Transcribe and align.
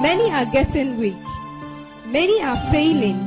Many 0.00 0.30
are 0.30 0.46
getting 0.46 0.96
weak, 0.96 1.18
many 2.06 2.40
are 2.40 2.70
failing, 2.70 3.18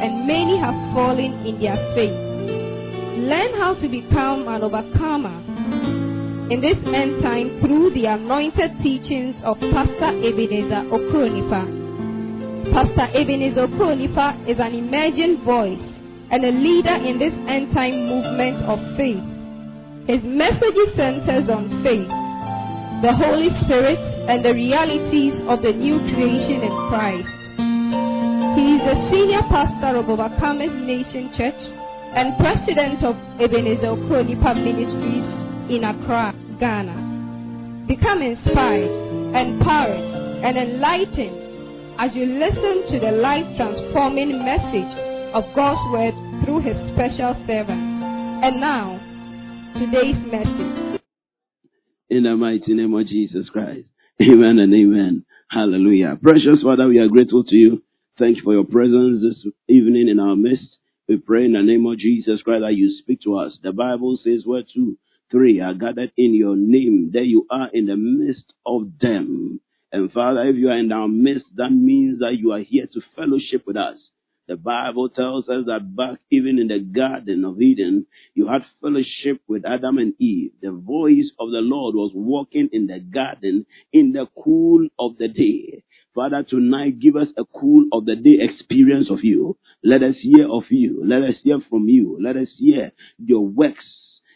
and 0.00 0.28
many 0.28 0.58
have 0.58 0.78
fallen 0.94 1.44
in 1.44 1.58
their 1.58 1.74
faith. 1.98 2.14
Learn 3.26 3.58
how 3.58 3.74
to 3.74 3.88
become 3.88 4.46
an 4.46 4.62
overcomer 4.62 5.34
in 6.54 6.60
this 6.60 6.78
end 6.86 7.22
time 7.22 7.58
through 7.60 7.90
the 7.94 8.06
anointed 8.06 8.70
teachings 8.82 9.34
of 9.42 9.58
Pastor 9.74 10.14
Ebenezer 10.22 10.86
Okronipa. 10.94 11.62
Pastor 12.74 13.10
Ebenezer 13.10 13.66
Okronipa 13.66 14.38
is 14.48 14.58
an 14.62 14.74
emerging 14.74 15.42
voice 15.44 15.82
and 16.30 16.44
a 16.44 16.52
leader 16.54 16.94
in 16.94 17.18
this 17.18 17.34
end 17.50 17.74
time 17.74 18.06
movement 18.06 18.62
of 18.70 18.78
faith. 18.94 19.22
His 20.06 20.22
message 20.22 20.78
centers 20.94 21.50
on 21.50 21.82
faith, 21.82 22.06
the 23.02 23.14
Holy 23.18 23.50
Spirit, 23.66 24.19
and 24.30 24.44
the 24.44 24.54
realities 24.54 25.34
of 25.50 25.60
the 25.60 25.72
new 25.74 25.98
creation 26.14 26.62
in 26.62 26.74
Christ. 26.86 27.26
He 28.54 28.78
is 28.78 28.82
the 28.86 28.94
senior 29.10 29.42
pastor 29.50 29.98
of 29.98 30.06
Overcomers 30.06 30.70
Nation 30.86 31.34
Church 31.34 31.58
and 32.14 32.38
president 32.38 33.02
of 33.02 33.18
Ebenezer 33.42 33.90
Okronipa 33.90 34.54
Ministries 34.54 35.26
in 35.66 35.82
Accra, 35.82 36.30
Ghana. 36.60 37.88
Become 37.88 38.22
inspired, 38.22 39.34
empowered, 39.34 39.98
and 40.46 40.56
enlightened 40.56 41.98
as 41.98 42.14
you 42.14 42.26
listen 42.26 42.86
to 42.86 43.00
the 43.02 43.10
life 43.10 43.46
transforming 43.58 44.44
message 44.44 44.94
of 45.34 45.42
God's 45.58 45.82
word 45.90 46.14
through 46.44 46.62
his 46.62 46.78
special 46.94 47.34
servant. 47.50 47.82
And 48.46 48.60
now, 48.60 48.94
today's 49.74 50.22
message. 50.30 51.02
In 52.10 52.22
the 52.22 52.36
mighty 52.36 52.74
name 52.74 52.94
of 52.94 53.08
Jesus 53.08 53.48
Christ. 53.50 53.90
Amen 54.22 54.60
and 54.60 54.72
amen. 54.72 55.24
Hallelujah. 55.50 56.16
Precious 56.22 56.62
Father, 56.62 56.86
we 56.86 56.98
are 57.00 57.08
grateful 57.08 57.42
to 57.44 57.56
you. 57.56 57.82
Thank 58.18 58.36
you 58.38 58.42
for 58.44 58.54
your 58.54 58.64
presence 58.64 59.22
this 59.22 59.52
evening 59.68 60.08
in 60.08 60.20
our 60.20 60.36
midst. 60.36 60.78
We 61.08 61.18
pray 61.18 61.46
in 61.46 61.52
the 61.54 61.62
name 61.62 61.84
of 61.86 61.98
Jesus 61.98 62.40
Christ 62.42 62.62
that 62.62 62.76
you 62.76 62.96
speak 63.02 63.22
to 63.24 63.36
us. 63.36 63.58
The 63.62 63.72
Bible 63.72 64.18
says 64.22 64.44
where 64.46 64.62
two, 64.62 64.98
three 65.32 65.60
are 65.60 65.74
gathered 65.74 66.12
in 66.16 66.34
your 66.34 66.56
name. 66.56 67.10
There 67.12 67.24
you 67.24 67.46
are 67.50 67.70
in 67.74 67.86
the 67.86 67.96
midst 67.96 68.54
of 68.64 68.92
them. 69.00 69.60
And 69.92 70.12
Father, 70.12 70.42
if 70.48 70.56
you 70.56 70.70
are 70.70 70.78
in 70.78 70.92
our 70.92 71.08
midst, 71.08 71.46
that 71.56 71.70
means 71.70 72.20
that 72.20 72.38
you 72.38 72.52
are 72.52 72.60
here 72.60 72.86
to 72.94 73.00
fellowship 73.16 73.64
with 73.66 73.76
us. 73.76 73.98
The 74.50 74.56
Bible 74.56 75.08
tells 75.08 75.48
us 75.48 75.66
that 75.66 75.94
back 75.94 76.18
even 76.32 76.58
in 76.58 76.66
the 76.66 76.80
Garden 76.80 77.44
of 77.44 77.62
Eden, 77.62 78.06
you 78.34 78.48
had 78.48 78.64
fellowship 78.82 79.40
with 79.46 79.64
Adam 79.64 79.96
and 79.98 80.12
Eve. 80.20 80.50
The 80.60 80.72
voice 80.72 81.30
of 81.38 81.52
the 81.52 81.60
Lord 81.60 81.94
was 81.94 82.10
walking 82.12 82.68
in 82.72 82.88
the 82.88 82.98
garden 82.98 83.64
in 83.92 84.10
the 84.10 84.26
cool 84.42 84.88
of 84.98 85.18
the 85.18 85.28
day. 85.28 85.84
Father, 86.16 86.42
tonight 86.42 86.98
give 86.98 87.14
us 87.14 87.28
a 87.38 87.44
cool 87.44 87.84
of 87.92 88.06
the 88.06 88.16
day 88.16 88.38
experience 88.40 89.08
of 89.08 89.22
you. 89.22 89.56
Let 89.84 90.02
us 90.02 90.16
hear 90.20 90.48
of 90.50 90.64
you. 90.68 91.00
Let 91.04 91.22
us 91.22 91.36
hear 91.44 91.60
from 91.70 91.88
you. 91.88 92.18
Let 92.20 92.36
us 92.36 92.48
hear 92.58 92.90
your 93.18 93.46
works. 93.46 93.86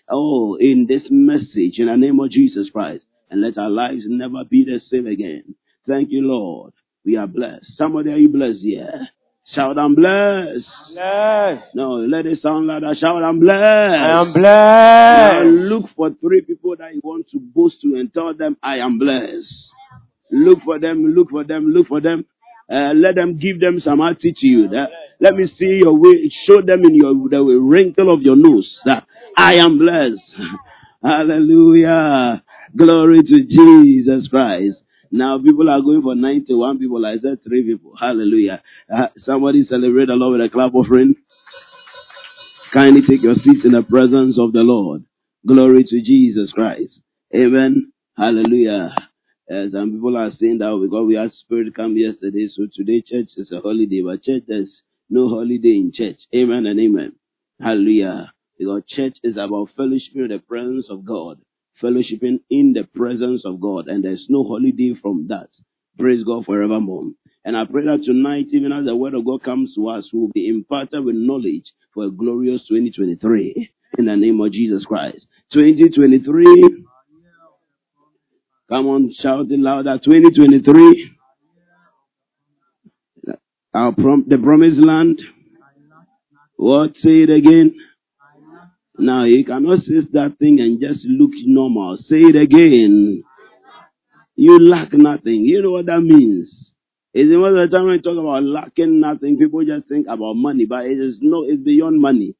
Oh, 0.09 0.55
in 0.61 0.87
this 0.87 1.03
message, 1.11 1.81
in 1.81 1.87
the 1.89 1.97
name 1.97 2.21
of 2.21 2.31
Jesus 2.31 2.71
Christ. 2.71 3.05
And 3.31 3.41
let 3.41 3.59
our 3.59 3.69
lives 3.69 4.05
never 4.07 4.45
be 4.49 4.65
the 4.65 4.81
same 4.93 5.09
again. 5.09 5.57
Thank 5.89 6.13
you, 6.13 6.21
Lord. 6.21 6.73
We 7.05 7.17
are 7.17 7.27
blessed. 7.27 7.67
Somebody, 7.77 8.11
are 8.11 8.17
you 8.17 8.29
blessed 8.29 8.61
here? 8.61 9.09
Shout, 9.53 9.79
I'm 9.79 9.95
blessed. 9.95 10.65
Blessed. 10.93 11.75
No, 11.75 11.97
let 11.97 12.25
it 12.27 12.41
sound 12.41 12.67
like 12.67 12.81
that. 12.81 12.97
Shout, 12.99 13.23
I'm 13.23 13.39
blessed. 13.41 13.55
I 13.55 14.21
am 14.21 14.33
Now 14.33 15.43
blessed. 15.43 15.47
look 15.71 15.85
for 15.97 16.11
three 16.21 16.41
people 16.41 16.75
that 16.79 16.95
you 16.95 17.01
want 17.05 17.29
to 17.33 17.39
boast 17.39 17.77
to 17.83 17.95
and 17.97 18.13
tell 18.13 18.33
them, 18.35 18.57
I 18.63 18.79
am 18.79 18.99
blessed. 18.99 19.47
Look 20.31 20.61
for 20.65 20.79
them, 20.81 21.05
look 21.15 21.31
for 21.31 21.45
them, 21.45 21.67
look 21.71 21.89
for 21.89 22.01
them. 22.01 22.25
Uh, 22.71 22.95
let 22.95 23.15
them 23.15 23.37
give 23.37 23.61
them 23.61 23.81
some 23.85 24.01
attitude. 24.01 24.73
Uh, 24.75 24.87
let 25.21 25.35
me 25.35 25.47
see 25.59 25.81
your 25.83 25.95
way. 25.95 26.31
Show 26.49 26.63
them 26.63 26.83
in 26.85 26.95
your 26.95 27.15
the 27.29 27.43
wrinkle 27.61 28.13
of 28.13 28.23
your 28.23 28.37
nose 28.37 28.79
that 28.87 29.05
I 29.37 29.57
am 29.57 29.79
blessed. 29.79 30.23
Hallelujah. 31.03 32.43
Glory 32.75 33.21
to 33.23 33.45
Jesus 33.45 34.27
Christ. 34.29 34.79
Now 35.15 35.39
people 35.39 35.71
are 35.71 35.81
going 35.81 36.03
for 36.03 36.17
91 36.17 36.81
people. 36.81 37.07
I 37.07 37.19
said 37.23 37.39
three 37.47 37.63
people. 37.63 37.95
Hallelujah. 38.01 38.63
Uh, 38.93 39.07
somebody 39.25 39.65
celebrate 39.65 40.07
the 40.07 40.15
Lord 40.15 40.41
with 40.41 40.51
a 40.51 40.53
clap 40.53 40.75
offering. 40.75 41.15
Kindly 42.73 43.03
take 43.09 43.23
your 43.23 43.37
seats 43.37 43.65
in 43.65 43.73
the 43.73 43.85
presence 43.89 44.37
of 44.41 44.53
the 44.53 44.67
Lord. 44.67 45.05
Glory 45.47 45.85
to 45.85 46.03
Jesus 46.03 46.51
Christ. 46.53 47.01
Amen. 47.33 47.93
Hallelujah. 48.19 48.91
Uh, 49.49 49.71
some 49.73 49.93
people 49.93 50.17
are 50.17 50.33
saying 50.41 50.59
that 50.59 50.77
because 50.83 51.07
we 51.07 51.15
had 51.15 51.31
spirit 51.33 51.73
come 51.77 51.97
yesterday, 51.97 52.49
so 52.49 52.67
today 52.75 53.01
church 53.01 53.29
is 53.37 53.53
a 53.53 53.61
holiday, 53.61 54.03
but 54.05 54.25
church 54.25 54.43
there's 54.49 54.71
no 55.11 55.29
holiday 55.29 55.79
in 55.79 55.93
church. 55.95 56.19
Amen 56.35 56.67
and 56.67 56.81
amen. 56.81 57.13
Hallelujah. 57.61 58.33
Because 58.59 58.83
church 58.89 59.15
is 59.23 59.37
about 59.37 59.69
fellowship 59.77 60.17
in 60.17 60.29
the 60.29 60.41
presence 60.41 60.87
of 60.91 61.05
God, 61.05 61.39
fellowshipping 61.83 62.41
in 62.51 62.73
the 62.75 62.85
presence 62.95 63.43
of 63.45 63.61
God, 63.61 63.89
and 63.89 64.05
there's 64.05 64.27
no 64.29 64.45
holiday 64.45 64.93
from 65.01 65.27
that. 65.29 65.49
Praise 65.99 66.25
God 66.25 66.45
forevermore. 66.47 67.11
And 67.45 67.57
I 67.57 67.65
pray 67.71 67.85
that 67.85 68.03
tonight, 68.05 68.47
even 68.53 68.73
as 68.73 68.87
the 68.87 68.97
word 68.97 69.15
of 69.15 69.25
God 69.25 69.43
comes 69.43 69.75
to 69.75 69.89
us, 69.89 70.09
we 70.13 70.21
will 70.21 70.31
be 70.35 70.49
imparted 70.49 71.05
with 71.05 71.15
knowledge 71.17 71.65
for 71.93 72.05
a 72.05 72.11
glorious 72.11 72.63
2023 72.69 73.71
in 73.99 74.05
the 74.07 74.17
name 74.17 74.41
of 74.41 74.53
Jesus 74.53 74.85
Christ. 74.85 75.27
2023, 75.53 76.87
come 78.69 78.87
on, 78.87 79.15
shout 79.21 79.47
it 79.51 79.61
louder. 79.61 79.99
2023, 80.03 81.11
our 83.75 83.93
prom- 83.93 84.25
the 84.29 84.39
promised 84.39 84.85
land. 84.85 85.21
What? 86.57 86.93
Say 87.03 87.25
it 87.25 87.31
again. 87.31 87.75
Now 88.99 89.25
you 89.25 89.45
cannot 89.45 89.81
say 89.81 90.01
that 90.13 90.37
thing 90.39 90.61
and 90.61 90.81
just 90.81 91.05
look 91.05 91.31
normal. 91.47 91.97
Say 91.97 92.21
it 92.21 92.37
again. 92.37 93.23
You 94.37 94.59
lack 94.59 94.93
nothing. 94.93 95.45
You 95.45 95.63
know 95.63 95.73
what 95.73 95.87
that 95.87 96.01
means. 96.01 96.49
It's 97.13 97.31
most 97.31 97.57
of 97.59 97.71
the 97.71 97.77
time 97.77 97.87
when 97.87 97.97
we 97.97 98.03
talk 98.03 98.19
about 98.19 98.43
lacking 98.45 99.01
nothing, 99.01 99.39
people 99.39 99.65
just 99.65 99.89
think 99.89 100.07
about 100.09 100.35
money, 100.35 100.67
but 100.67 100.87
it 100.87 100.99
is 100.99 101.19
no, 101.21 101.45
it's 101.45 101.63
beyond 101.63 102.01
money. 102.01 102.35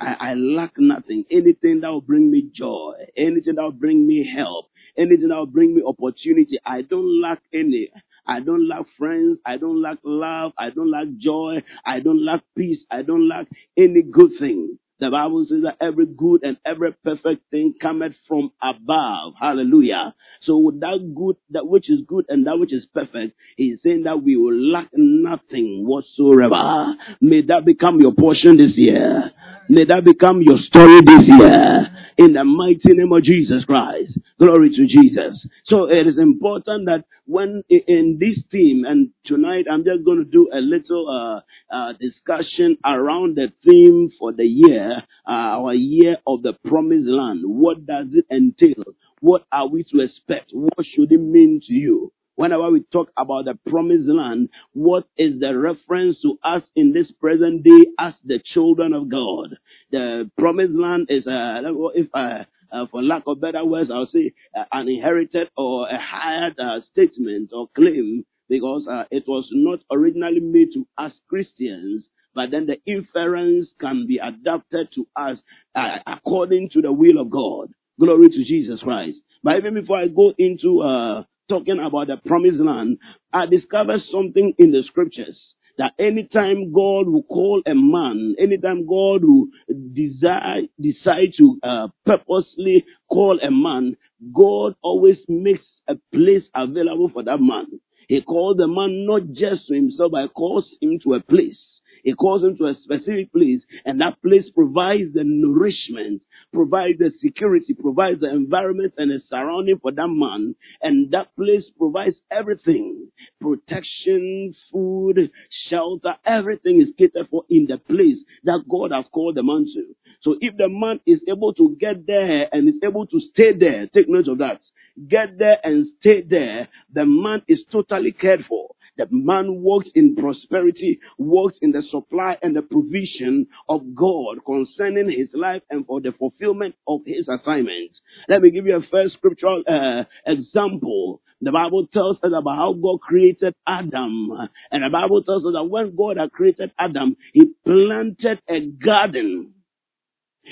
I, 0.00 0.14
I 0.30 0.34
lack 0.34 0.72
nothing. 0.78 1.24
Anything 1.30 1.80
that 1.82 1.88
will 1.90 2.00
bring 2.02 2.30
me 2.30 2.50
joy, 2.54 2.94
anything 3.16 3.56
that 3.56 3.62
will 3.62 3.72
bring 3.72 4.06
me 4.06 4.28
help, 4.34 4.66
anything 4.98 5.28
that 5.28 5.36
will 5.36 5.46
bring 5.46 5.74
me 5.74 5.82
opportunity, 5.86 6.58
I 6.66 6.82
don't 6.82 7.20
lack 7.20 7.40
any. 7.54 7.90
I 8.26 8.40
don't 8.40 8.68
lack 8.68 8.86
friends. 8.98 9.38
I 9.46 9.56
don't 9.56 9.82
lack 9.82 9.98
love. 10.04 10.52
I 10.58 10.70
don't 10.70 10.90
lack 10.90 11.08
joy. 11.18 11.62
I 11.86 12.00
don't 12.00 12.24
lack 12.24 12.42
peace. 12.56 12.80
I 12.90 13.02
don't 13.02 13.28
lack 13.28 13.46
any 13.76 14.02
good 14.02 14.32
thing. 14.40 14.78
The 15.00 15.10
Bible 15.10 15.46
says 15.48 15.62
that 15.62 15.76
every 15.80 16.06
good 16.06 16.42
and 16.42 16.56
every 16.66 16.92
perfect 17.04 17.50
thing 17.50 17.74
cometh 17.80 18.14
from 18.26 18.50
above. 18.62 19.34
Hallelujah. 19.40 20.14
So 20.42 20.72
that 20.80 21.12
good, 21.14 21.36
that 21.50 21.66
which 21.66 21.88
is 21.88 22.00
good 22.06 22.26
and 22.28 22.46
that 22.46 22.58
which 22.58 22.72
is 22.72 22.86
perfect, 22.92 23.36
he's 23.56 23.78
saying 23.82 24.04
that 24.04 24.22
we 24.22 24.36
will 24.36 24.56
lack 24.56 24.88
nothing 24.94 25.84
whatsoever. 25.86 26.94
May 27.20 27.42
that 27.42 27.64
become 27.64 28.00
your 28.00 28.12
portion 28.12 28.56
this 28.56 28.72
year. 28.74 29.30
May 29.68 29.84
that 29.84 30.04
become 30.04 30.42
your 30.42 30.58
story 30.58 31.00
this 31.04 31.22
year. 31.26 31.86
In 32.16 32.32
the 32.32 32.44
mighty 32.44 32.94
name 32.94 33.12
of 33.12 33.22
Jesus 33.22 33.64
Christ. 33.64 34.18
Glory 34.40 34.70
to 34.70 34.86
Jesus. 34.86 35.46
So 35.66 35.84
it 35.84 36.06
is 36.06 36.18
important 36.18 36.86
that 36.86 37.04
when 37.28 37.62
in 37.70 38.18
this 38.20 38.42
theme, 38.52 38.84
and 38.86 39.10
tonight 39.26 39.66
I'm 39.70 39.84
just 39.84 40.04
going 40.04 40.18
to 40.18 40.24
do 40.24 40.50
a 40.52 40.60
little 40.60 41.08
uh, 41.08 41.74
uh, 41.76 41.94
discussion 42.00 42.78
around 42.86 43.36
the 43.36 43.52
theme 43.64 44.10
for 44.18 44.32
the 44.32 44.46
year, 44.46 44.98
uh, 45.28 45.30
our 45.60 45.74
year 45.74 46.16
of 46.26 46.42
the 46.42 46.54
promised 46.66 47.08
land. 47.08 47.42
What 47.44 47.86
does 47.86 48.08
it 48.14 48.26
entail? 48.32 48.84
What 49.20 49.44
are 49.52 49.68
we 49.68 49.84
to 49.92 50.00
expect? 50.00 50.50
What 50.52 50.86
should 50.96 51.12
it 51.12 51.20
mean 51.20 51.60
to 51.68 51.74
you? 51.74 52.12
Whenever 52.36 52.70
we 52.70 52.82
talk 52.92 53.12
about 53.18 53.46
the 53.46 53.58
promised 53.70 54.08
land, 54.08 54.50
what 54.74 55.04
is 55.18 55.40
the 55.40 55.58
reference 55.58 56.20
to 56.22 56.38
us 56.44 56.62
in 56.76 56.92
this 56.92 57.12
present 57.20 57.64
day 57.64 57.86
as 58.00 58.14
the 58.24 58.40
children 58.54 58.94
of 58.94 59.10
God? 59.10 59.58
The 59.92 60.30
promised 60.38 60.74
land 60.74 61.08
is, 61.10 61.26
uh, 61.26 61.62
if 61.94 62.08
uh, 62.14 62.44
uh, 62.72 62.86
for 62.90 63.02
lack 63.02 63.24
of 63.26 63.40
better 63.40 63.64
words, 63.64 63.90
I'll 63.92 64.10
say 64.12 64.32
uh, 64.58 64.64
an 64.72 64.88
inherited 64.88 65.48
or 65.56 65.88
a 65.88 65.98
hired 66.00 66.58
uh, 66.58 66.80
statement 66.92 67.50
or 67.52 67.68
claim 67.76 68.24
because 68.48 68.86
uh, 68.90 69.04
it 69.10 69.24
was 69.28 69.48
not 69.52 69.80
originally 69.92 70.40
made 70.40 70.72
to 70.74 70.86
us 70.98 71.12
Christians, 71.28 72.06
but 72.34 72.50
then 72.50 72.66
the 72.66 72.78
inference 72.90 73.68
can 73.80 74.06
be 74.06 74.18
adapted 74.18 74.88
to 74.94 75.06
us 75.16 75.38
uh, 75.74 75.98
according 76.06 76.70
to 76.70 76.82
the 76.82 76.92
will 76.92 77.18
of 77.20 77.30
God. 77.30 77.68
Glory 78.00 78.28
to 78.30 78.44
Jesus 78.44 78.80
Christ. 78.82 79.18
But 79.42 79.56
even 79.58 79.74
before 79.74 79.98
I 79.98 80.08
go 80.08 80.32
into 80.38 80.82
uh, 80.82 81.24
talking 81.48 81.80
about 81.80 82.08
the 82.08 82.16
promised 82.26 82.60
land, 82.60 82.98
I 83.32 83.46
discovered 83.46 84.00
something 84.12 84.54
in 84.58 84.72
the 84.72 84.82
scriptures 84.86 85.38
that 85.78 85.94
anytime 85.98 86.72
God 86.72 87.08
will 87.08 87.22
call 87.24 87.62
a 87.66 87.74
man, 87.74 88.36
anytime 88.38 88.86
God 88.86 89.24
will 89.24 89.46
desire, 89.94 90.62
decide 90.80 91.32
to 91.38 91.58
uh, 91.62 91.88
purposely 92.06 92.84
call 93.10 93.38
a 93.42 93.50
man, 93.50 93.96
God 94.34 94.74
always 94.82 95.18
makes 95.28 95.64
a 95.88 95.94
place 96.12 96.44
available 96.54 97.10
for 97.12 97.22
that 97.24 97.40
man. 97.40 97.66
He 98.08 98.20
called 98.22 98.58
the 98.58 98.68
man 98.68 99.06
not 99.06 99.32
just 99.32 99.68
to 99.68 99.74
himself, 99.74 100.12
but 100.12 100.22
he 100.22 100.28
calls 100.28 100.66
him 100.80 100.98
to 101.04 101.14
a 101.14 101.20
place. 101.22 101.58
He 102.04 102.14
calls 102.14 102.42
him 102.42 102.56
to 102.58 102.66
a 102.66 102.74
specific 102.82 103.32
place, 103.32 103.62
and 103.84 104.00
that 104.00 104.20
place 104.22 104.44
provides 104.54 105.14
the 105.14 105.24
nourishment, 105.24 106.22
provides 106.52 106.98
the 106.98 107.10
security, 107.20 107.74
provides 107.74 108.20
the 108.20 108.30
environment 108.30 108.94
and 108.96 109.10
the 109.10 109.20
surrounding 109.28 109.78
for 109.80 109.92
that 109.92 110.08
man. 110.08 110.54
And 110.82 111.10
that 111.12 111.34
place 111.36 111.64
provides 111.76 112.16
everything 112.30 113.08
protection, 113.40 114.54
food, 114.72 115.30
shelter, 115.68 116.16
everything 116.24 116.80
is 116.80 116.88
catered 116.98 117.28
for 117.30 117.44
in 117.48 117.66
the 117.66 117.78
place 117.78 118.18
that 118.44 118.64
God 118.68 118.92
has 118.92 119.06
called 119.12 119.36
the 119.36 119.42
man 119.42 119.66
to. 119.74 119.94
So 120.22 120.36
if 120.40 120.56
the 120.56 120.68
man 120.68 121.00
is 121.06 121.20
able 121.28 121.54
to 121.54 121.76
get 121.78 122.06
there 122.06 122.48
and 122.52 122.68
is 122.68 122.80
able 122.82 123.06
to 123.06 123.20
stay 123.32 123.52
there, 123.52 123.86
take 123.86 124.08
note 124.08 124.28
of 124.28 124.38
that. 124.38 124.60
Get 125.08 125.38
there 125.38 125.58
and 125.62 125.86
stay 126.00 126.22
there, 126.22 126.68
the 126.92 127.06
man 127.06 127.42
is 127.46 127.60
totally 127.70 128.12
cared 128.12 128.44
for. 128.48 128.70
The 128.98 129.06
man 129.10 129.62
walks 129.62 129.88
in 129.94 130.16
prosperity, 130.16 131.00
walks 131.18 131.56
in 131.62 131.72
the 131.72 131.82
supply 131.90 132.36
and 132.42 132.54
the 132.54 132.62
provision 132.62 133.46
of 133.68 133.94
God 133.94 134.38
concerning 134.44 135.10
his 135.10 135.28
life 135.34 135.62
and 135.70 135.86
for 135.86 136.00
the 136.00 136.12
fulfillment 136.12 136.74
of 136.86 137.00
his 137.06 137.28
assignment. 137.28 137.92
Let 138.28 138.42
me 138.42 138.50
give 138.50 138.66
you 138.66 138.76
a 138.76 138.82
first 138.90 139.14
scriptural 139.14 139.62
uh, 139.68 140.04
example. 140.26 141.22
The 141.40 141.52
Bible 141.52 141.86
tells 141.92 142.16
us 142.22 142.32
about 142.36 142.56
how 142.56 142.72
God 142.72 143.00
created 143.00 143.54
Adam. 143.66 144.30
And 144.72 144.82
the 144.82 144.90
Bible 144.90 145.22
tells 145.22 145.46
us 145.46 145.52
that 145.54 145.64
when 145.64 145.94
God 145.94 146.16
had 146.16 146.32
created 146.32 146.72
Adam, 146.78 147.16
he 147.32 147.52
planted 147.64 148.40
a 148.48 148.66
garden 148.66 149.54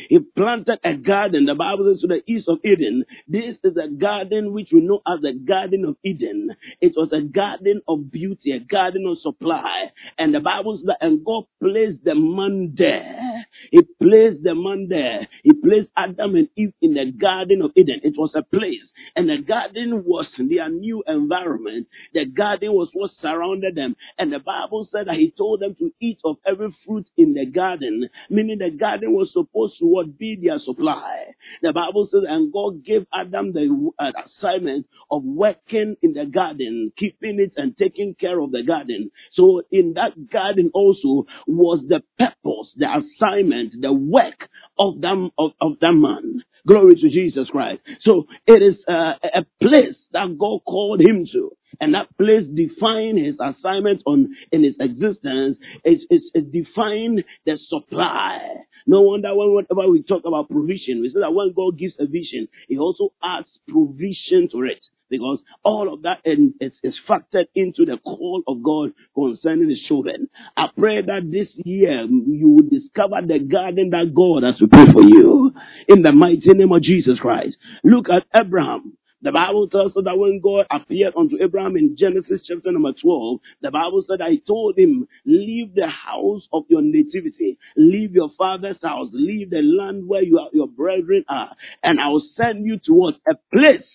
he 0.08 0.18
planted 0.18 0.78
a 0.84 0.94
garden, 0.94 1.46
the 1.46 1.54
Bible 1.54 1.92
says, 1.92 2.00
to 2.02 2.06
the 2.08 2.22
east 2.26 2.48
of 2.48 2.58
Eden. 2.64 3.04
This 3.28 3.56
is 3.64 3.76
a 3.76 3.88
garden 3.88 4.52
which 4.52 4.68
we 4.72 4.80
know 4.80 5.00
as 5.06 5.20
the 5.22 5.32
Garden 5.32 5.84
of 5.84 5.96
Eden. 6.04 6.50
It 6.80 6.92
was 6.96 7.10
a 7.12 7.22
garden 7.22 7.82
of 7.88 8.10
beauty, 8.10 8.52
a 8.52 8.60
garden 8.60 9.06
of 9.06 9.18
supply. 9.18 9.90
And 10.18 10.34
the 10.34 10.40
Bible 10.40 10.76
says 10.76 10.86
that, 10.86 10.98
and 11.06 11.24
God 11.24 11.44
placed 11.62 12.04
the 12.04 12.14
man 12.14 12.74
there. 12.76 13.46
He 13.70 13.82
placed 14.02 14.42
the 14.42 14.54
man 14.54 14.86
there. 14.88 15.26
He 15.42 15.52
placed 15.52 15.90
Adam 15.96 16.34
and 16.36 16.48
Eve 16.56 16.72
in 16.82 16.94
the 16.94 17.12
Garden 17.12 17.62
of 17.62 17.72
Eden. 17.76 18.00
It 18.02 18.14
was 18.16 18.32
a 18.34 18.42
place. 18.42 18.84
And 19.16 19.28
the 19.28 19.38
garden 19.38 20.04
was 20.04 20.26
their 20.38 20.68
new 20.68 21.02
environment. 21.06 21.88
The 22.14 22.26
garden 22.26 22.72
was 22.72 22.90
what 22.92 23.10
surrounded 23.20 23.74
them. 23.74 23.96
And 24.18 24.32
the 24.32 24.38
Bible 24.40 24.88
said 24.90 25.06
that 25.08 25.16
He 25.16 25.32
told 25.36 25.60
them 25.60 25.74
to 25.78 25.92
eat 26.00 26.18
of 26.24 26.36
every 26.46 26.74
fruit 26.86 27.06
in 27.16 27.34
the 27.34 27.46
garden, 27.46 28.08
meaning 28.30 28.58
the 28.58 28.70
garden 28.70 29.12
was 29.12 29.32
supposed 29.32 29.78
to 29.78 29.85
what 29.86 30.18
be 30.18 30.38
their 30.42 30.58
supply. 30.58 31.26
The 31.62 31.72
Bible 31.72 32.08
says, 32.10 32.22
and 32.28 32.52
God 32.52 32.84
gave 32.84 33.06
Adam 33.14 33.52
the 33.52 33.90
uh, 33.98 34.12
assignment 34.26 34.86
of 35.10 35.24
working 35.24 35.96
in 36.02 36.12
the 36.12 36.26
garden, 36.26 36.92
keeping 36.96 37.40
it 37.40 37.52
and 37.56 37.76
taking 37.76 38.14
care 38.14 38.40
of 38.40 38.52
the 38.52 38.62
garden. 38.62 39.10
So 39.32 39.62
in 39.70 39.94
that 39.94 40.30
garden 40.30 40.70
also 40.74 41.26
was 41.46 41.84
the 41.88 42.02
purpose, 42.18 42.72
the 42.76 42.88
assignment, 42.88 43.74
the 43.80 43.92
work 43.92 44.48
of 44.78 45.00
them 45.00 45.30
of, 45.38 45.52
of 45.60 45.72
that 45.80 45.92
man. 45.92 46.42
Glory 46.66 46.96
to 46.96 47.08
Jesus 47.08 47.48
Christ. 47.50 47.82
So 48.02 48.26
it 48.46 48.62
is 48.62 48.76
uh, 48.88 49.14
a 49.22 49.46
place 49.60 49.96
that 50.12 50.36
God 50.38 50.60
called 50.66 51.00
him 51.00 51.26
to. 51.32 51.52
And 51.80 51.94
that 51.94 52.16
place 52.18 52.44
define 52.54 53.16
his 53.16 53.36
assignment 53.40 54.02
on 54.06 54.34
in 54.52 54.64
his 54.64 54.76
existence. 54.80 55.58
It's, 55.84 56.04
it 56.10 56.52
define 56.52 57.24
the 57.46 57.58
supply. 57.68 58.38
No 58.86 59.02
wonder 59.02 59.34
when 59.34 59.54
whenever 59.54 59.90
we 59.90 60.02
talk 60.02 60.22
about 60.24 60.48
provision, 60.48 61.00
we 61.02 61.10
say 61.10 61.20
that 61.20 61.34
when 61.34 61.52
God 61.52 61.78
gives 61.78 61.94
a 61.98 62.06
vision, 62.06 62.48
He 62.68 62.78
also 62.78 63.12
adds 63.22 63.48
provision 63.68 64.48
to 64.52 64.62
it. 64.62 64.84
Because 65.08 65.38
all 65.64 65.92
of 65.94 66.02
that 66.02 66.18
is, 66.24 66.72
is 66.82 66.94
factored 67.08 67.46
into 67.54 67.84
the 67.84 67.96
call 67.98 68.42
of 68.48 68.62
God 68.62 68.90
concerning 69.14 69.70
His 69.70 69.80
children. 69.86 70.28
I 70.56 70.68
pray 70.76 71.00
that 71.02 71.30
this 71.30 71.48
year 71.64 72.02
you 72.04 72.48
will 72.48 72.68
discover 72.68 73.16
the 73.26 73.38
garden 73.38 73.90
that 73.90 74.12
God 74.14 74.42
has 74.44 74.58
prepared 74.58 74.92
for 74.92 75.02
you. 75.02 75.52
In 75.88 76.02
the 76.02 76.12
mighty 76.12 76.48
name 76.54 76.72
of 76.72 76.82
Jesus 76.82 77.18
Christ. 77.20 77.56
Look 77.84 78.06
at 78.10 78.24
Abraham. 78.38 78.95
The 79.22 79.32
Bible 79.32 79.68
tells 79.68 79.96
us 79.96 80.04
that 80.04 80.18
when 80.18 80.40
God 80.42 80.66
appeared 80.70 81.14
unto 81.16 81.36
Abraham 81.42 81.76
in 81.76 81.96
Genesis 81.98 82.42
chapter 82.46 82.72
number 82.72 82.92
12, 82.92 83.38
the 83.62 83.70
Bible 83.72 84.04
said 84.08 84.20
I 84.22 84.36
told 84.46 84.78
him, 84.78 85.08
leave 85.26 85.74
the 85.74 85.88
house 85.88 86.48
of 86.52 86.64
your 86.68 86.82
nativity, 86.82 87.58
leave 87.76 88.12
your 88.12 88.30
father's 88.38 88.78
house, 88.82 89.10
leave 89.12 89.50
the 89.50 89.62
land 89.62 90.08
where 90.08 90.22
you 90.22 90.38
are, 90.38 90.50
your 90.52 90.68
brethren 90.68 91.24
are, 91.28 91.50
and 91.82 92.00
I 92.00 92.08
will 92.08 92.24
send 92.36 92.66
you 92.66 92.78
towards 92.78 93.18
a 93.28 93.34
place 93.52 93.86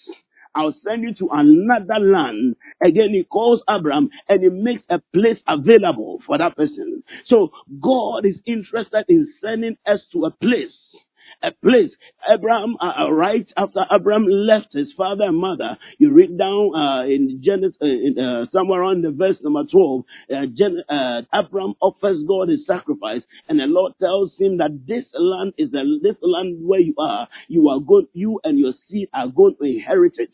I'll 0.55 0.75
send 0.87 1.03
you 1.03 1.13
to 1.15 1.29
another 1.33 1.99
land. 1.99 2.57
Again, 2.83 3.11
he 3.11 3.23
calls 3.23 3.61
Abraham 3.69 4.09
and 4.29 4.43
he 4.43 4.49
makes 4.49 4.83
a 4.89 4.99
place 5.13 5.39
available 5.47 6.21
for 6.27 6.37
that 6.39 6.57
person. 6.57 7.03
So 7.27 7.51
God 7.81 8.25
is 8.25 8.37
interested 8.47 9.05
in 9.09 9.27
sending 9.41 9.77
us 9.87 10.01
to 10.13 10.25
a 10.25 10.31
place 10.31 10.73
a 11.43 11.51
place. 11.51 11.91
Abraham, 12.31 12.75
uh, 12.81 13.05
uh, 13.05 13.11
right 13.11 13.47
after 13.57 13.81
Abraham 13.93 14.25
left 14.27 14.73
his 14.73 14.93
father 14.97 15.25
and 15.25 15.37
mother, 15.37 15.77
you 15.99 16.13
read 16.13 16.37
down 16.37 16.71
uh, 16.75 17.03
in 17.05 17.41
Genesis, 17.43 17.77
uh, 17.81 17.85
in, 17.85 18.17
uh, 18.19 18.45
somewhere 18.53 18.81
around 18.81 19.03
the 19.03 19.11
verse 19.11 19.37
number 19.43 19.63
12, 19.71 20.03
uh, 20.31 20.35
Gen- 20.55 20.83
Abraham 21.33 21.75
offers 21.81 22.23
God 22.27 22.49
his 22.49 22.65
sacrifice, 22.67 23.21
and 23.49 23.59
the 23.59 23.65
Lord 23.65 23.93
tells 23.99 24.33
him 24.39 24.57
that 24.57 24.81
this 24.87 25.05
land 25.13 25.53
is 25.57 25.71
the 25.71 25.99
this 26.03 26.17
land 26.21 26.59
where 26.65 26.79
you 26.81 26.95
are. 26.99 27.27
You 27.47 27.69
are 27.69 27.79
going, 27.79 28.07
you 28.13 28.39
and 28.43 28.59
your 28.59 28.73
seed 28.89 29.09
are 29.13 29.27
going 29.27 29.55
to 29.61 29.65
inherit 29.65 30.13
it. 30.17 30.31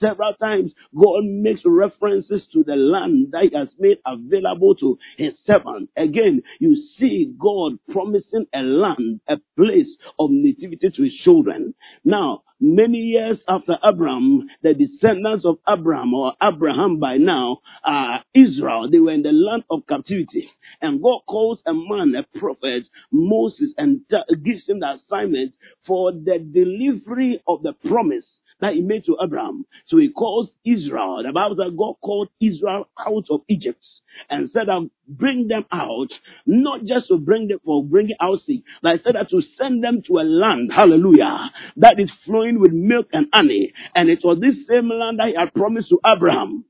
Several 0.00 0.34
times, 0.34 0.72
God 0.94 1.24
makes 1.24 1.60
references 1.64 2.42
to 2.52 2.64
the 2.64 2.76
land 2.76 3.28
that 3.32 3.44
He 3.50 3.56
has 3.56 3.68
made 3.78 3.98
available 4.06 4.74
to 4.76 4.98
His 5.16 5.34
servant. 5.46 5.90
Again, 5.96 6.42
you 6.60 6.76
see 6.98 7.34
God 7.38 7.78
promising 7.90 8.46
a 8.54 8.60
land, 8.60 9.20
a 9.28 9.36
place 9.56 9.88
of 10.18 10.30
nativity 10.30 10.90
to 10.90 11.02
His 11.04 11.14
children. 11.24 11.74
Now, 12.04 12.42
many 12.60 12.98
years 12.98 13.38
after 13.48 13.78
Abraham, 13.88 14.48
the 14.62 14.74
descendants 14.74 15.44
of 15.44 15.58
Abraham 15.68 16.14
or 16.14 16.34
Abraham 16.42 16.98
by 16.98 17.16
now 17.18 17.58
are 17.84 18.24
Israel. 18.34 18.88
They 18.90 18.98
were 18.98 19.12
in 19.12 19.22
the 19.22 19.32
land 19.32 19.64
of 19.70 19.86
captivity. 19.88 20.48
And 20.80 21.02
God 21.02 21.20
calls 21.28 21.60
a 21.66 21.74
man, 21.74 22.14
a 22.16 22.38
prophet, 22.38 22.84
Moses, 23.12 23.72
and 23.78 24.00
gives 24.44 24.68
him 24.68 24.80
the 24.80 24.94
assignment 25.04 25.54
for 25.86 26.12
the 26.12 26.38
delivery 26.38 27.42
of 27.46 27.62
the 27.62 27.72
promise 27.88 28.26
that 28.62 28.74
he 28.74 28.82
made 28.82 29.06
to 29.06 29.18
Abraham. 29.22 29.66
So 29.88 29.98
he 29.98 30.10
calls 30.10 30.50
Israel. 30.64 31.22
The 31.26 31.32
Bible 31.32 31.56
says 31.58 31.74
God 31.78 31.96
called 32.02 32.30
Israel 32.40 32.88
out 32.98 33.26
of 33.30 33.42
Egypt 33.50 33.84
and 34.30 34.50
said, 34.52 34.70
I'll 34.70 34.90
bring 35.08 35.48
them 35.48 35.66
out, 35.72 36.08
not 36.46 36.84
just 36.84 37.08
to 37.08 37.18
bring 37.18 37.48
them 37.48 37.60
for 37.64 37.84
bringing 37.84 38.16
out 38.20 38.40
sick, 38.46 38.62
but 38.82 38.92
I 38.92 38.98
said 39.04 39.16
that 39.16 39.30
to 39.30 39.42
send 39.58 39.84
them 39.84 40.02
to 40.08 40.18
a 40.20 40.24
land, 40.24 40.72
hallelujah, 40.74 41.50
that 41.78 42.00
is 42.00 42.10
flowing 42.26 42.60
with 42.60 42.72
milk 42.72 43.08
and 43.12 43.28
honey. 43.34 43.74
And 43.94 44.10
it 44.10 44.20
was 44.24 44.40
this 44.40 44.56
same 44.68 44.90
land 44.90 45.20
that 45.20 45.28
he 45.28 45.36
had 45.36 45.54
promised 45.54 45.90
to 45.90 46.00
Abraham. 46.06 46.64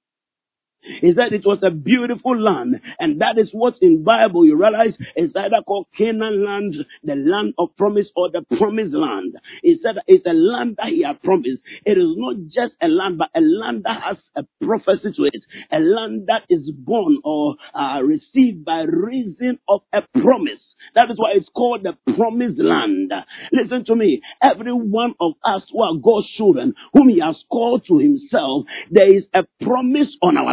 He 1.01 1.13
said 1.15 1.33
it 1.33 1.47
was 1.47 1.61
a 1.63 1.71
beautiful 1.71 2.39
land, 2.39 2.81
and 2.99 3.21
that 3.21 3.39
is 3.39 3.51
what's 3.53 3.79
in 3.83 4.05
Bible. 4.05 4.45
You 4.47 4.57
realize 4.57 4.95
is 5.17 5.31
either 5.37 5.63
called 5.67 5.87
Canaan 5.97 6.45
land, 6.45 6.77
the 7.05 7.17
land 7.17 7.55
of 7.59 7.77
promise, 7.77 8.09
or 8.17 8.31
the 8.31 8.43
promised 8.59 8.95
land. 8.95 9.35
He 9.63 9.79
said 9.83 9.97
it's 10.07 10.27
a 10.27 10.33
land 10.35 10.77
that 10.79 10.89
he 10.89 11.03
had 11.05 11.23
promised. 11.23 11.63
It 11.87 11.99
is 11.99 12.15
not 12.17 12.37
just 12.47 12.75
a 12.83 12.89
land, 12.89 13.19
but 13.19 13.31
a 13.37 13.41
land 13.41 13.85
that 13.85 14.03
has 14.03 14.17
a 14.37 14.45
prophecy 14.65 15.13
to 15.17 15.25
it, 15.25 15.43
a 15.73 15.79
land 15.81 16.27
that 16.29 16.43
is 16.49 16.71
born 16.73 17.19
or 17.25 17.57
uh, 17.75 18.01
received 18.03 18.65
by 18.65 18.83
reason 18.83 19.59
of 19.69 19.83
a 19.93 20.03
promise. 20.21 20.61
That 20.95 21.11
is 21.11 21.19
why 21.19 21.33
it's 21.35 21.49
called 21.55 21.85
the 21.85 21.97
promised 22.15 22.59
land. 22.61 23.13
Listen 23.53 23.85
to 23.87 23.97
me. 23.97 24.21
Every 24.43 24.73
one 24.73 25.15
of 25.21 25.33
us 25.45 25.63
who 25.73 25.83
are 25.83 25.95
God's 25.97 26.29
children, 26.37 26.75
whom 26.93 27.09
He 27.09 27.21
has 27.21 27.37
called 27.51 27.85
to 27.89 27.99
Himself, 27.99 28.65
there 28.91 29.15
is 29.15 29.25
a 29.35 29.45
promise 29.65 30.09
on 30.23 30.37
our 30.37 30.53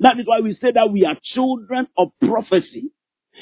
That 0.00 0.18
is 0.20 0.26
why 0.26 0.40
we 0.42 0.54
say 0.54 0.72
that 0.74 0.90
we 0.92 1.04
are 1.04 1.16
children 1.34 1.88
of 1.98 2.08
prophecy. 2.20 2.92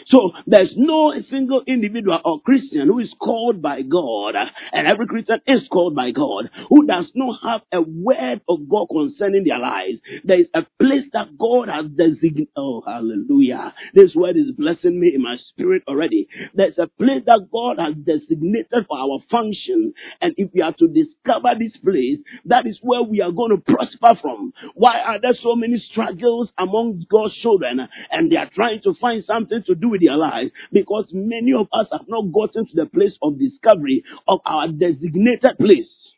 So 0.07 0.33
there's 0.47 0.73
no 0.77 1.15
single 1.31 1.63
individual 1.67 2.21
or 2.25 2.41
Christian 2.43 2.89
who 2.89 2.99
is 3.01 3.13
called 3.21 3.63
by 3.63 3.83
God, 3.83 4.35
and 4.73 4.87
every 4.89 5.07
Christian 5.07 5.41
is 5.47 5.63
called 5.71 5.95
by 5.95 6.11
God, 6.11 6.51
who 6.69 6.87
does 6.87 7.07
not 7.15 7.39
have 7.43 7.61
a 7.73 7.83
word 7.83 8.41
of 8.49 8.69
God 8.69 8.87
concerning 8.91 9.45
their 9.45 9.59
lives. 9.59 10.01
There 10.25 10.41
is 10.41 10.49
a 10.55 10.63
place 10.79 11.05
that 11.13 11.39
God 11.39 11.69
has 11.69 11.87
designated. 11.97 12.49
Oh, 12.57 12.83
hallelujah. 12.87 13.75
This 13.95 14.15
word 14.15 14.37
is 14.37 14.51
blessing 14.57 14.99
me 15.01 15.13
in 15.15 15.23
my 15.23 15.37
spirit 15.49 15.83
already. 15.89 16.29
There's 16.55 16.79
a 16.79 16.87
place 16.87 17.23
that 17.27 17.49
God 17.53 17.79
has 17.79 17.95
designated 17.95 18.87
for 18.89 18.99
our 18.99 19.21
function. 19.31 19.95
And 20.21 20.35
if 20.37 20.51
we 20.55 20.63
are 20.63 20.73
to 20.75 20.89
discover 20.89 21.51
this 21.59 21.77
place, 21.83 22.19
that 22.47 22.67
is 22.67 22.79
where 22.83 23.03
we 23.03 23.21
are 23.21 23.33
going 23.33 23.51
to 23.51 23.63
prosper 23.63 24.19
from. 24.21 24.53
Why 24.75 24.99
are 25.01 25.21
there 25.21 25.35
so 25.43 25.55
many 25.57 25.83
struggles 25.91 26.51
among 26.59 27.05
God's 27.11 27.37
children? 27.43 27.81
And 28.11 28.31
they 28.31 28.37
are 28.37 28.51
trying 28.55 28.81
to 28.83 28.95
find 29.01 29.25
something 29.25 29.63
to 29.67 29.75
do 29.75 29.84
with 29.91 30.03
their 30.03 30.17
lives 30.17 30.53
because 30.73 31.07
many 31.13 31.53
of 31.55 31.69
us 31.73 31.89
have 31.93 32.09
not 32.09 32.33
gotten 32.33 32.67
to 32.67 32.73
the 32.75 32.87
place 32.87 33.15
of 33.23 33.39
discovery 33.39 34.05
of 34.29 34.41
our 34.47 34.69
designated 34.69 35.59
place. 35.59 36.11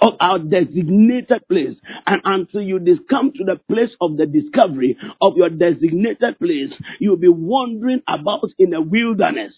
of 0.00 0.14
our 0.20 0.40
designated 0.40 1.46
place. 1.48 1.76
And 2.06 2.22
until 2.24 2.62
you 2.62 2.80
come 3.10 3.32
to 3.36 3.44
the 3.44 3.60
place 3.72 3.90
of 4.00 4.16
the 4.16 4.26
discovery 4.26 4.98
of 5.22 5.36
your 5.36 5.50
designated 5.50 6.38
place, 6.40 6.72
you'll 7.00 7.16
be 7.18 7.28
wandering 7.28 8.02
about 8.08 8.44
in 8.58 8.70
the 8.72 8.82
wilderness. 8.82 9.54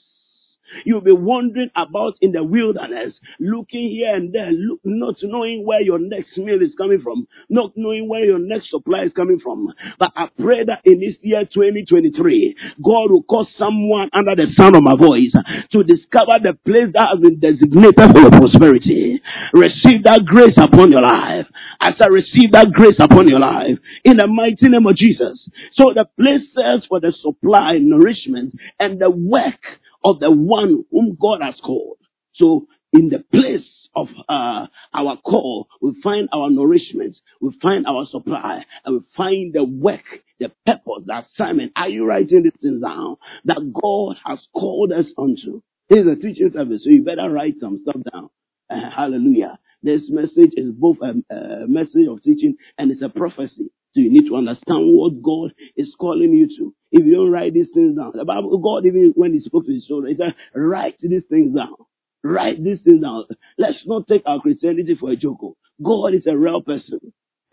You'll 0.85 1.01
be 1.01 1.13
wandering 1.13 1.71
about 1.77 2.15
in 2.21 2.33
the 2.33 2.45
wilderness, 2.45 3.13
looking 3.41 3.91
here 3.91 4.15
and 4.15 4.33
there, 4.33 4.51
look, 4.53 4.81
not 4.85 5.17
knowing 5.23 5.65
where 5.65 5.83
your 5.83 5.99
next 5.99 6.37
meal 6.37 6.61
is 6.63 6.75
coming 6.77 7.01
from, 7.03 7.27
not 7.49 7.73
knowing 7.77 8.09
where 8.09 8.25
your 8.25 8.39
next 8.39 8.71
supply 8.71 9.03
is 9.05 9.13
coming 9.15 9.41
from. 9.41 9.73
But 9.99 10.13
I 10.17 10.29
pray 10.41 10.65
that 10.65 10.81
in 10.85 11.01
this 11.01 11.17
year 11.23 11.45
2023, 11.45 12.57
God 12.85 13.11
will 13.11 13.23
cause 13.25 13.49
someone 13.59 14.11
under 14.13 14.35
the 14.35 14.53
sound 14.57 14.77
of 14.77 14.83
my 14.83 14.97
voice 14.97 15.33
to 15.73 15.83
discover 15.85 16.39
the 16.43 16.55
place 16.65 16.93
that 16.95 17.09
has 17.13 17.21
been 17.21 17.39
designated 17.39 18.11
for 18.13 18.21
your 18.21 18.31
prosperity. 18.31 19.21
Receive 19.53 20.03
that 20.05 20.25
grace 20.25 20.57
upon 20.57 20.91
your 20.91 21.03
life. 21.03 21.47
As 21.81 21.95
I 22.03 22.09
receive 22.09 22.53
that 22.53 22.73
grace 22.73 22.97
upon 22.99 23.29
your 23.29 23.41
life, 23.41 23.79
in 24.05 24.17
the 24.17 24.27
mighty 24.27 24.69
name 24.69 24.87
of 24.87 24.97
Jesus. 24.97 25.49
So 25.75 25.93
the 25.95 26.07
place 26.19 26.43
serves 26.55 26.87
for 26.87 27.01
the 27.01 27.13
supply, 27.23 27.79
nourishment, 27.81 28.55
and 28.79 29.01
the 29.01 29.11
work 29.11 29.61
of 30.05 30.21
the 30.21 30.31
one 30.31 30.85
whom 30.91 31.17
God 31.21 31.41
has 31.43 31.57
called. 31.65 31.99
So 32.35 32.67
in 32.93 33.11
the 33.11 33.21
place 33.33 33.67
of 33.97 34.09
uh, 34.29 34.67
our 34.95 35.17
call, 35.19 35.69
we 35.83 36.01
find 36.03 36.29
our 36.33 36.51
nourishment, 36.51 37.17
we 37.41 37.57
find 37.63 37.87
our 37.87 38.07
supply, 38.11 38.65
and 38.85 38.97
we 38.97 39.01
find 39.17 39.55
the 39.55 39.65
work, 39.65 40.05
the 40.41 40.51
purpose, 40.67 41.05
the 41.07 41.25
assignment. 41.35 41.73
Are 41.77 41.89
you 41.89 42.07
writing 42.07 42.45
this 42.45 42.53
thing 42.63 42.81
down? 42.81 43.17
That 43.47 43.73
God 43.75 44.17
has 44.27 44.41
called 44.55 44.93
us 44.93 45.07
unto. 45.19 45.63
Here's 45.89 46.07
a 46.07 46.17
teaching 46.21 46.51
service, 46.55 46.83
so 46.85 46.91
you 46.91 47.05
better 47.05 47.31
write 47.31 47.55
some 47.61 47.81
stuff 47.83 48.03
down. 48.13 48.31
Uh, 48.71 48.91
hallelujah. 48.95 49.59
This 49.83 50.03
message 50.09 50.53
is 50.57 50.73
both 50.73 50.99
a, 51.03 51.35
a 51.35 51.69
message 51.69 52.09
of 52.11 52.23
teaching 52.23 52.57
and 52.79 52.91
it's 52.93 53.03
a 53.03 53.11
prophecy. 53.11 53.71
So 53.95 54.01
you 54.03 54.11
need 54.13 54.29
to 54.29 54.37
understand 54.37 54.87
what 54.93 55.23
God 55.23 55.53
is 55.77 55.89
calling 56.01 56.33
you 56.35 56.49
to. 56.59 56.75
If 56.93 57.07
you 57.07 57.15
don't 57.17 57.33
write 57.33 57.55
these 57.55 57.69
things 57.75 57.97
down, 57.97 58.13
the 58.15 58.25
Bible, 58.27 58.59
God 58.59 58.87
even 58.87 59.13
when 59.17 59.35
He 59.35 59.41
spoke 59.41 59.67
to 59.67 59.75
His 59.75 59.87
children, 59.87 60.13
He 60.13 60.19
said, 60.19 60.35
"Write 60.55 60.97
these 61.01 61.25
things 61.31 61.55
down. 61.57 61.77
Write 62.25 62.63
these 62.65 62.81
things 62.85 63.03
down. 63.03 63.25
Let's 63.59 63.79
not 63.87 64.09
take 64.09 64.23
our 64.27 64.41
Christianity 64.41 64.97
for 65.01 65.11
a 65.13 65.17
joke. 65.17 65.57
God 65.83 66.15
is 66.15 66.27
a 66.27 66.37
real 66.37 66.63
person." 66.63 67.01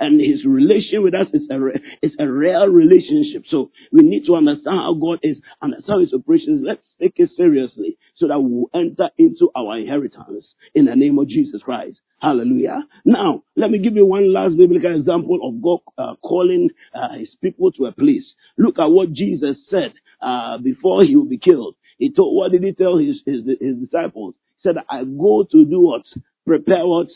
And 0.02 0.20
his 0.20 0.44
relation 0.46 1.04
with 1.04 1.14
us 1.14 1.28
is 1.32 1.44
a, 1.52 1.60
re- 1.60 1.80
is 2.02 2.12
a 2.20 2.28
real 2.28 2.68
relationship. 2.68 3.44
So 3.50 3.70
we 3.92 4.02
need 4.02 4.26
to 4.26 4.36
understand 4.36 4.80
how 4.80 4.96
God 4.96 5.20
is, 5.22 5.38
understand 5.62 6.02
his 6.02 6.14
operations. 6.14 6.64
Let's 6.66 6.82
take 7.00 7.14
it 7.18 7.30
seriously 7.38 7.98
so 8.18 8.28
that 8.28 8.40
we 8.40 8.52
will 8.52 8.72
enter 8.74 9.10
into 9.20 9.52
our 9.56 9.78
inheritance 9.78 10.48
in 10.74 10.86
the 10.86 10.96
name 10.96 11.20
of 11.20 11.28
Jesus 11.28 11.62
Christ. 11.62 12.00
Hallelujah. 12.20 12.82
Now, 13.06 13.44
let 13.56 13.70
me 13.70 13.78
give 13.78 13.96
you 13.96 14.06
one 14.08 14.34
last 14.34 14.58
biblical 14.58 14.96
example 14.96 15.40
of 15.44 15.62
God 15.62 15.80
uh, 15.98 16.16
calling 16.24 16.70
uh, 16.96 17.18
his 17.20 17.30
people 17.42 17.72
to 17.74 17.86
a 17.86 17.92
place. 17.92 18.26
Look 18.58 18.80
at 18.80 18.88
what 18.88 19.14
Jesus 19.14 19.58
said 19.70 19.94
uh, 20.22 20.58
before 20.58 21.04
he 21.04 21.16
would 21.16 21.30
be 21.30 21.38
killed. 21.38 21.76
He 22.00 22.12
told, 22.12 22.36
what 22.36 22.52
did 22.52 22.64
he 22.64 22.72
tell 22.74 22.98
his, 22.98 23.22
his, 23.26 23.44
his 23.60 23.78
disciples? 23.78 24.36
He 24.58 24.70
said, 24.70 24.78
I 24.90 25.04
go 25.04 25.46
to 25.52 25.66
do 25.66 25.80
what? 25.82 26.04
Prepare 26.46 26.88
what? 26.88 27.08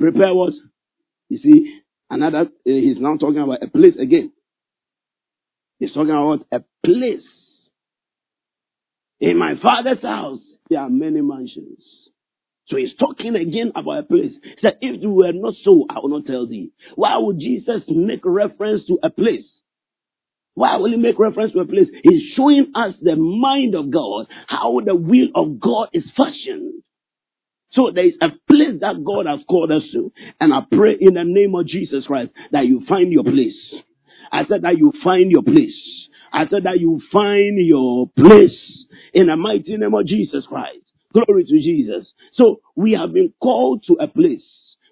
Prepare 0.00 0.34
what? 0.34 0.52
You 1.28 1.38
see, 1.38 1.81
another, 2.12 2.40
uh, 2.40 2.46
he's 2.64 3.00
now 3.00 3.16
talking 3.16 3.38
about 3.40 3.62
a 3.62 3.68
place 3.68 3.96
again. 4.00 4.32
He's 5.78 5.92
talking 5.92 6.10
about 6.10 6.46
a 6.52 6.62
place. 6.84 7.26
In 9.20 9.38
my 9.38 9.54
father's 9.60 10.02
house, 10.02 10.40
there 10.68 10.80
are 10.80 10.90
many 10.90 11.20
mansions. 11.20 11.82
So 12.68 12.76
he's 12.76 12.94
talking 12.98 13.34
again 13.34 13.72
about 13.74 13.98
a 13.98 14.02
place. 14.04 14.32
He 14.42 14.54
said, 14.60 14.78
if 14.80 15.02
it 15.02 15.06
were 15.06 15.32
not 15.32 15.54
so, 15.64 15.84
I 15.90 15.98
will 16.00 16.10
not 16.10 16.26
tell 16.26 16.46
thee. 16.46 16.70
Why 16.94 17.18
would 17.18 17.38
Jesus 17.38 17.82
make 17.88 18.20
reference 18.24 18.86
to 18.86 18.98
a 19.02 19.10
place? 19.10 19.44
Why 20.54 20.76
will 20.76 20.90
he 20.90 20.96
make 20.96 21.18
reference 21.18 21.52
to 21.52 21.60
a 21.60 21.66
place? 21.66 21.88
He's 22.02 22.34
showing 22.36 22.72
us 22.74 22.94
the 23.00 23.16
mind 23.16 23.74
of 23.74 23.90
God, 23.90 24.26
how 24.46 24.80
the 24.84 24.94
will 24.94 25.28
of 25.34 25.60
God 25.60 25.88
is 25.92 26.04
fashioned. 26.16 26.82
So 27.72 27.90
there 27.94 28.06
is 28.06 28.14
a 28.20 28.28
place 28.48 28.80
that 28.80 29.02
God 29.04 29.26
has 29.26 29.40
called 29.48 29.72
us 29.72 29.82
to. 29.92 30.12
And 30.40 30.52
I 30.52 30.60
pray 30.70 30.96
in 31.00 31.14
the 31.14 31.24
name 31.24 31.54
of 31.54 31.66
Jesus 31.66 32.06
Christ 32.06 32.30
that 32.52 32.66
you 32.66 32.82
find 32.88 33.12
your 33.12 33.24
place. 33.24 33.56
I 34.30 34.44
said 34.46 34.62
that 34.62 34.78
you 34.78 34.92
find 35.02 35.30
your 35.30 35.42
place. 35.42 35.74
I 36.32 36.46
said 36.48 36.64
that 36.64 36.80
you 36.80 37.00
find 37.12 37.58
your 37.66 38.08
place 38.16 38.86
in 39.12 39.26
the 39.26 39.36
mighty 39.36 39.76
name 39.76 39.94
of 39.94 40.06
Jesus 40.06 40.46
Christ. 40.46 40.92
Glory 41.12 41.44
to 41.44 41.60
Jesus. 41.60 42.10
So 42.32 42.60
we 42.74 42.92
have 42.92 43.12
been 43.12 43.32
called 43.40 43.84
to 43.88 43.94
a 44.00 44.08
place. 44.08 44.44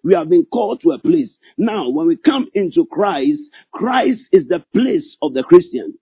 We 0.04 0.14
have 0.14 0.28
been 0.28 0.46
called 0.50 0.80
to 0.82 0.92
a 0.92 0.98
place. 0.98 1.30
Now, 1.56 1.90
when 1.90 2.06
we 2.06 2.16
come 2.16 2.48
into 2.54 2.86
Christ, 2.90 3.40
Christ 3.72 4.20
is 4.32 4.48
the 4.48 4.64
place 4.74 5.04
of 5.22 5.34
the 5.34 5.42
Christian. 5.42 5.94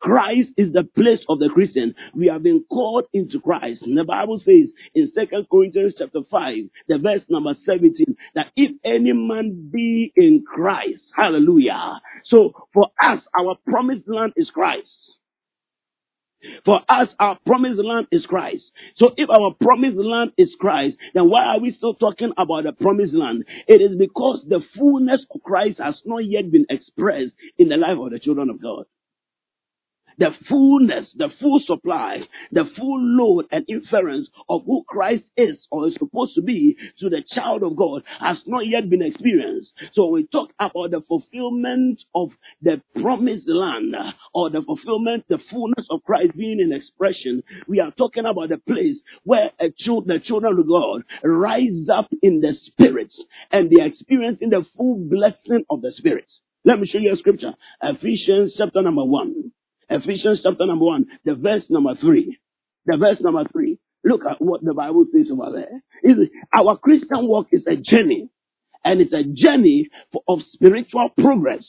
Christ 0.00 0.50
is 0.56 0.72
the 0.72 0.84
place 0.84 1.20
of 1.28 1.38
the 1.38 1.50
Christian. 1.52 1.94
We 2.14 2.28
have 2.28 2.42
been 2.42 2.64
called 2.70 3.04
into 3.12 3.40
Christ. 3.40 3.82
And 3.82 3.96
the 3.96 4.04
Bible 4.04 4.38
says 4.38 4.68
in 4.94 5.12
Second 5.14 5.46
Corinthians 5.50 5.94
chapter 5.98 6.20
5, 6.30 6.54
the 6.88 6.98
verse 6.98 7.22
number 7.28 7.54
17, 7.66 8.16
that 8.34 8.48
if 8.56 8.72
any 8.84 9.12
man 9.12 9.70
be 9.72 10.12
in 10.16 10.44
Christ, 10.46 11.02
hallelujah. 11.16 12.00
So 12.26 12.52
for 12.74 12.88
us, 13.02 13.20
our 13.38 13.56
promised 13.66 14.08
land 14.08 14.32
is 14.36 14.50
Christ. 14.50 14.88
For 16.64 16.80
us, 16.88 17.08
our 17.20 17.38
promised 17.46 17.80
land 17.84 18.06
is 18.12 18.26
Christ. 18.26 18.64
So 18.96 19.10
if 19.16 19.30
our 19.30 19.54
promised 19.60 19.98
land 19.98 20.32
is 20.38 20.54
Christ, 20.58 20.96
then 21.14 21.30
why 21.30 21.44
are 21.44 21.60
we 21.60 21.72
still 21.72 21.94
talking 21.94 22.32
about 22.38 22.64
the 22.64 22.72
promised 22.72 23.14
land? 23.14 23.44
It 23.68 23.82
is 23.82 23.96
because 23.96 24.44
the 24.48 24.62
fullness 24.76 25.24
of 25.34 25.42
Christ 25.42 25.78
has 25.80 25.96
not 26.06 26.24
yet 26.24 26.50
been 26.50 26.66
expressed 26.70 27.32
in 27.58 27.68
the 27.68 27.76
life 27.76 27.98
of 28.00 28.10
the 28.10 28.18
children 28.18 28.50
of 28.50 28.62
God 28.62 28.86
the 30.18 30.30
fullness, 30.48 31.06
the 31.16 31.28
full 31.40 31.60
supply, 31.66 32.22
the 32.52 32.64
full 32.76 33.00
load 33.00 33.46
and 33.50 33.64
inference 33.68 34.28
of 34.48 34.62
who 34.66 34.84
Christ 34.88 35.24
is 35.36 35.56
or 35.70 35.88
is 35.88 35.94
supposed 35.98 36.34
to 36.34 36.42
be 36.42 36.76
to 36.98 37.08
the 37.08 37.22
child 37.34 37.62
of 37.62 37.76
God 37.76 38.02
has 38.20 38.38
not 38.46 38.66
yet 38.66 38.88
been 38.90 39.02
experienced. 39.02 39.70
So 39.92 40.06
we 40.06 40.26
talk 40.26 40.50
about 40.58 40.90
the 40.90 41.02
fulfillment 41.06 42.00
of 42.14 42.30
the 42.62 42.80
promised 43.00 43.48
land 43.48 43.94
uh, 43.94 44.12
or 44.34 44.50
the 44.50 44.62
fulfillment, 44.62 45.24
the 45.28 45.38
fullness 45.50 45.86
of 45.90 46.02
Christ 46.04 46.36
being 46.36 46.60
in 46.60 46.72
expression. 46.72 47.42
We 47.66 47.80
are 47.80 47.90
talking 47.92 48.24
about 48.26 48.48
the 48.50 48.58
place 48.58 48.96
where 49.24 49.50
a 49.60 49.70
child, 49.70 50.06
the 50.06 50.20
children 50.20 50.58
of 50.58 50.68
God 50.68 51.02
rise 51.24 51.88
up 51.92 52.08
in 52.22 52.40
the 52.40 52.52
spirit 52.66 53.12
and 53.50 53.70
they 53.70 53.82
are 53.82 53.86
experiencing 53.86 54.50
the 54.50 54.64
full 54.76 54.96
blessing 54.96 55.64
of 55.70 55.82
the 55.82 55.92
spirit. 55.96 56.26
Let 56.64 56.78
me 56.78 56.86
show 56.86 56.98
you 56.98 57.12
a 57.12 57.16
scripture. 57.16 57.54
Ephesians 57.82 58.54
chapter 58.56 58.82
number 58.82 59.04
one. 59.04 59.52
Ephesians 59.90 60.40
chapter 60.42 60.66
number 60.66 60.84
one, 60.84 61.06
the 61.24 61.34
verse 61.34 61.64
number 61.68 61.94
three. 62.00 62.38
The 62.86 62.96
verse 62.96 63.18
number 63.20 63.44
three. 63.52 63.78
Look 64.04 64.22
at 64.28 64.40
what 64.40 64.64
the 64.64 64.72
Bible 64.72 65.04
says 65.12 65.26
over 65.30 65.52
there. 65.52 65.82
Is 66.02 66.28
our 66.54 66.78
Christian 66.78 67.26
walk 67.28 67.48
is 67.52 67.66
a 67.66 67.76
journey. 67.76 68.30
And 68.84 69.00
it's 69.00 69.12
a 69.12 69.24
journey 69.24 69.90
for, 70.12 70.22
of 70.26 70.38
spiritual 70.54 71.10
progress. 71.18 71.64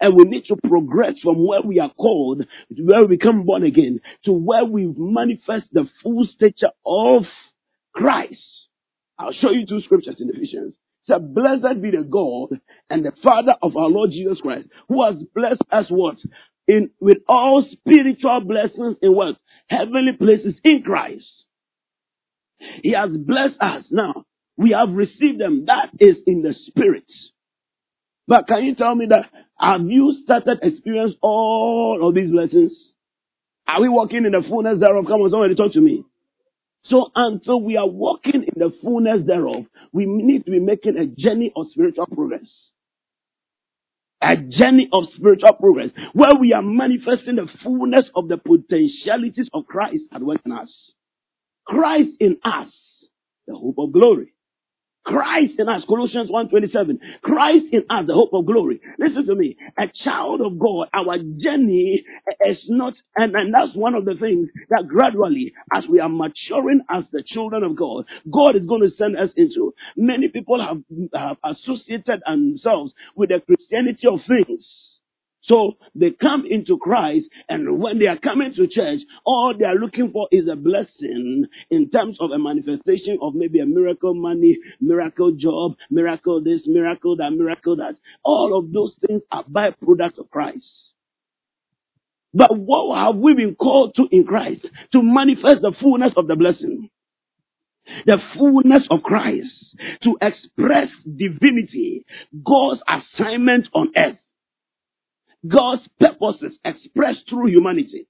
And 0.00 0.16
we 0.16 0.24
need 0.24 0.46
to 0.46 0.56
progress 0.68 1.14
from 1.22 1.46
where 1.46 1.62
we 1.62 1.78
are 1.78 1.90
called, 1.90 2.44
where 2.76 3.02
we 3.02 3.16
become 3.16 3.44
born 3.44 3.62
again, 3.62 4.00
to 4.24 4.32
where 4.32 4.64
we 4.64 4.92
manifest 4.96 5.66
the 5.72 5.88
full 6.02 6.26
stature 6.34 6.72
of 6.84 7.22
Christ. 7.94 8.42
I'll 9.18 9.32
show 9.32 9.50
you 9.50 9.64
two 9.66 9.80
scriptures 9.82 10.16
in 10.18 10.30
Ephesians. 10.30 10.74
So 11.06 11.20
blessed 11.20 11.80
be 11.80 11.92
the 11.92 12.02
God 12.02 12.60
and 12.90 13.04
the 13.04 13.12
Father 13.22 13.54
of 13.62 13.76
our 13.76 13.88
Lord 13.88 14.10
Jesus 14.10 14.40
Christ, 14.40 14.68
who 14.88 15.04
has 15.04 15.14
blessed 15.34 15.62
us 15.70 15.86
what? 15.88 16.16
In 16.68 16.90
with 17.00 17.18
all 17.28 17.64
spiritual 17.72 18.40
blessings 18.40 18.96
in 19.02 19.14
what? 19.14 19.36
Heavenly 19.68 20.12
places 20.18 20.54
in 20.64 20.82
Christ. 20.84 21.24
He 22.82 22.92
has 22.92 23.10
blessed 23.16 23.56
us. 23.60 23.84
Now, 23.90 24.24
we 24.56 24.70
have 24.78 24.94
received 24.94 25.40
them. 25.40 25.66
That 25.66 25.90
is 25.98 26.16
in 26.26 26.42
the 26.42 26.54
spirit. 26.68 27.04
But 28.26 28.46
can 28.48 28.64
you 28.64 28.74
tell 28.74 28.94
me 28.94 29.06
that 29.06 29.26
have 29.58 29.82
you 29.82 30.16
started 30.24 30.58
experience 30.62 31.14
all 31.22 32.06
of 32.06 32.14
these 32.14 32.30
blessings? 32.30 32.72
Are 33.68 33.80
we 33.80 33.88
walking 33.88 34.24
in 34.24 34.32
the 34.32 34.42
fullness 34.48 34.78
thereof? 34.80 35.06
Come 35.06 35.22
on, 35.22 35.30
somebody 35.30 35.54
talk 35.54 35.72
to 35.72 35.80
me. 35.80 36.04
So 36.84 37.10
until 37.14 37.60
we 37.60 37.76
are 37.76 37.88
walking 37.88 38.44
in 38.44 38.54
the 38.56 38.72
fullness 38.82 39.26
thereof, 39.26 39.64
we 39.92 40.06
need 40.06 40.44
to 40.46 40.50
be 40.50 40.60
making 40.60 40.96
a 40.96 41.06
journey 41.06 41.52
of 41.56 41.66
spiritual 41.72 42.06
progress 42.06 42.48
a 44.22 44.36
journey 44.36 44.88
of 44.92 45.04
spiritual 45.16 45.54
progress 45.54 45.90
where 46.14 46.32
we 46.40 46.52
are 46.54 46.62
manifesting 46.62 47.36
the 47.36 47.48
fullness 47.64 48.10
of 48.16 48.28
the 48.28 48.38
potentialities 48.38 49.48
of 49.54 49.66
Christ 49.66 50.04
at 50.12 50.22
work 50.22 50.40
in 50.46 50.52
us. 50.52 50.70
Christ 51.66 52.10
in 52.20 52.38
us, 52.44 52.68
the 53.48 53.56
hope 53.56 53.76
of 53.78 53.92
glory. 53.92 54.34
Christ 55.06 55.54
in 55.58 55.68
us, 55.68 55.84
Colossians 55.88 56.30
1.27. 56.30 56.98
Christ 57.22 57.66
in 57.72 57.84
us, 57.90 58.06
the 58.06 58.14
hope 58.14 58.34
of 58.34 58.46
glory. 58.46 58.80
Listen 58.98 59.26
to 59.26 59.36
me. 59.36 59.56
A 59.78 59.88
child 60.04 60.42
of 60.42 60.58
God, 60.58 60.88
our 60.94 61.18
journey 61.18 62.04
is 62.46 62.58
not, 62.68 62.94
and, 63.16 63.34
and 63.36 63.54
that's 63.54 63.74
one 63.76 63.94
of 63.94 64.04
the 64.04 64.16
things 64.20 64.50
that 64.70 64.88
gradually, 64.88 65.54
as 65.72 65.84
we 65.90 66.00
are 66.00 66.10
maturing 66.10 66.82
as 66.90 67.04
the 67.12 67.22
children 67.26 67.64
of 67.64 67.76
God, 67.76 68.06
God 68.32 68.56
is 68.56 68.66
going 68.66 68.82
to 68.82 68.96
send 68.98 69.16
us 69.16 69.30
into. 69.36 69.74
Many 69.96 70.28
people 70.28 70.60
have, 70.60 70.82
have 71.14 71.38
associated 71.44 72.22
themselves 72.28 72.92
with 73.16 73.30
the 73.30 73.40
Christianity 73.46 74.08
of 74.08 74.20
things. 74.28 74.64
So 75.48 75.74
they 75.94 76.10
come 76.10 76.44
into 76.48 76.76
Christ, 76.78 77.26
and 77.48 77.78
when 77.78 77.98
they 77.98 78.06
are 78.06 78.18
coming 78.18 78.52
to 78.56 78.66
church, 78.66 79.00
all 79.24 79.54
they 79.56 79.64
are 79.64 79.76
looking 79.76 80.10
for 80.10 80.28
is 80.32 80.48
a 80.50 80.56
blessing 80.56 81.46
in 81.70 81.90
terms 81.90 82.16
of 82.20 82.32
a 82.32 82.38
manifestation 82.38 83.18
of 83.22 83.34
maybe 83.34 83.60
a 83.60 83.66
miracle 83.66 84.14
money, 84.14 84.58
miracle 84.80 85.32
job, 85.32 85.76
miracle 85.90 86.42
this, 86.42 86.62
miracle 86.66 87.16
that, 87.16 87.30
miracle 87.30 87.76
that. 87.76 87.94
All 88.24 88.58
of 88.58 88.72
those 88.72 88.94
things 89.06 89.22
are 89.30 89.44
byproducts 89.44 90.18
of 90.18 90.30
Christ. 90.30 90.64
But 92.34 92.56
what 92.58 92.96
have 92.98 93.16
we 93.16 93.34
been 93.34 93.54
called 93.54 93.94
to 93.96 94.06
in 94.10 94.24
Christ? 94.24 94.66
To 94.92 95.02
manifest 95.02 95.62
the 95.62 95.72
fullness 95.80 96.12
of 96.16 96.26
the 96.26 96.36
blessing. 96.36 96.90
The 98.04 98.18
fullness 98.36 98.82
of 98.90 99.02
Christ. 99.02 99.46
To 100.02 100.18
express 100.20 100.88
divinity. 101.04 102.04
God's 102.44 102.82
assignment 102.88 103.68
on 103.72 103.92
earth. 103.96 104.18
God's 105.46 105.82
purposes 105.98 106.58
expressed 106.64 107.28
through 107.28 107.48
humanity. 107.48 108.08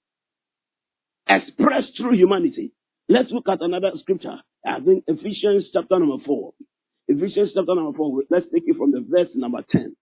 Expressed 1.29 1.93
through 1.97 2.15
humanity. 2.15 2.73
Let's 3.09 3.31
look 3.31 3.49
at 3.49 3.61
another 3.61 3.93
scripture. 4.01 4.41
I 4.65 4.81
think 4.81 5.05
Ephesians 5.07 5.69
chapter 5.73 5.99
number 5.99 6.23
4. 6.25 6.53
Ephesians 7.09 7.53
chapter 7.55 7.75
number 7.75 7.97
4. 7.97 8.23
Let's 8.31 8.47
take 8.53 8.65
it 8.67 8.77
from 8.77 8.93
the 8.93 9.05
verse 9.09 9.29
number 9.35 9.63
10. 9.71 9.95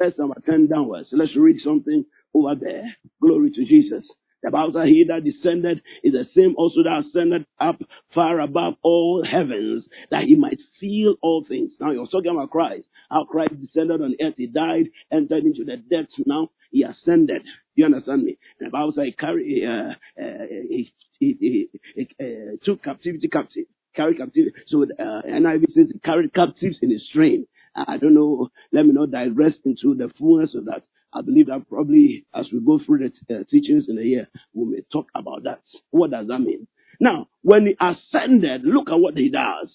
Verse 0.00 0.14
number 0.18 0.36
10 0.44 0.68
downwards. 0.68 1.08
Let's 1.12 1.36
read 1.36 1.56
something 1.64 2.04
over 2.34 2.54
there. 2.54 2.84
Glory 3.20 3.50
to 3.50 3.64
Jesus. 3.64 4.04
The 4.42 4.50
Bible 4.50 4.72
says, 4.72 4.86
He 4.86 5.04
that 5.08 5.24
descended 5.24 5.82
is 6.02 6.12
the 6.12 6.26
same 6.34 6.54
also 6.56 6.82
that 6.82 7.04
ascended 7.06 7.44
up 7.60 7.80
far 8.14 8.40
above 8.40 8.74
all 8.82 9.22
heavens, 9.24 9.86
that 10.10 10.24
he 10.24 10.34
might 10.34 10.58
seal 10.78 11.16
all 11.22 11.44
things. 11.46 11.72
Now 11.78 11.90
you're 11.90 12.06
talking 12.06 12.30
about 12.30 12.50
Christ. 12.50 12.86
How 13.10 13.24
Christ 13.24 13.60
descended 13.60 14.00
on 14.00 14.14
earth. 14.22 14.34
He 14.36 14.46
died, 14.46 14.86
entered 15.12 15.44
into 15.44 15.64
the 15.64 15.76
depths. 15.76 16.14
Now 16.24 16.48
he 16.70 16.82
ascended. 16.84 17.42
You 17.74 17.86
understand 17.86 18.24
me? 18.24 18.38
And 18.58 18.68
the 18.68 18.70
Bible 18.70 18.92
says 18.94 19.06
he 19.06 19.12
carried, 19.12 19.64
uh, 19.66 19.92
uh, 20.22 20.46
he, 20.68 20.92
he, 21.18 21.36
he, 21.40 21.68
he 21.94 22.08
uh, 22.20 22.56
took 22.64 22.82
captivity 22.82 23.28
captive. 23.28 23.66
Carried 23.94 24.18
captivity. 24.18 24.54
So 24.68 24.82
uh, 24.84 25.22
NIV 25.22 25.72
says 25.72 25.86
he 25.92 25.98
carried 26.00 26.32
captives 26.34 26.78
in 26.82 26.90
his 26.90 27.06
train. 27.12 27.46
I 27.74 27.98
don't 27.98 28.14
know. 28.14 28.48
Let 28.72 28.86
me 28.86 28.92
not 28.92 29.10
digress 29.10 29.54
into 29.64 29.94
the 29.94 30.10
fullness 30.18 30.54
of 30.54 30.66
that. 30.66 30.82
I 31.12 31.22
believe 31.22 31.46
that 31.46 31.68
probably 31.68 32.24
as 32.34 32.46
we 32.52 32.60
go 32.60 32.78
through 32.84 33.10
the 33.26 33.34
uh, 33.34 33.44
teachings 33.50 33.86
in 33.88 33.96
the 33.96 34.04
year, 34.04 34.28
we 34.54 34.76
may 34.76 34.82
talk 34.92 35.06
about 35.14 35.44
that. 35.44 35.60
What 35.90 36.10
does 36.12 36.28
that 36.28 36.38
mean? 36.38 36.66
Now, 37.00 37.28
when 37.42 37.66
he 37.66 37.76
ascended, 37.80 38.62
look 38.64 38.90
at 38.90 39.00
what 39.00 39.16
he 39.16 39.30
does. 39.30 39.70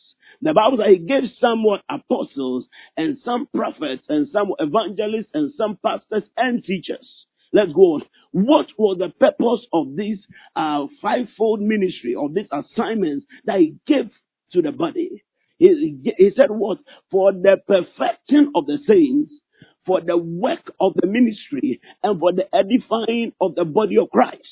The 0.46 0.54
Bible 0.54 0.78
says 0.78 0.88
he 0.90 1.00
gave 1.00 1.24
somewhat 1.42 1.82
apostles 1.90 2.68
and 2.96 3.18
some 3.26 3.48
prophets 3.54 4.04
and 4.10 4.28
some 4.32 4.54
evangelists 4.60 5.32
and 5.34 5.52
some 5.58 5.80
pastors 5.84 6.24
and 6.38 6.64
teachers. 6.64 7.26
Let's 7.52 7.74
go 7.74 7.96
on. 7.96 8.04
What 8.32 8.68
was 8.78 9.00
the 9.00 9.10
purpose 9.10 9.66
of 9.74 9.96
this 9.96 10.20
uh, 10.56 10.86
fivefold 11.02 11.62
ministry, 11.62 12.16
of 12.16 12.36
these 12.36 12.48
assignments 12.52 13.26
that 13.46 13.60
he 13.60 13.78
gave 13.88 14.12
to 14.54 14.62
the 14.62 14.72
body? 14.72 15.24
He, 15.58 16.14
he 16.16 16.32
said 16.36 16.52
what? 16.52 16.78
For 17.10 17.34
the 17.34 17.58
perfecting 17.68 18.52
of 18.56 18.68
the 18.68 18.78
saints, 18.88 19.34
for 19.88 20.00
the 20.02 20.18
work 20.18 20.72
of 20.80 20.94
the 20.96 21.08
ministry, 21.08 21.82
and 22.04 22.20
for 22.20 22.34
the 22.34 22.46
edifying 22.56 23.32
of 23.42 23.56
the 23.56 23.66
body 23.66 23.98
of 23.98 24.12
Christ. 24.12 24.46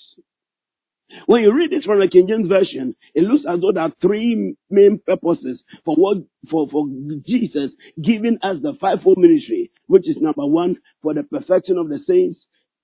When 1.26 1.44
you 1.44 1.54
read 1.54 1.72
this 1.72 1.86
from 1.86 2.00
the 2.00 2.08
King 2.08 2.28
James 2.28 2.48
Version, 2.48 2.96
it 3.14 3.24
looks 3.24 3.46
as 3.48 3.62
though 3.62 3.72
there 3.72 3.84
are 3.84 3.94
three 4.02 4.56
main 4.70 5.00
purposes 5.06 5.64
for 5.86 5.96
what 5.96 6.18
for, 6.50 6.68
for 6.70 6.88
Jesus 7.26 7.72
giving 8.02 8.38
us 8.42 8.58
the 8.62 8.74
fivefold 8.80 9.18
ministry, 9.18 9.72
which 9.88 10.08
is 10.08 10.18
number 10.18 10.46
one, 10.46 10.78
for 11.02 11.14
the 11.14 11.24
perfection 11.24 11.78
of 11.78 11.90
the 11.90 12.00
saints, 12.08 12.40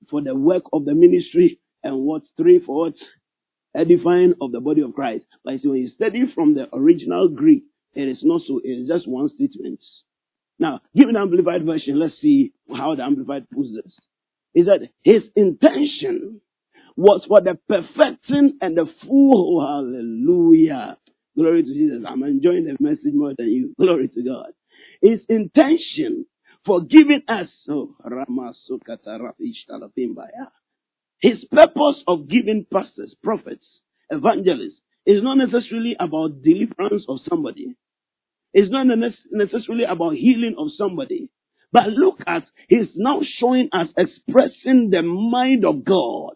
for 0.10 0.22
the 0.22 0.36
work 0.36 0.64
of 0.74 0.86
the 0.86 0.94
ministry, 0.94 1.60
and 1.84 1.98
what 2.00 2.24
three 2.38 2.60
for 2.60 2.86
what? 2.86 2.94
Edifying 3.76 4.34
of 4.42 4.52
the 4.52 4.60
body 4.60 4.82
of 4.82 4.94
Christ. 4.94 5.26
But 5.44 5.60
when 5.64 5.78
you 5.78 5.90
study 5.90 6.24
from 6.34 6.56
the 6.56 6.68
original 6.76 7.30
Greek, 7.30 7.64
it 7.94 8.08
is 8.08 8.20
not 8.24 8.42
so, 8.48 8.60
it 8.64 8.70
is 8.70 8.88
just 8.88 9.08
one 9.08 9.30
statement. 9.30 9.80
Now, 10.58 10.82
given 10.96 11.14
the 11.14 11.22
Amplified 11.22 11.66
Version, 11.66 12.00
let's 12.00 12.20
see 12.22 12.52
how 12.76 12.96
the 12.96 13.04
Amplified 13.04 13.50
puts 13.50 13.70
this. 13.74 13.94
Is 14.54 14.66
that 14.66 14.90
his 15.04 15.24
intention 15.36 16.42
was 17.00 17.26
for 17.28 17.42
the 17.42 17.58
perfecting 17.70 18.58
and 18.62 18.78
the 18.78 18.88
full 19.08 19.62
hallelujah. 19.62 20.98
Glory 21.38 21.64
to 21.64 21.74
Jesus. 21.74 22.04
I'm 22.08 22.24
enjoying 22.24 22.66
the 22.66 22.78
message 22.80 23.14
more 23.14 23.34
than 23.38 23.48
you. 23.50 23.74
Glory 23.80 24.10
to 24.10 24.24
God. 24.24 24.52
His 25.02 25.22
intention 25.30 26.26
for 26.66 26.82
giving 26.84 27.24
us 27.30 27.50
oh, 27.70 27.96
his 31.22 31.46
purpose 31.52 32.04
of 32.08 32.28
giving 32.30 32.66
pastors, 32.74 33.16
prophets, 33.24 33.66
evangelists 34.10 34.82
is 35.06 35.24
not 35.24 35.38
necessarily 35.38 35.96
about 36.00 36.42
deliverance 36.44 37.06
of 37.10 37.20
somebody. 37.30 37.76
It's 38.54 38.72
not 38.72 38.88
necessarily 39.32 39.86
about 39.86 40.16
healing 40.16 40.56
of 40.58 40.70
somebody. 40.78 41.30
But 41.72 41.90
look 41.90 42.20
at, 42.28 42.46
he's 42.70 42.90
now 42.96 43.22
showing 43.40 43.70
us 43.74 43.90
expressing 43.98 44.90
the 44.92 45.04
mind 45.04 45.66
of 45.66 45.86
God. 45.86 46.34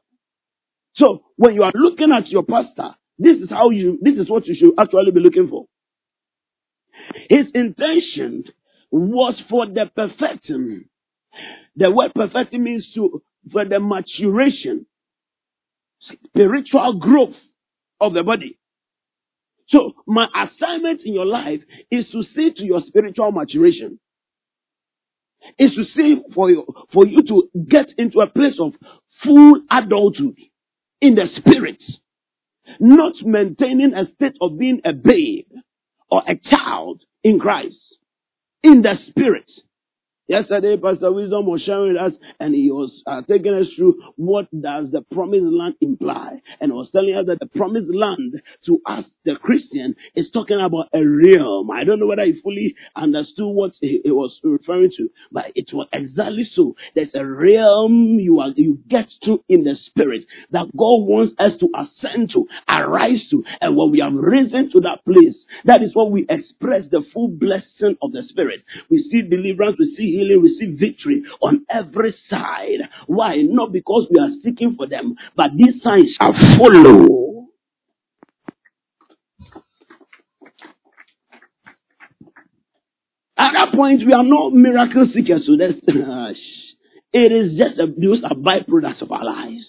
So 0.96 1.24
when 1.38 1.56
you 1.56 1.64
are 1.64 1.72
looking 1.74 2.12
at 2.16 2.28
your 2.30 2.44
pastor, 2.44 2.96
this 3.18 3.38
is 3.38 3.50
how 3.50 3.70
you, 3.72 4.00
this 4.02 4.18
is 4.18 4.30
what 4.30 4.46
you 4.48 4.56
should 4.56 4.74
actually 4.80 5.12
be 5.12 5.20
looking 5.20 5.48
for. 5.48 5.66
His 7.30 7.48
intention 7.54 8.46
was 8.92 9.42
for 9.50 9.66
the 9.66 9.86
perfecting. 9.96 10.86
The 11.76 11.92
word 11.92 12.12
perfecting 12.14 12.64
means 12.64 12.88
to, 12.96 13.24
for 13.52 13.66
the 13.66 13.80
maturation, 13.80 14.86
spiritual 16.28 17.00
growth 17.00 17.36
of 18.00 18.14
the 18.14 18.24
body. 18.24 18.60
So 19.70 19.94
my 20.06 20.28
assignment 20.36 21.02
in 21.06 21.14
your 21.14 21.26
life 21.26 21.62
is 21.90 22.06
to 22.12 22.24
see 22.36 22.54
to 22.54 22.64
your 22.64 22.82
spiritual 22.86 23.32
maturation. 23.32 24.00
Is 25.60 25.72
to 25.76 25.84
see 25.96 26.22
for 26.34 26.50
you, 26.50 26.66
for 26.94 27.06
you 27.06 27.22
to 27.24 27.50
get 27.68 27.88
into 27.98 28.22
a 28.22 28.30
place 28.30 28.56
of 28.60 28.74
full 29.24 29.62
adulthood 29.72 30.38
in 31.04 31.16
the 31.16 31.26
spirit. 31.38 31.84
Not 32.80 33.14
maintaining 33.24 33.94
a 33.94 34.06
state 34.16 34.38
of 34.42 34.58
being 34.58 34.82
a 34.86 34.94
babe 34.94 35.52
or 36.10 36.24
a 36.26 36.40
child 36.50 37.04
in 37.24 37.40
Christ. 37.40 37.76
In 38.64 38.82
the 38.82 38.96
spirit. 39.10 39.52
Yesterday, 40.28 40.78
Pastor 40.78 41.12
Wisdom 41.12 41.46
was 41.48 41.62
sharing 41.64 41.94
with 41.94 42.02
us, 42.02 42.14
and 42.40 42.56
he 42.56 42.72
was 42.72 42.92
uh, 43.08 43.22
taking 43.30 43.54
us 43.54 43.68
through 43.78 44.02
what 44.16 44.48
does 44.62 44.92
the 44.92 45.02
promised 45.14 45.46
land 45.46 45.76
imply, 45.82 46.42
and 46.62 46.74
was 46.74 46.90
telling 46.94 47.16
us 47.16 47.26
that 47.28 47.40
the 47.42 47.48
promised 47.48 47.94
land 47.94 48.42
to 48.66 48.80
us, 48.88 49.06
the 49.26 49.36
Christian, 49.36 49.96
is 50.16 50.28
talking 50.34 50.60
about 50.62 50.90
a 50.96 51.04
realm. 51.06 51.72
I 51.72 51.84
don't 51.84 52.00
know 52.00 52.08
whether 52.08 52.26
he 52.26 52.40
fully 52.42 52.76
understood 52.96 53.48
what 53.54 53.74
he, 53.82 54.02
was 54.06 54.40
referring 54.44 54.92
to, 54.98 55.10
but 55.32 55.48
it 55.56 55.70
was 55.74 55.88
exactly 55.94 56.50
so. 56.56 56.76
There's 56.96 57.14
a 57.16 57.26
realm 57.26 58.18
you 58.20 58.40
are 58.40 58.50
you 58.56 58.80
get 58.90 59.08
to 59.26 59.44
in 59.50 59.64
the 59.64 59.76
spirit 59.88 60.24
that 60.52 60.68
God 60.78 61.04
wants 61.06 61.34
us 61.40 61.54
to 61.60 61.68
ascend 61.76 62.32
to, 62.34 62.48
arise 62.74 63.22
to, 63.32 63.44
and 63.62 63.76
when 63.76 63.92
we 63.92 64.00
have 64.00 64.14
risen 64.14 64.72
to 64.72 64.80
that 64.82 65.04
place, 65.06 65.36
that 65.66 65.84
is 65.84 65.96
what 65.96 66.12
we 66.12 66.26
express 66.30 66.84
the 66.92 67.04
full 67.14 67.30
blessing 67.30 67.98
of 68.02 68.14
the 68.14 68.24
spirit. 68.30 68.62
We 68.90 69.04
see 69.12 69.22
deliverance, 69.22 69.78
we 69.80 69.96
see 69.98 70.13
healing, 70.14 70.42
receive 70.42 70.80
victory 70.80 71.24
on 71.42 71.66
every 71.70 72.16
side. 72.30 72.90
Why? 73.08 73.38
Not 73.42 73.72
because 73.72 74.08
we 74.12 74.20
are 74.22 74.30
seeking 74.44 74.76
for 74.76 74.88
them, 74.88 75.16
but 75.36 75.52
these 75.58 75.82
signs 75.84 76.16
shall 76.20 76.34
follow. 76.58 77.48
At 83.38 83.52
that 83.60 83.74
point, 83.76 84.04
we 84.06 84.14
are 84.14 84.24
not 84.24 84.54
miracle 84.54 85.08
seekers, 85.14 85.46
so 85.48 85.58
that's, 85.58 85.80
it 87.14 87.32
is 87.32 87.58
just 87.58 87.80
a, 87.80 87.88
those 87.88 88.24
are 88.24 88.36
byproducts 88.36 89.02
of 89.02 89.12
our 89.12 89.26
lives. 89.26 89.66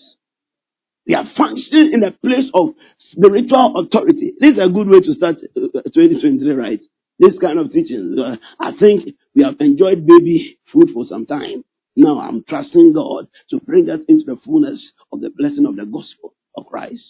We 1.07 1.14
are 1.14 1.24
functioning 1.37 1.92
in 1.92 2.02
a 2.04 2.12
place 2.12 2.48
of 2.54 2.70
spiritual 3.12 3.85
authority. 3.85 4.35
This 4.40 4.52
is 4.52 4.59
a 4.59 4.68
good 4.68 4.88
way 4.88 5.00
to 5.00 5.14
start 5.14 5.37
uh, 5.57 5.83
2023, 5.94 6.54
right? 6.54 6.80
This 7.18 7.38
kind 7.40 7.59
of 7.59 7.72
teaching. 7.72 8.16
Uh, 8.18 8.37
I 8.61 8.72
think 8.79 9.16
we 9.35 9.44
have 9.44 9.57
enjoyed 9.61 10.07
baby 10.07 10.59
food 10.72 10.90
for 10.92 11.05
some 11.09 11.27
time. 11.27 11.64
Now 11.96 12.20
I'm 12.20 12.44
trusting 12.48 12.92
God 12.92 13.29
to 13.50 13.61
bring 13.61 13.88
us 13.90 14.00
into 14.09 14.24
the 14.24 14.37
fullness 14.44 14.81
of 15.12 15.20
the 15.20 15.31
blessing 15.31 15.66
of 15.66 15.77
the 15.77 15.87
gospel 15.87 16.35
of 16.57 16.66
Christ. 16.66 17.03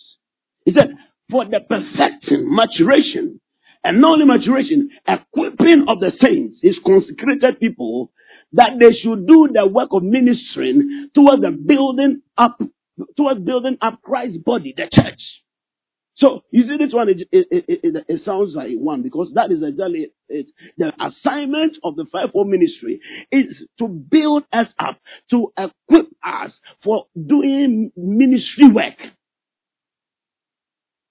He 0.67 0.73
said, 0.73 0.97
for 1.31 1.45
the 1.47 1.61
perfecting, 1.61 2.55
maturation, 2.55 3.41
And 3.85 4.01
not 4.01 4.13
only 4.13 4.27
maturation, 4.27 4.91
equipping 5.09 5.87
of 5.89 6.01
the 6.01 6.13
saints, 6.23 6.59
his 6.63 6.77
consecrated 6.87 7.61
people, 7.61 8.13
that 8.53 8.73
they 8.81 8.95
should 9.03 9.27
do 9.27 9.49
the 9.53 9.67
work 9.67 9.91
of 9.93 10.03
ministering 10.03 11.11
towards 11.15 11.43
the 11.43 11.51
building 11.51 12.23
up, 12.39 12.59
towards 13.17 13.41
building 13.41 13.79
up 13.83 14.03
Christ's 14.03 14.39
body, 14.39 14.75
the 14.77 14.89
church. 14.93 15.21
So 16.17 16.45
you 16.51 16.63
see, 16.65 16.77
this 16.79 16.93
one 16.95 17.09
it, 17.09 17.29
it, 17.33 17.47
it, 17.51 18.05
it, 18.09 18.23
sounds 18.25 18.55
like 18.55 18.71
one 18.79 19.03
because 19.03 19.33
that 19.35 19.51
is 19.51 19.63
exactly 19.63 20.13
it. 20.29 20.47
The 20.79 20.93
assignment 21.01 21.77
of 21.83 21.97
the 21.97 22.07
fivefold 22.13 22.49
ministry 22.49 23.01
is 23.33 23.47
to 23.81 23.89
build 23.89 24.45
us 24.53 24.69
up, 24.79 25.01
to 25.31 25.53
equip 25.59 26.07
us 26.25 26.53
for 26.85 27.07
doing 27.15 27.91
ministry 27.97 28.69
work, 28.71 28.95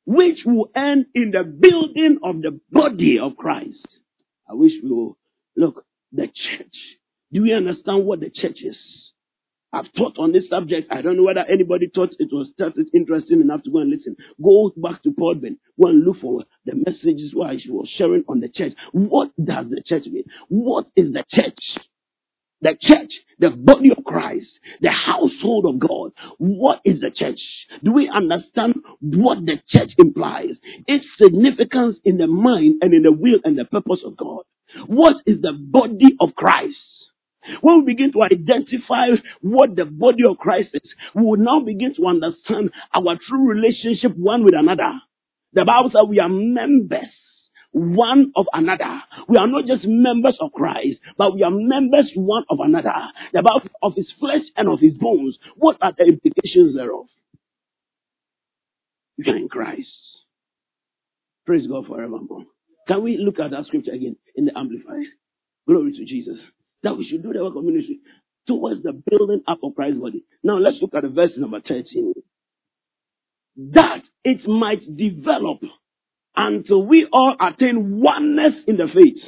which 0.06 0.40
will 0.46 0.70
end 0.76 1.08
in 1.14 1.32
the 1.32 1.44
building 1.44 2.20
of 2.24 2.42
the 2.42 2.60
body 2.72 3.20
of 3.20 3.36
Christ. 3.36 3.86
I 4.50 4.54
wish 4.54 4.74
we 4.84 4.90
will 4.90 5.18
look 5.58 5.86
the 6.14 6.28
church. 6.28 6.76
Do 7.34 7.42
we 7.44 7.54
understand 7.54 8.06
what 8.06 8.22
the 8.22 8.30
church 8.30 8.60
is? 8.64 8.78
I've 9.74 9.92
taught 9.98 10.18
on 10.20 10.32
this 10.32 10.48
subject. 10.50 10.88
I 10.92 11.02
don't 11.02 11.18
know 11.18 11.24
whether 11.24 11.44
anybody 11.50 11.90
thought 11.94 12.12
it 12.20 12.30
was 12.32 12.54
interesting 12.94 13.42
enough 13.42 13.64
to 13.64 13.72
go 13.72 13.80
and 13.80 13.90
listen. 13.90 14.16
Go 14.42 14.72
back 14.78 15.02
to 15.04 15.10
Podbean. 15.10 15.58
Go 15.82 15.90
and 15.90 16.06
look 16.06 16.18
for 16.22 16.44
the 16.66 16.76
messages 16.76 17.32
why 17.34 17.58
she 17.58 17.72
was 17.72 17.90
sharing 17.98 18.24
on 18.30 18.40
the 18.40 18.50
church. 18.50 18.74
What 18.92 19.32
does 19.44 19.66
the 19.70 19.82
church 19.86 20.06
mean? 20.06 20.26
What 20.48 20.86
is 20.96 21.12
the 21.14 21.24
church? 21.34 21.58
The 22.62 22.78
church, 22.80 23.12
the 23.40 23.50
body 23.50 23.90
of 23.92 24.06
Christ, 24.06 24.48
the 24.80 24.92
household 24.92 25.66
of 25.66 25.80
God. 25.80 26.12
What 26.38 26.80
is 26.86 27.02
the 27.02 27.12
church? 27.12 27.40
Do 27.84 27.92
we 27.92 28.10
understand 28.14 28.76
what 29.02 29.40
the 29.46 29.58
church 29.68 29.92
implies? 29.98 30.56
Its 30.88 31.06
significance 31.22 31.98
in 32.06 32.18
the 32.18 32.28
mind 32.28 32.76
and 32.82 32.94
in 32.94 33.04
the 33.04 33.12
will 33.12 33.40
and 33.44 33.58
the 33.58 33.66
purpose 33.66 34.00
of 34.06 34.16
God. 34.16 34.44
What 34.88 35.18
is 35.26 35.42
the 35.42 35.52
body 35.52 36.16
of 36.22 36.36
Christ? 36.36 36.78
When 37.62 37.80
we 37.80 37.94
begin 37.94 38.12
to 38.14 38.24
identify 38.24 39.08
what 39.42 39.76
the 39.76 39.86
body 39.86 40.24
of 40.30 40.38
Christ 40.38 40.70
is, 40.74 40.90
we 41.14 41.24
will 41.24 41.38
now 41.38 41.60
begin 41.60 41.94
to 41.96 42.08
understand 42.08 42.72
our 42.94 43.18
true 43.28 43.48
relationship 43.48 44.16
one 44.18 44.44
with 44.44 44.56
another. 44.56 44.94
The 45.54 45.66
Bible 45.66 45.92
says 45.92 46.08
we 46.08 46.20
are 46.20 46.30
members 46.30 47.10
one 47.72 48.32
of 48.36 48.46
another. 48.54 49.02
We 49.28 49.38
are 49.38 49.48
not 49.48 49.66
just 49.66 49.84
members 49.86 50.38
of 50.40 50.52
Christ, 50.54 51.00
but 51.18 51.34
we 51.34 51.44
are 51.44 51.52
members 51.52 52.12
one 52.16 52.44
of 52.50 52.60
another. 52.60 52.94
The 53.34 53.42
Bible 53.42 53.68
of 53.82 53.94
his 53.96 54.12
flesh 54.20 54.44
and 54.56 54.70
of 54.70 54.80
his 54.80 54.94
bones. 54.96 55.38
What 55.56 55.78
are 55.82 55.94
the 55.98 56.06
implications 56.06 56.76
thereof? 56.76 57.08
You 59.18 59.34
are 59.34 59.38
in 59.38 59.50
Christ. 59.50 59.90
Praise 61.46 61.68
God 61.68 61.88
forevermore. 61.88 62.46
Can 62.88 63.04
we 63.04 63.18
look 63.18 63.40
at 63.40 63.52
that 63.52 63.66
scripture 63.66 63.92
again 63.92 64.18
in 64.36 64.46
the 64.46 64.58
Amplified? 64.58 65.08
Glory 65.68 65.94
to 65.94 66.06
Jesus 66.06 66.40
that 66.84 66.98
we 66.98 67.08
should 67.08 67.24
do 67.24 67.34
the 67.34 67.44
work 67.44 67.56
of 67.56 67.64
ministry 67.64 68.00
towards 68.48 68.84
the 68.84 68.94
building 68.94 69.42
up 69.48 69.60
of 69.64 69.76
Christ's 69.76 70.00
body. 70.00 70.26
Now 70.44 70.58
let's 70.58 70.78
look 70.82 70.94
at 70.96 71.04
the 71.04 71.10
verse 71.10 71.32
number 71.38 71.62
13. 71.62 72.14
That 73.74 74.02
it 74.24 74.48
might 74.48 74.82
develop 74.96 75.62
until 76.36 76.86
we 76.86 77.08
all 77.12 77.36
attain 77.40 78.02
oneness 78.02 78.54
in 78.68 78.78
the 78.78 78.88
faith 78.94 79.24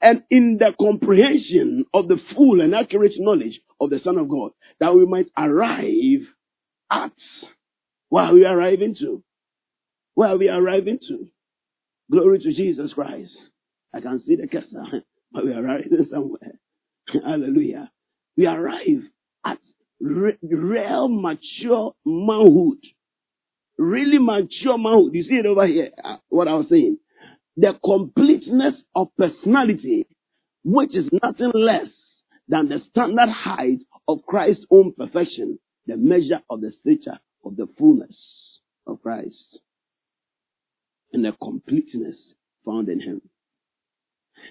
and 0.00 0.22
in 0.30 0.58
the 0.58 0.74
comprehension 0.78 1.84
of 1.94 2.08
the 2.08 2.18
full 2.36 2.60
and 2.60 2.74
accurate 2.74 3.12
knowledge 3.16 3.60
of 3.80 3.90
the 3.90 4.00
Son 4.04 4.18
of 4.18 4.28
God, 4.28 4.50
that 4.80 4.94
we 4.94 5.06
might 5.06 5.28
arrive 5.36 6.26
at 6.90 7.12
where 8.08 8.32
we 8.32 8.44
are 8.44 8.58
arriving 8.58 8.96
to. 9.00 9.22
Where 10.14 10.30
are 10.30 10.36
we 10.36 10.48
arriving 10.48 10.98
to. 11.08 11.28
Glory 12.10 12.38
to 12.40 12.52
Jesus 12.52 12.92
Christ. 12.92 13.32
I 13.94 14.00
can 14.00 14.22
see 14.24 14.36
the 14.36 14.46
cursor, 14.46 15.02
but 15.32 15.44
we 15.44 15.52
are 15.52 15.64
arriving 15.64 16.06
somewhere. 16.10 16.60
Hallelujah. 17.12 17.90
We 18.36 18.46
arrive 18.46 19.04
at 19.44 19.58
re- 20.00 20.38
real 20.42 21.08
mature 21.08 21.94
manhood. 22.04 22.78
Really 23.78 24.18
mature 24.18 24.78
manhood. 24.78 25.14
You 25.14 25.24
see 25.24 25.36
it 25.36 25.46
over 25.46 25.66
here, 25.66 25.90
uh, 26.04 26.16
what 26.28 26.48
I 26.48 26.54
was 26.54 26.66
saying. 26.70 26.98
The 27.56 27.78
completeness 27.84 28.74
of 28.96 29.08
personality, 29.16 30.06
which 30.64 30.94
is 30.96 31.06
nothing 31.22 31.52
less 31.54 31.88
than 32.48 32.68
the 32.68 32.80
standard 32.90 33.30
height 33.30 33.80
of 34.08 34.22
Christ's 34.26 34.66
own 34.70 34.92
perfection, 34.96 35.58
the 35.86 35.96
measure 35.96 36.40
of 36.50 36.60
the 36.62 36.72
stature 36.80 37.20
of 37.44 37.56
the 37.56 37.68
fullness 37.78 38.16
of 38.86 39.02
Christ, 39.02 39.60
and 41.12 41.24
the 41.24 41.32
completeness 41.42 42.16
found 42.66 42.88
in 42.88 43.00
Him. 43.00 43.22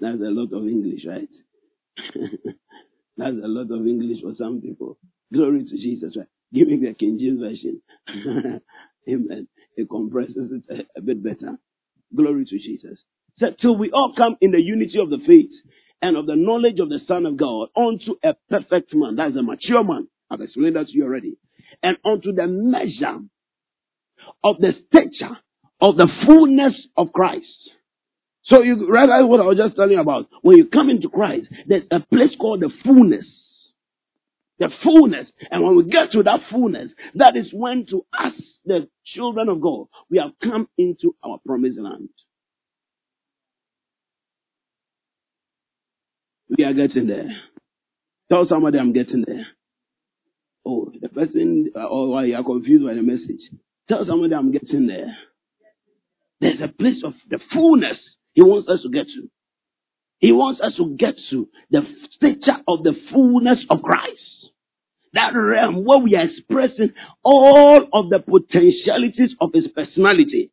That's 0.00 0.20
a 0.20 0.30
lot 0.30 0.52
of 0.52 0.68
English, 0.68 1.04
right? 1.06 1.28
That's 3.16 3.36
a 3.42 3.48
lot 3.48 3.70
of 3.70 3.86
English 3.86 4.22
for 4.22 4.34
some 4.36 4.60
people. 4.60 4.98
Glory 5.32 5.64
to 5.64 5.76
Jesus, 5.76 6.16
right? 6.16 6.26
Give 6.52 6.68
me 6.68 6.76
the 6.76 6.94
King 6.94 7.18
James 7.18 7.40
Version. 7.40 7.82
Amen. 9.08 9.48
It 9.76 9.88
compresses 9.90 10.50
it 10.52 10.86
a, 10.96 10.98
a, 10.98 11.02
bit 11.02 11.22
better. 11.22 11.58
Glory 12.14 12.44
to 12.46 12.58
Jesus. 12.58 12.98
So, 13.36 13.48
till 13.60 13.76
we 13.76 13.90
all 13.90 14.14
come 14.16 14.36
in 14.40 14.52
the 14.52 14.60
unity 14.60 14.98
of 14.98 15.10
the 15.10 15.18
faith 15.26 15.50
and 16.00 16.16
of 16.16 16.26
the 16.26 16.36
knowledge 16.36 16.78
of 16.80 16.88
the 16.88 17.00
Son 17.06 17.26
of 17.26 17.36
God 17.36 17.68
unto 17.76 18.14
a 18.22 18.34
perfect 18.48 18.94
man. 18.94 19.16
That's 19.16 19.36
a 19.36 19.42
mature 19.42 19.84
man. 19.84 20.08
I've 20.30 20.40
explained 20.40 20.76
that 20.76 20.86
to 20.86 20.92
you 20.92 21.04
already. 21.04 21.36
And 21.82 21.96
unto 22.04 22.32
the 22.32 22.46
measure 22.46 23.18
of 24.44 24.56
the 24.58 24.72
stature 24.88 25.36
of 25.80 25.96
the 25.96 26.08
fullness 26.26 26.74
of 26.96 27.12
Christ. 27.12 27.44
So 28.48 28.62
you 28.62 28.76
realize 28.90 29.24
what 29.24 29.40
I 29.40 29.44
was 29.44 29.58
just 29.58 29.76
telling 29.76 29.92
you 29.92 30.00
about. 30.00 30.26
When 30.42 30.56
you 30.56 30.66
come 30.66 30.88
into 30.90 31.08
Christ, 31.08 31.48
there's 31.66 31.84
a 31.90 32.00
place 32.00 32.34
called 32.40 32.60
the 32.60 32.70
fullness. 32.84 33.26
The 34.58 34.70
fullness. 34.82 35.26
And 35.50 35.62
when 35.62 35.76
we 35.76 35.84
get 35.84 36.12
to 36.12 36.22
that 36.22 36.40
fullness, 36.50 36.90
that 37.14 37.36
is 37.36 37.48
when 37.52 37.86
to 37.90 38.04
us, 38.18 38.32
the 38.64 38.88
children 39.14 39.48
of 39.48 39.60
God, 39.60 39.86
we 40.10 40.18
have 40.18 40.32
come 40.42 40.68
into 40.78 41.14
our 41.22 41.38
promised 41.46 41.78
land. 41.78 42.08
We 46.56 46.64
are 46.64 46.72
getting 46.72 47.06
there. 47.06 47.28
Tell 48.30 48.46
somebody 48.48 48.78
I'm 48.78 48.92
getting 48.92 49.24
there. 49.26 49.46
Oh, 50.66 50.90
the 51.00 51.08
person, 51.08 51.70
uh, 51.76 51.86
or 51.86 52.08
why 52.10 52.24
you 52.24 52.36
are 52.36 52.44
confused 52.44 52.84
by 52.84 52.94
the 52.94 53.02
message. 53.02 53.40
Tell 53.88 54.04
somebody 54.06 54.34
I'm 54.34 54.52
getting 54.52 54.86
there. 54.86 55.16
There's 56.40 56.60
a 56.62 56.68
place 56.68 57.02
of 57.04 57.14
the 57.28 57.38
fullness 57.52 57.96
he 58.38 58.44
wants 58.44 58.68
us 58.68 58.82
to 58.82 58.88
get 58.88 59.08
to. 59.08 59.28
He 60.20 60.30
wants 60.30 60.60
us 60.60 60.76
to 60.76 60.94
get 60.96 61.16
to 61.30 61.48
the 61.72 61.80
stature 62.12 62.62
of 62.68 62.84
the 62.84 62.94
fullness 63.10 63.58
of 63.68 63.82
Christ. 63.82 64.52
That 65.12 65.34
realm 65.34 65.84
where 65.84 65.98
we 65.98 66.14
are 66.14 66.26
expressing 66.26 66.92
all 67.24 67.88
of 67.92 68.10
the 68.10 68.20
potentialities 68.20 69.34
of 69.40 69.50
his 69.52 69.66
personality. 69.74 70.52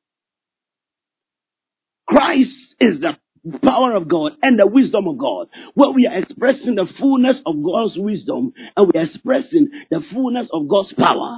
Christ 2.08 2.50
is 2.80 3.02
the 3.02 3.18
power 3.62 3.94
of 3.96 4.08
God 4.08 4.32
and 4.42 4.58
the 4.58 4.66
wisdom 4.66 5.08
of 5.08 5.20
God, 5.20 5.50
where 5.76 5.92
we 5.92 6.08
are 6.08 6.18
expressing 6.18 6.74
the 6.74 6.88
fullness 7.00 7.36
of 7.46 7.64
God's 7.64 7.94
wisdom 7.98 8.52
and 8.76 8.92
we 8.92 9.00
are 9.00 9.04
expressing 9.04 9.70
the 9.92 10.02
fullness 10.12 10.48
of 10.52 10.68
God's 10.68 10.92
power. 10.94 11.38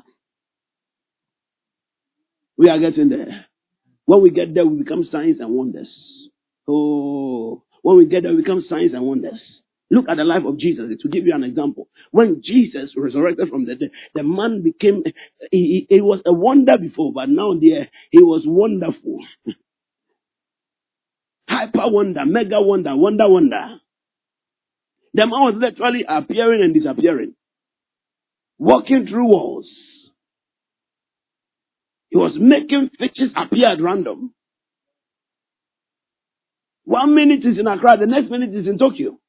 We 2.58 2.70
are 2.70 2.80
getting 2.80 3.10
there. 3.10 3.48
When 4.06 4.22
we 4.22 4.30
get 4.30 4.54
there, 4.54 4.66
we 4.66 4.82
become 4.84 5.04
signs 5.12 5.42
and 5.42 5.50
wonders. 5.50 5.90
Oh, 6.68 7.64
when 7.84 7.98
we 7.98 8.06
get 8.08 8.24
there, 8.24 8.34
we 8.34 8.42
become 8.42 8.66
signs 8.70 8.94
and 8.94 9.04
wonders. 9.06 9.42
Look 9.92 10.10
at 10.10 10.18
the 10.18 10.24
life 10.26 10.44
of 10.46 10.58
Jesus 10.60 10.86
to 11.02 11.10
give 11.10 11.26
you 11.28 11.36
an 11.36 11.44
example. 11.44 11.90
When 12.12 12.42
Jesus 12.44 12.94
resurrected 12.98 13.50
from 13.50 13.66
the 13.66 13.76
dead, 13.76 13.92
the 14.16 14.24
man 14.24 14.64
became, 14.64 15.04
he, 15.52 15.88
he 15.90 16.02
was 16.02 16.22
a 16.26 16.34
wonder 16.34 16.78
before, 16.80 17.14
but 17.14 17.30
now 17.30 17.54
there, 17.60 17.90
he 18.12 18.22
was 18.24 18.44
wonderful. 18.46 19.20
Hyper 21.50 21.90
wonder, 21.90 22.26
mega 22.26 22.62
wonder, 22.62 22.96
wonder 22.96 23.30
wonder. 23.30 23.78
The 25.14 25.22
man 25.22 25.30
was 25.32 25.56
literally 25.60 26.06
appearing 26.08 26.62
and 26.64 26.74
disappearing. 26.74 27.36
Walking 28.60 29.08
through 29.08 29.28
walls. 29.28 29.68
He 32.10 32.18
was 32.18 32.34
making 32.40 32.92
fishes 33.00 33.32
appear 33.36 33.72
at 33.72 33.82
random. 33.82 34.34
One 36.88 37.16
minute 37.16 37.44
is 37.44 37.60
in 37.60 37.68
Accra, 37.68 37.98
the 37.98 38.06
next 38.06 38.32
minute 38.32 38.56
is 38.56 38.66
in 38.66 38.78
Tokyo. 38.78 39.20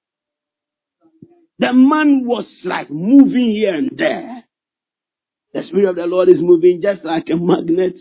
The 1.59 1.73
man 1.73 2.23
was 2.25 2.45
like 2.65 2.89
moving 2.89 3.51
here 3.51 3.75
and 3.75 3.91
there. 3.99 4.45
The 5.53 5.63
Spirit 5.67 5.91
of 5.91 5.97
the 5.97 6.07
Lord 6.07 6.29
is 6.29 6.37
moving 6.39 6.81
just 6.81 7.05
like 7.05 7.25
a 7.33 7.37
magnet. 7.37 7.97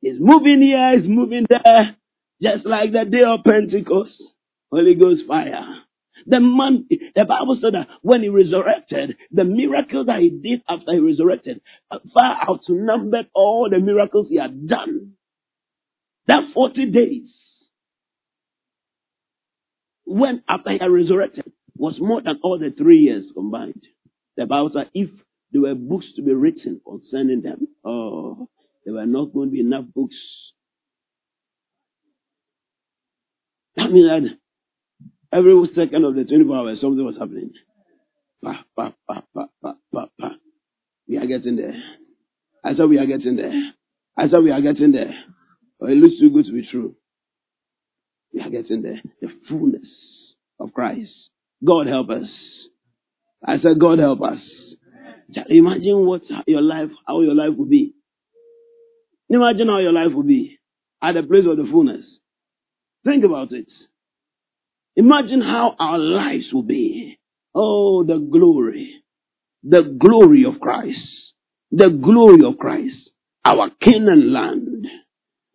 He's 0.00 0.18
moving 0.18 0.60
here, 0.60 0.98
he's 0.98 1.08
moving 1.08 1.46
there, 1.48 1.94
just 2.42 2.66
like 2.66 2.90
the 2.90 3.04
day 3.04 3.22
of 3.22 3.44
Pentecost. 3.44 4.20
Holy 4.72 4.96
Ghost 4.96 5.22
fire. 5.28 5.64
The 6.26 6.40
man, 6.40 6.88
the 6.90 7.24
Bible 7.24 7.60
said 7.62 7.74
that 7.74 7.86
when 8.02 8.24
he 8.24 8.28
resurrected, 8.28 9.18
the 9.30 9.44
miracle 9.44 10.04
that 10.06 10.18
he 10.18 10.30
did 10.30 10.62
after 10.68 10.94
he 10.94 10.98
resurrected 10.98 11.60
far 12.12 12.38
outnumbered 12.50 13.28
all 13.34 13.68
the 13.70 13.78
miracles 13.78 14.26
he 14.28 14.38
had 14.38 14.66
done. 14.66 15.12
That 16.26 16.42
40 16.52 16.90
days 16.90 17.45
when 20.06 20.42
after 20.48 20.70
he 20.70 20.78
had 20.78 20.90
resurrected 20.90 21.52
was 21.76 21.96
more 22.00 22.22
than 22.22 22.40
all 22.42 22.58
the 22.58 22.70
three 22.70 22.98
years 22.98 23.26
combined. 23.34 23.82
The 24.36 24.46
Bible 24.46 24.70
said 24.72 24.90
if 24.94 25.10
there 25.52 25.62
were 25.62 25.74
books 25.74 26.06
to 26.16 26.22
be 26.22 26.32
written 26.32 26.80
concerning 26.86 27.42
them, 27.42 27.68
oh, 27.84 28.48
there 28.84 28.94
were 28.94 29.06
not 29.06 29.34
going 29.34 29.48
to 29.48 29.52
be 29.52 29.60
enough 29.60 29.84
books. 29.94 30.16
That 33.76 33.90
means 33.90 34.08
that 34.08 34.38
every 35.36 35.54
second 35.74 36.04
of 36.04 36.14
the 36.14 36.24
24 36.24 36.56
hours 36.56 36.80
something 36.80 37.04
was 37.04 37.16
happening. 37.18 37.52
Pa, 38.42 38.64
pa, 38.76 38.94
pa, 39.08 39.22
pa, 39.34 39.46
pa, 39.62 39.74
pa, 39.92 40.06
pa. 40.20 40.30
We 41.08 41.18
are 41.18 41.26
getting 41.26 41.56
there. 41.56 41.74
I 42.64 42.74
said 42.74 42.88
we 42.88 42.98
are 42.98 43.06
getting 43.06 43.36
there. 43.36 43.52
I 44.18 44.28
said 44.28 44.42
we 44.42 44.50
are 44.50 44.60
getting 44.60 44.92
there. 44.92 45.14
Oh, 45.80 45.86
it 45.86 45.96
looks 45.96 46.18
too 46.20 46.30
good 46.30 46.46
to 46.46 46.52
be 46.52 46.66
true. 46.70 46.96
We 48.36 48.42
are 48.42 48.50
getting. 48.50 48.82
The 48.82 49.28
fullness 49.48 49.88
of 50.60 50.74
Christ. 50.74 51.10
God 51.64 51.86
help 51.86 52.10
us. 52.10 52.28
I 53.42 53.58
said, 53.58 53.80
God 53.80 53.98
help 53.98 54.20
us. 54.20 54.40
Imagine 55.48 56.04
what 56.04 56.20
your 56.46 56.60
life, 56.60 56.90
how 57.08 57.22
your 57.22 57.34
life 57.34 57.56
will 57.56 57.64
be. 57.64 57.94
Imagine 59.30 59.68
how 59.68 59.78
your 59.78 59.92
life 59.92 60.12
will 60.14 60.22
be 60.22 60.58
at 61.02 61.14
the 61.14 61.22
place 61.22 61.44
of 61.50 61.56
the 61.56 61.66
fullness. 61.70 62.04
Think 63.04 63.24
about 63.24 63.52
it. 63.52 63.70
Imagine 64.96 65.40
how 65.40 65.74
our 65.78 65.98
lives 65.98 66.46
will 66.52 66.62
be. 66.62 67.18
Oh, 67.54 68.04
the 68.04 68.18
glory. 68.18 69.02
The 69.62 69.96
glory 69.98 70.44
of 70.44 70.60
Christ. 70.60 70.98
The 71.70 71.88
glory 71.88 72.44
of 72.44 72.58
Christ. 72.58 72.96
Our 73.46 73.70
Canaan 73.82 74.30
land. 74.32 74.86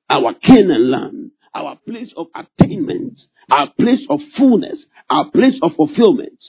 Our 0.10 0.34
Canaan 0.34 0.90
land. 0.90 1.32
Our 1.54 1.78
place 1.88 2.12
of 2.16 2.28
attainment. 2.36 3.20
Our 3.50 3.70
place 3.80 4.02
of 4.10 4.20
fullness. 4.38 4.78
Our 5.10 5.30
place 5.32 5.56
of 5.62 5.72
fulfillment. 5.76 6.40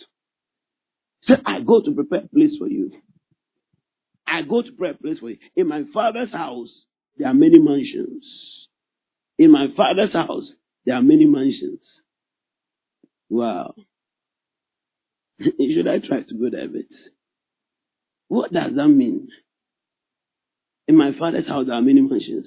Say, 1.24 1.34
I 1.44 1.60
go 1.60 1.80
to 1.82 1.92
prepare 1.92 2.20
a 2.20 2.28
place 2.28 2.52
for 2.58 2.68
you. 2.68 2.92
I 4.26 4.42
go 4.42 4.62
to 4.62 4.68
prepare 4.72 4.94
a 4.94 4.98
place 4.98 5.18
for 5.18 5.30
you. 5.30 5.38
In 5.56 5.68
my 5.68 5.82
father's 5.92 6.32
house, 6.32 6.70
there 7.16 7.28
are 7.28 7.34
many 7.34 7.58
mansions. 7.58 8.24
In 9.38 9.50
my 9.50 9.66
father's 9.76 10.12
house, 10.12 10.50
there 10.84 10.96
are 10.96 11.02
many 11.02 11.26
mansions. 11.26 11.80
Wow. 13.28 13.74
Should 15.40 15.88
I 15.88 15.98
try 15.98 16.22
to 16.22 16.34
go 16.34 16.50
there 16.50 16.64
a 16.64 16.68
bit? 16.68 16.86
What 18.28 18.52
does 18.52 18.72
that 18.76 18.88
mean? 18.88 19.28
In 20.88 20.96
my 20.96 21.12
father's 21.18 21.46
house, 21.46 21.66
there 21.66 21.76
are 21.76 21.82
many 21.82 22.00
mansions. 22.00 22.46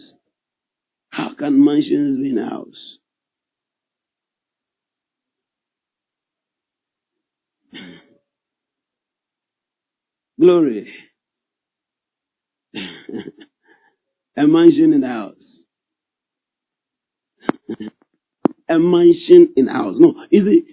How 1.16 1.30
can 1.38 1.64
mansions 1.64 2.20
be 2.20 2.32
in 2.32 2.40
a 2.40 2.50
house? 2.50 2.98
Glory. 10.40 10.94
a 14.38 14.48
mansion 14.48 14.94
in 14.94 15.02
the 15.02 15.08
house. 15.08 15.36
a 18.70 18.80
mansion 18.80 19.54
in 19.58 19.66
the 19.66 19.72
house. 19.74 19.96
No, 20.00 20.16
is 20.32 20.44
it? 20.48 20.66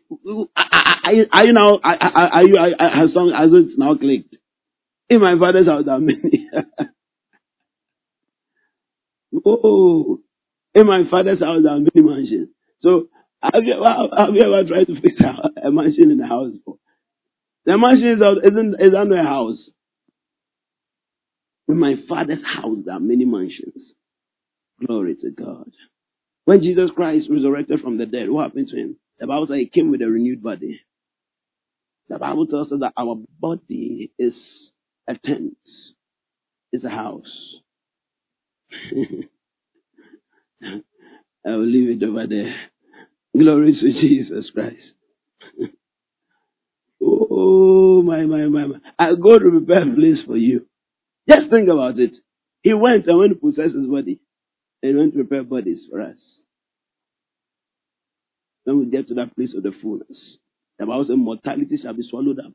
Are 1.33 1.45
you 1.47 1.53
now? 1.55 1.81
Are 1.85 2.45
you? 2.45 2.77
Has 2.79 3.13
song 3.15 3.33
has 3.37 3.51
it 3.53 3.79
now 3.79 3.97
clicked? 3.97 4.37
In 5.11 5.21
my 5.21 5.37
father's 5.39 5.67
house, 5.67 5.85
there 5.87 5.95
are 5.95 6.01
many. 6.01 6.49
oh, 9.47 10.21
in 10.75 10.87
my 10.87 11.03
father's 11.11 11.41
house, 11.41 11.63
there 11.65 11.73
are 11.73 11.81
many 11.81 11.91
mansions. 11.97 12.49
So, 12.81 13.09
have 13.43 13.65
you, 13.65 13.75
have 14.17 14.31
you 14.35 14.43
ever 14.43 14.69
tried 14.69 14.87
to 14.87 15.01
fix 15.01 15.17
a, 15.21 15.69
a 15.69 15.73
mansion 15.73 16.11
in 16.11 16.19
the 16.19 16.27
house? 16.27 16.53
The 17.67 17.79
mansion 17.79 18.09
is, 18.13 18.51
isn't, 18.53 18.77
is 18.81 18.95
under 18.99 19.19
a 19.19 19.25
house. 19.25 19.59
In 21.69 21.79
my 21.79 21.97
father's 22.09 22.45
house, 22.45 22.79
there 22.85 22.95
are 22.97 23.01
many 23.01 23.25
mansions. 23.25 23.95
Glory 24.87 25.17
to 25.23 25.31
God. 25.31 25.71
When 26.45 26.63
Jesus 26.63 26.91
Christ 26.95 27.29
resurrected 27.31 27.81
from 27.81 27.99
the 27.99 28.07
dead, 28.07 28.31
what 28.31 28.45
happened 28.45 28.69
to 28.69 28.77
him? 28.77 28.97
The 29.21 29.27
Bible 29.29 29.47
says 29.49 29.59
he 29.59 29.69
came 29.71 29.91
with 29.93 30.03
a 30.03 30.11
renewed 30.11 30.43
body. 30.43 30.81
The 32.09 32.19
Bible 32.19 32.47
tells 32.47 32.73
us 32.73 32.81
that 32.81 32.93
our 32.99 33.17
body 33.41 34.13
is 34.19 34.35
a 35.09 35.15
tent, 35.17 35.57
is 36.73 36.85
a 36.85 36.91
house. 36.91 37.57
I 41.47 41.51
will 41.51 41.67
leave 41.67 42.03
it 42.03 42.07
over 42.07 42.27
there. 42.27 42.55
Glory 43.37 43.73
to 43.75 43.93
Jesus 44.01 44.51
Christ. 44.55 44.77
oh, 47.03 48.03
my, 48.03 48.23
my, 48.23 48.47
my, 48.47 48.67
my. 48.67 48.77
I 48.99 49.15
go 49.15 49.39
to 49.39 49.51
prepare 49.51 49.91
a 49.91 49.95
place 49.95 50.19
for 50.27 50.37
you. 50.37 50.67
Just 51.29 51.51
think 51.51 51.69
about 51.69 51.99
it. 51.99 52.13
He 52.63 52.75
went 52.75 53.07
and 53.07 53.19
went 53.19 53.33
to 53.33 53.39
possess 53.39 53.75
his 53.75 53.87
body. 53.87 54.21
And 54.83 54.93
he 54.93 54.99
went 54.99 55.13
to 55.15 55.25
prepare 55.25 55.45
bodies 55.45 55.81
for 55.91 56.01
us. 56.03 56.17
When 58.65 58.79
we 58.81 58.87
get 58.87 59.09
to 59.09 59.15
that 59.15 59.35
place 59.35 59.55
of 59.57 59.63
the 59.63 59.73
fullness, 59.83 60.39
the 60.79 60.87
Bible 60.87 61.05
says 61.07 61.17
mortality 61.17 61.79
shall 61.83 61.95
be 61.95 62.07
swallowed 62.09 62.39
up 62.39 62.53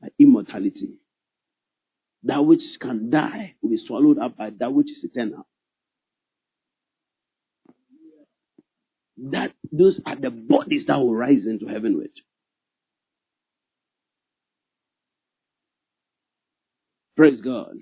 by 0.00 0.08
immortality. 0.18 0.98
That 2.24 2.44
which 2.44 2.62
can 2.80 3.10
die 3.10 3.54
will 3.62 3.70
be 3.70 3.80
swallowed 3.86 4.18
up 4.18 4.36
by 4.36 4.50
that 4.58 4.72
which 4.72 4.88
is 4.88 5.04
eternal. 5.04 5.46
That 9.16 9.52
those 9.70 10.00
are 10.06 10.16
the 10.16 10.30
bodies 10.30 10.84
that 10.88 10.96
will 10.96 11.14
rise 11.14 11.46
into 11.46 11.66
heaven 11.66 11.96
with. 11.96 12.10
Praise 17.16 17.40
God. 17.40 17.74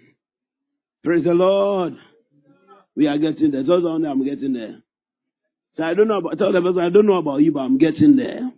Praise 1.05 1.25
the 1.25 1.33
Lord. 1.33 1.95
We 2.95 3.07
are 3.07 3.18
getting 3.18 3.51
there. 3.51 3.64
Those 3.64 3.85
on 3.85 4.05
I'm 4.05 4.25
getting 4.25 4.53
there. 4.53 4.83
So 5.77 5.85
I 5.85 5.95
don't 5.95 6.09
know 6.09 6.18
about, 6.18 6.37
tell 6.38 6.53
the 6.53 6.61
person, 6.61 6.81
I 6.81 6.90
don't 6.90 7.07
know 7.07 7.16
about 7.16 7.38
you, 7.38 7.53
but 7.53 7.61
I'm 7.61 7.79
getting 7.79 8.16
there. 8.16 8.51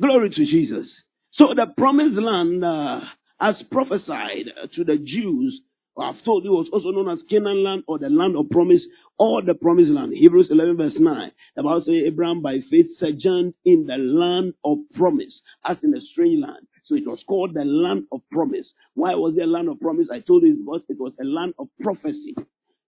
Glory 0.00 0.30
to 0.30 0.46
Jesus. 0.46 0.86
So 1.32 1.48
the 1.54 1.66
promised 1.76 2.16
land, 2.16 2.64
uh, 2.64 3.00
as 3.40 3.56
prophesied 3.70 4.46
to 4.76 4.84
the 4.84 4.96
Jews, 4.96 5.60
I've 5.98 6.22
told 6.24 6.44
you 6.44 6.52
was 6.52 6.68
also 6.72 6.90
known 6.90 7.08
as 7.08 7.20
Canaan 7.30 7.62
land 7.62 7.84
or 7.86 7.98
the 7.98 8.10
land 8.10 8.36
of 8.36 8.50
promise 8.50 8.82
or 9.18 9.42
the 9.42 9.54
promised 9.54 9.90
land. 9.90 10.12
Hebrews 10.12 10.48
11 10.50 10.76
verse 10.76 10.94
9. 10.98 11.32
The 11.56 11.62
Bible 11.62 11.82
says 11.86 12.02
Abraham 12.06 12.42
by 12.42 12.58
faith 12.70 12.86
sojourned 12.98 13.54
in 13.64 13.86
the 13.86 13.96
land 13.96 14.54
of 14.64 14.78
promise 14.96 15.40
as 15.64 15.76
in 15.82 15.94
a 15.94 16.00
strange 16.12 16.42
land. 16.42 16.66
So 16.84 16.96
it 16.96 17.06
was 17.06 17.22
called 17.28 17.54
the 17.54 17.64
land 17.64 18.04
of 18.12 18.20
promise. 18.30 18.66
Why 18.94 19.14
was 19.14 19.36
it 19.38 19.42
a 19.42 19.46
land 19.46 19.68
of 19.68 19.80
promise? 19.80 20.08
I 20.12 20.20
told 20.20 20.42
you 20.42 20.56
because 20.56 20.82
it 20.88 20.98
was 21.00 21.12
a 21.20 21.24
land 21.24 21.54
of 21.58 21.68
prophecy. 21.80 22.34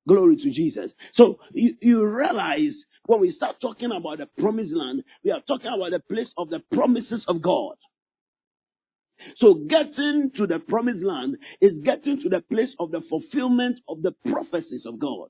Glory 0.08 0.36
to 0.36 0.50
Jesus. 0.50 0.92
So 1.14 1.38
you, 1.52 1.74
you 1.80 2.06
realize 2.06 2.74
when 3.06 3.20
we 3.20 3.32
start 3.32 3.56
talking 3.60 3.90
about 3.96 4.18
the 4.18 4.26
promised 4.40 4.72
land, 4.72 5.04
we 5.24 5.30
are 5.30 5.40
talking 5.46 5.70
about 5.74 5.92
the 5.92 6.00
place 6.00 6.28
of 6.36 6.50
the 6.50 6.60
promises 6.72 7.24
of 7.28 7.42
God. 7.42 7.76
So 9.38 9.54
getting 9.54 10.30
to 10.36 10.46
the 10.46 10.58
promised 10.58 11.02
land 11.04 11.36
is 11.60 11.72
getting 11.84 12.22
to 12.22 12.28
the 12.28 12.40
place 12.40 12.74
of 12.78 12.90
the 12.90 13.00
fulfillment 13.08 13.80
of 13.88 14.02
the 14.02 14.12
prophecies 14.30 14.84
of 14.86 14.98
God. 14.98 15.28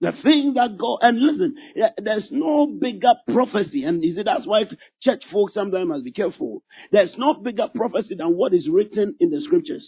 The 0.00 0.12
thing 0.22 0.54
that 0.54 0.78
God, 0.78 0.98
and 1.02 1.18
listen, 1.18 1.56
there's 2.02 2.28
no 2.30 2.66
bigger 2.66 3.14
prophecy, 3.32 3.82
and 3.82 4.04
you 4.04 4.14
see, 4.14 4.22
that's 4.22 4.46
why 4.46 4.62
church 5.02 5.24
folks 5.32 5.54
sometimes 5.54 5.88
must 5.88 6.04
be 6.04 6.12
careful. 6.12 6.62
There's 6.92 7.10
no 7.18 7.34
bigger 7.34 7.66
prophecy 7.74 8.14
than 8.16 8.36
what 8.36 8.54
is 8.54 8.68
written 8.70 9.16
in 9.18 9.30
the 9.30 9.40
scriptures. 9.44 9.84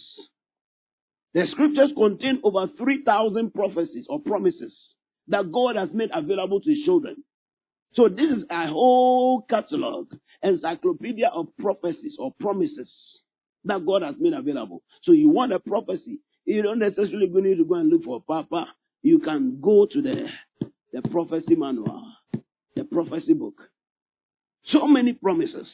The 1.33 1.45
scriptures 1.51 1.91
contain 1.95 2.41
over 2.43 2.67
3,000 2.77 3.53
prophecies 3.53 4.05
or 4.09 4.19
promises 4.19 4.73
that 5.29 5.49
God 5.49 5.77
has 5.77 5.89
made 5.93 6.09
available 6.13 6.59
to 6.59 6.69
his 6.69 6.83
children. 6.83 7.23
So 7.93 8.09
this 8.09 8.31
is 8.31 8.43
a 8.49 8.67
whole 8.67 9.45
catalog, 9.49 10.11
encyclopedia 10.43 11.27
of 11.33 11.47
prophecies 11.59 12.15
or 12.19 12.33
promises 12.39 12.89
that 13.65 13.85
God 13.85 14.01
has 14.01 14.15
made 14.19 14.33
available. 14.33 14.83
So 15.03 15.11
you 15.11 15.29
want 15.29 15.53
a 15.53 15.59
prophecy, 15.59 16.19
you 16.45 16.61
don't 16.61 16.79
necessarily 16.79 17.27
need 17.27 17.57
to 17.57 17.65
go 17.65 17.75
and 17.75 17.89
look 17.89 18.03
for 18.03 18.17
a 18.17 18.19
Papa. 18.19 18.65
You 19.03 19.19
can 19.19 19.59
go 19.61 19.87
to 19.91 20.01
the, 20.01 20.25
the 20.93 21.01
prophecy 21.09 21.55
manual, 21.55 22.05
the 22.75 22.83
prophecy 22.83 23.33
book. 23.33 23.55
So 24.71 24.87
many 24.87 25.13
promises. 25.13 25.67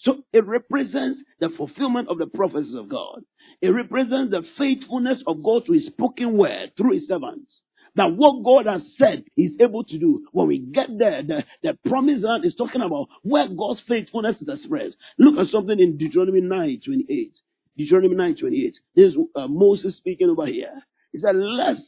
So 0.00 0.24
it 0.32 0.44
represents 0.46 1.20
the 1.40 1.50
fulfillment 1.56 2.08
of 2.08 2.18
the 2.18 2.26
prophecies 2.26 2.74
of 2.74 2.88
God. 2.88 3.22
It 3.60 3.68
represents 3.68 4.32
the 4.32 4.42
faithfulness 4.58 5.18
of 5.26 5.42
God 5.42 5.66
to 5.66 5.72
his 5.72 5.86
spoken 5.86 6.36
word 6.36 6.72
through 6.76 6.94
his 6.94 7.08
servants. 7.08 7.50
That 7.96 8.12
what 8.16 8.42
God 8.44 8.70
has 8.72 8.82
said 8.98 9.24
He's 9.36 9.52
able 9.60 9.84
to 9.84 9.98
do. 9.98 10.26
When 10.32 10.48
we 10.48 10.58
get 10.58 10.88
there, 10.98 11.22
the, 11.22 11.44
the 11.62 11.78
promised 11.88 12.24
land 12.24 12.44
is 12.44 12.54
talking 12.56 12.80
about 12.80 13.08
where 13.22 13.48
God's 13.48 13.80
faithfulness 13.88 14.36
is 14.40 14.48
expressed. 14.48 14.96
Look 15.18 15.38
at 15.38 15.52
something 15.52 15.78
in 15.78 15.98
Deuteronomy 15.98 16.40
9 16.40 16.80
28. 16.84 17.32
Deuteronomy 17.76 18.14
9 18.16 18.36
28. 18.36 18.74
This 18.96 19.12
is 19.12 19.16
uh, 19.36 19.48
Moses 19.48 19.96
speaking 19.98 20.30
over 20.30 20.46
here. 20.46 20.82
He 21.12 21.20
said, 21.20 21.36
Lest 21.36 21.82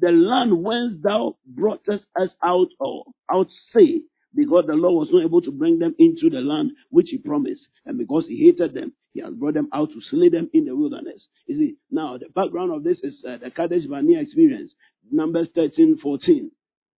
the 0.00 0.10
land 0.10 0.62
whence 0.64 0.94
thou 1.02 1.36
broughtest 1.46 2.06
us 2.20 2.30
out 2.42 2.68
of, 2.80 3.06
out 3.30 3.48
say, 3.74 4.02
because 4.34 4.64
the 4.66 4.74
Lord 4.74 4.94
was 4.94 5.08
not 5.12 5.24
able 5.24 5.40
to 5.42 5.50
bring 5.52 5.78
them 5.78 5.94
into 5.98 6.28
the 6.30 6.40
land 6.40 6.72
which 6.90 7.08
he 7.10 7.18
promised. 7.18 7.62
And 7.86 7.96
because 7.98 8.24
he 8.28 8.44
hated 8.46 8.74
them, 8.74 8.92
he 9.14 9.22
has 9.22 9.32
brought 9.34 9.54
them 9.54 9.68
out 9.72 9.90
to 9.90 10.00
slay 10.10 10.28
them 10.28 10.50
in 10.52 10.66
the 10.66 10.76
wilderness. 10.76 11.22
You 11.46 11.58
see, 11.58 11.76
now 11.90 12.18
the 12.18 12.28
background 12.34 12.72
of 12.72 12.84
this 12.84 12.98
is 13.02 13.14
uh, 13.26 13.38
the 13.38 13.50
Kadesh 13.50 13.86
Barnea 13.86 14.20
experience, 14.20 14.72
Numbers 15.10 15.48
13, 15.54 15.98
14, 16.02 16.50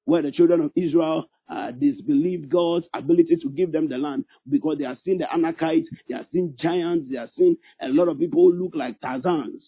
where 0.05 0.23
the 0.23 0.31
children 0.31 0.61
of 0.61 0.73
Israel 0.77 1.27
uh, 1.49 1.71
disbelieved 1.71 2.51
God's 2.51 2.87
ability 2.95 3.37
to 3.43 3.49
give 3.51 3.73
them 3.73 3.89
the 3.89 3.99
land 3.99 4.25
because 4.49 4.79
they 4.79 4.85
have 4.85 4.99
seen 5.05 5.19
the 5.19 5.25
Anakites, 5.25 5.85
they 6.09 6.17
have 6.17 6.27
seen 6.33 6.57
giants, 6.59 7.09
they 7.11 7.19
have 7.19 7.31
seen 7.37 7.57
a 7.81 7.89
lot 7.89 8.09
of 8.09 8.19
people 8.19 8.43
who 8.43 8.53
look 8.53 8.75
like 8.75 9.01
Tarzans. 9.01 9.61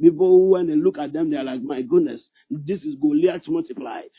People 0.00 0.48
when 0.48 0.66
they 0.66 0.76
look 0.76 0.98
at 0.98 1.12
them, 1.12 1.30
they 1.30 1.36
are 1.36 1.44
like, 1.44 1.62
my 1.62 1.82
goodness, 1.82 2.20
this 2.50 2.82
is 2.82 2.96
Goliath 3.00 3.48
multiplied. 3.48 4.10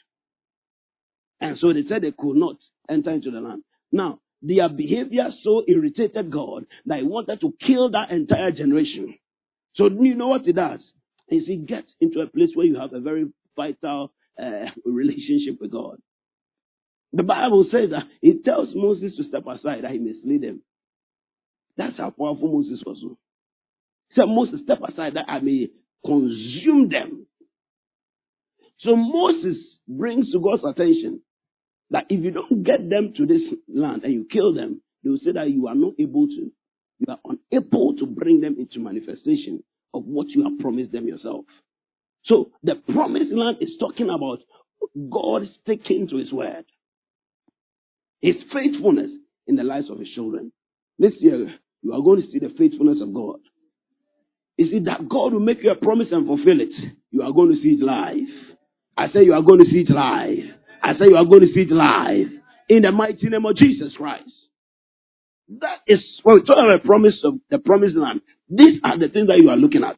And 1.39 1.57
so 1.59 1.71
they 1.71 1.83
said 1.87 2.01
they 2.01 2.13
could 2.17 2.35
not 2.35 2.55
enter 2.89 3.11
into 3.11 3.31
the 3.31 3.39
land. 3.39 3.63
Now, 3.91 4.19
their 4.41 4.69
behavior 4.69 5.29
so 5.43 5.63
irritated 5.67 6.31
God 6.31 6.65
that 6.85 6.99
he 6.99 7.03
wanted 7.03 7.41
to 7.41 7.53
kill 7.65 7.91
that 7.91 8.11
entire 8.11 8.51
generation. 8.51 9.17
So 9.75 9.87
you 9.89 10.15
know 10.15 10.27
what 10.27 10.43
he 10.43 10.53
does? 10.53 10.79
Is 11.29 11.45
he 11.45 11.57
gets 11.57 11.91
into 11.99 12.21
a 12.21 12.27
place 12.27 12.49
where 12.53 12.65
you 12.65 12.79
have 12.79 12.93
a 12.93 12.99
very 12.99 13.27
vital 13.57 14.13
uh, 14.41 14.69
relationship 14.85 15.59
with 15.59 15.71
God. 15.71 15.97
The 17.13 17.23
Bible 17.23 17.65
says 17.71 17.89
that 17.91 18.03
he 18.21 18.39
tells 18.43 18.69
Moses 18.75 19.15
to 19.17 19.23
step 19.23 19.43
aside 19.47 19.83
that 19.83 19.91
he 19.91 19.97
may 19.97 20.13
slay 20.23 20.37
them. 20.37 20.61
That's 21.77 21.97
how 21.97 22.09
powerful 22.11 22.51
Moses 22.51 22.81
was. 22.85 22.97
He 24.09 24.15
said, 24.15 24.25
Moses, 24.27 24.61
step 24.63 24.79
aside 24.87 25.15
that 25.15 25.25
I 25.27 25.39
may 25.39 25.69
consume 26.05 26.89
them. 26.89 27.27
So 28.79 28.95
Moses 28.95 29.57
brings 29.87 30.31
to 30.31 30.39
God's 30.39 30.63
attention 30.63 31.21
that 31.91 32.05
if 32.09 32.23
you 32.23 32.31
don't 32.31 32.63
get 32.63 32.89
them 32.89 33.13
to 33.17 33.25
this 33.25 33.41
land 33.67 34.03
and 34.03 34.13
you 34.13 34.27
kill 34.29 34.53
them, 34.53 34.81
they 35.03 35.09
will 35.09 35.19
say 35.23 35.31
that 35.31 35.49
you 35.49 35.67
are 35.67 35.75
not 35.75 35.93
able 35.99 36.27
to. 36.27 36.51
You 36.99 37.05
are 37.07 37.19
unable 37.51 37.95
to 37.97 38.05
bring 38.05 38.41
them 38.41 38.57
into 38.59 38.79
manifestation 38.79 39.63
of 39.93 40.03
what 40.05 40.29
you 40.29 40.43
have 40.43 40.59
promised 40.59 40.91
them 40.91 41.07
yourself. 41.07 41.45
So 42.27 42.51
the 42.63 42.75
promised 42.75 43.31
land 43.31 43.57
is 43.61 43.71
talking 43.79 44.09
about 44.09 44.39
God 45.11 45.43
sticking 45.63 46.07
to 46.09 46.17
his 46.17 46.31
word. 46.31 46.65
His 48.21 48.35
faithfulness 48.53 49.11
in 49.47 49.55
the 49.55 49.63
lives 49.63 49.89
of 49.89 49.99
his 49.99 50.09
children. 50.09 50.51
This 50.99 51.13
year, 51.19 51.53
you 51.81 51.93
are 51.93 52.01
going 52.01 52.21
to 52.21 52.31
see 52.31 52.39
the 52.39 52.53
faithfulness 52.57 52.97
of 53.01 53.13
God. 53.13 53.39
Is 54.57 54.69
it 54.71 54.85
that 54.85 55.07
God 55.07 55.33
will 55.33 55.39
make 55.39 55.63
you 55.63 55.71
a 55.71 55.75
promise 55.75 56.07
and 56.11 56.25
fulfill 56.25 56.59
it? 56.59 56.73
You 57.11 57.21
are 57.21 57.31
going 57.31 57.55
to 57.55 57.61
see 57.61 57.77
it 57.79 57.83
live. 57.83 58.57
I 58.97 59.07
say 59.09 59.23
you 59.23 59.33
are 59.33 59.41
going 59.43 59.63
to 59.63 59.69
see 59.69 59.81
it 59.87 59.89
live. 59.89 60.55
I 60.81 60.93
say 60.93 61.05
you 61.07 61.15
are 61.15 61.25
going 61.25 61.41
to 61.41 61.53
see 61.53 61.61
it 61.61 61.71
live. 61.71 62.27
In 62.67 62.81
the 62.81 62.91
mighty 62.91 63.29
name 63.29 63.45
of 63.45 63.55
Jesus 63.55 63.93
Christ. 63.95 64.31
That 65.61 65.77
is 65.87 65.99
when 66.23 66.37
we 66.37 66.41
talk 66.41 66.57
about 66.57 66.81
the 66.81 66.85
promise 66.85 67.15
of 67.23 67.35
the 67.49 67.59
promised 67.59 67.95
land. 67.95 68.21
These 68.49 68.81
are 68.83 68.97
the 68.97 69.07
things 69.07 69.27
that 69.27 69.39
you 69.39 69.49
are 69.49 69.55
looking 69.55 69.83
at. 69.83 69.95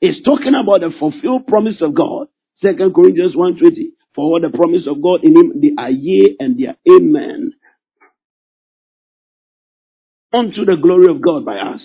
It's 0.00 0.24
talking 0.24 0.54
about 0.54 0.80
the 0.80 0.92
fulfilled 0.98 1.46
promise 1.46 1.76
of 1.80 1.94
God. 1.94 2.28
Second 2.62 2.94
Corinthians 2.94 3.34
1.20. 3.36 3.92
For 4.14 4.30
what 4.32 4.42
the 4.42 4.50
promise 4.50 4.86
of 4.88 5.02
God 5.02 5.24
in 5.24 5.36
him, 5.36 5.60
they 5.60 5.72
are 5.78 5.90
yea 5.90 6.36
and 6.40 6.58
they 6.58 6.66
are 6.66 6.76
amen. 6.90 7.52
Unto 10.32 10.64
the 10.64 10.76
glory 10.76 11.10
of 11.10 11.22
God 11.22 11.44
by 11.44 11.58
us. 11.58 11.80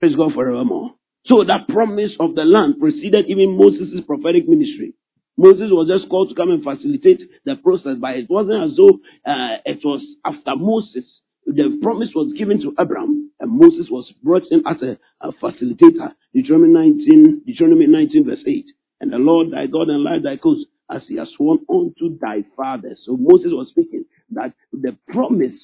Praise 0.00 0.16
God 0.16 0.32
forevermore. 0.34 0.92
So 1.26 1.44
that 1.44 1.68
promise 1.68 2.12
of 2.20 2.34
the 2.34 2.44
land 2.44 2.76
preceded 2.80 3.26
even 3.28 3.56
Moses' 3.58 4.00
prophetic 4.06 4.48
ministry. 4.48 4.94
Moses 5.36 5.70
was 5.70 5.88
just 5.88 6.10
called 6.10 6.30
to 6.30 6.34
come 6.34 6.50
and 6.50 6.62
facilitate 6.62 7.20
the 7.44 7.56
process, 7.56 7.96
but 8.00 8.16
it 8.16 8.30
wasn't 8.30 8.62
as 8.64 8.76
though 8.76 9.00
uh, 9.26 9.58
it 9.64 9.80
was 9.84 10.02
after 10.24 10.56
Moses. 10.56 11.04
The 11.46 11.78
promise 11.82 12.10
was 12.14 12.32
given 12.36 12.60
to 12.62 12.74
Abraham, 12.80 13.30
and 13.40 13.50
Moses 13.50 13.88
was 13.90 14.12
brought 14.22 14.44
in 14.50 14.62
as 14.66 14.76
a, 14.82 14.98
a 15.20 15.32
facilitator. 15.32 16.12
Deuteronomy 16.42 16.72
19, 16.74 17.42
Deuteronomy 17.46 17.86
19, 17.88 18.26
verse 18.26 18.44
8. 18.46 18.66
And 19.00 19.12
the 19.12 19.18
Lord 19.18 19.50
thy 19.52 19.66
God 19.66 19.88
and 19.88 20.04
life 20.04 20.22
thy 20.24 20.36
coast, 20.36 20.66
as 20.90 21.02
he 21.08 21.18
has 21.18 21.28
sworn 21.36 21.60
unto 21.70 22.18
thy 22.20 22.44
fathers. 22.56 23.00
So 23.06 23.16
Moses 23.18 23.52
was 23.52 23.68
speaking 23.70 24.04
that 24.32 24.54
the 24.72 24.96
promise, 25.08 25.58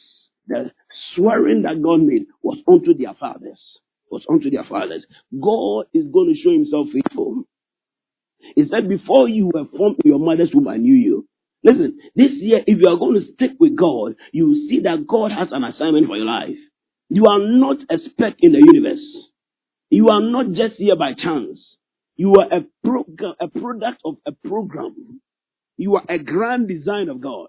the 0.48 0.72
swearing 1.14 1.62
that 1.62 1.82
God 1.82 2.02
made 2.02 2.26
was 2.42 2.58
unto 2.68 2.94
their 2.94 3.14
fathers. 3.14 3.60
Was 4.10 4.24
unto 4.30 4.50
their 4.50 4.64
fathers. 4.64 5.06
God 5.40 5.86
is 5.94 6.06
going 6.12 6.34
to 6.34 6.40
show 6.42 6.52
himself 6.52 6.88
faithful. 6.92 7.44
He 8.56 8.64
said, 8.70 8.88
Before 8.88 9.28
you 9.28 9.50
were 9.54 9.66
formed 9.76 9.98
in 10.04 10.10
your 10.10 10.20
mother's 10.20 10.50
womb, 10.54 10.68
I 10.68 10.78
knew 10.78 10.94
you. 10.94 11.28
Listen, 11.64 11.98
this 12.16 12.32
year, 12.32 12.62
if 12.66 12.80
you 12.80 12.88
are 12.90 12.98
going 12.98 13.20
to 13.20 13.32
stick 13.34 13.52
with 13.60 13.76
God, 13.76 14.16
you 14.32 14.48
will 14.48 14.68
see 14.68 14.80
that 14.84 15.06
God 15.08 15.32
has 15.32 15.48
an 15.52 15.64
assignment 15.64 16.08
for 16.08 16.16
your 16.16 16.26
life. 16.26 16.58
You 17.10 17.26
are 17.26 17.40
not 17.40 17.78
a 17.90 17.98
speck 18.10 18.36
in 18.40 18.52
the 18.52 18.58
universe. 18.72 19.00
You 19.90 20.08
are 20.08 20.20
not 20.20 20.52
just 20.52 20.74
here 20.76 20.96
by 20.96 21.12
chance. 21.14 21.60
You 22.16 22.34
are 22.34 22.58
a, 22.58 22.64
program, 22.82 23.34
a 23.40 23.48
product 23.48 24.00
of 24.04 24.16
a 24.26 24.32
program. 24.32 25.20
You 25.76 25.96
are 25.96 26.04
a 26.08 26.18
grand 26.18 26.68
design 26.68 27.08
of 27.08 27.20
God. 27.20 27.48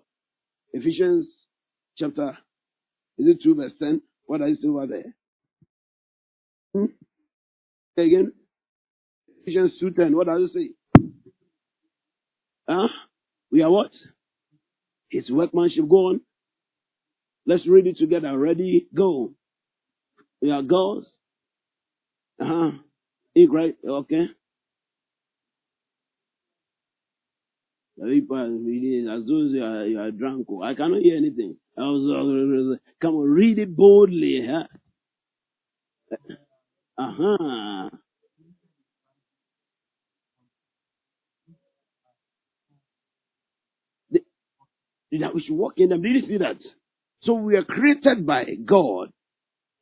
Ephesians 0.74 1.28
chapter, 1.98 2.38
is 3.18 3.28
it 3.28 3.44
2 3.44 3.56
verse 3.56 3.74
10? 3.80 4.02
What 4.26 4.42
are 4.42 4.48
you 4.48 4.56
say 4.56 4.68
over 4.68 4.88
there? 4.88 5.16
Hmm? 6.74 6.86
Say 7.96 8.08
again. 8.08 8.34
Ephesians 9.44 9.74
2.10. 9.82 10.16
What 10.16 10.28
does 10.28 10.50
it 10.50 10.54
say? 10.54 11.02
Huh? 12.68 12.88
We 13.52 13.62
are 13.62 13.70
what? 13.70 13.92
His 15.10 15.30
workmanship. 15.30 15.88
Go 15.88 16.08
on. 16.10 16.22
Let's 17.46 17.68
read 17.68 17.86
it 17.86 17.98
together. 17.98 18.38
Ready? 18.38 18.88
Go. 18.94 19.34
We 20.42 20.52
are 20.52 20.64
God's. 20.64 21.08
Uh-huh. 22.42 22.72
Eat 23.36 23.52
right. 23.52 23.76
Okay. 23.88 24.26
People 28.02 28.62
reading 28.66 29.10
as 29.10 29.26
though 29.28 29.44
you 29.44 29.64
are, 29.64 29.86
you 29.86 30.00
are 30.00 30.12
drunk. 30.12 30.48
I 30.64 30.74
cannot 30.74 31.02
hear 31.02 31.18
anything. 31.18 31.58
Come 31.78 33.16
on, 33.16 33.30
read 33.30 33.60
it 33.60 33.76
boldly. 33.76 34.46
Huh? 34.50 34.66
Uh-huh. 36.98 37.90
that 45.20 45.34
we 45.34 45.42
should 45.42 45.56
walk 45.56 45.74
in 45.78 45.90
them. 45.90 46.02
Did 46.02 46.16
you 46.24 46.28
see 46.28 46.38
that? 46.40 46.58
So 47.24 47.34
we 47.34 47.56
are 47.56 47.64
created 47.64 48.26
by 48.26 48.46
God. 48.66 49.10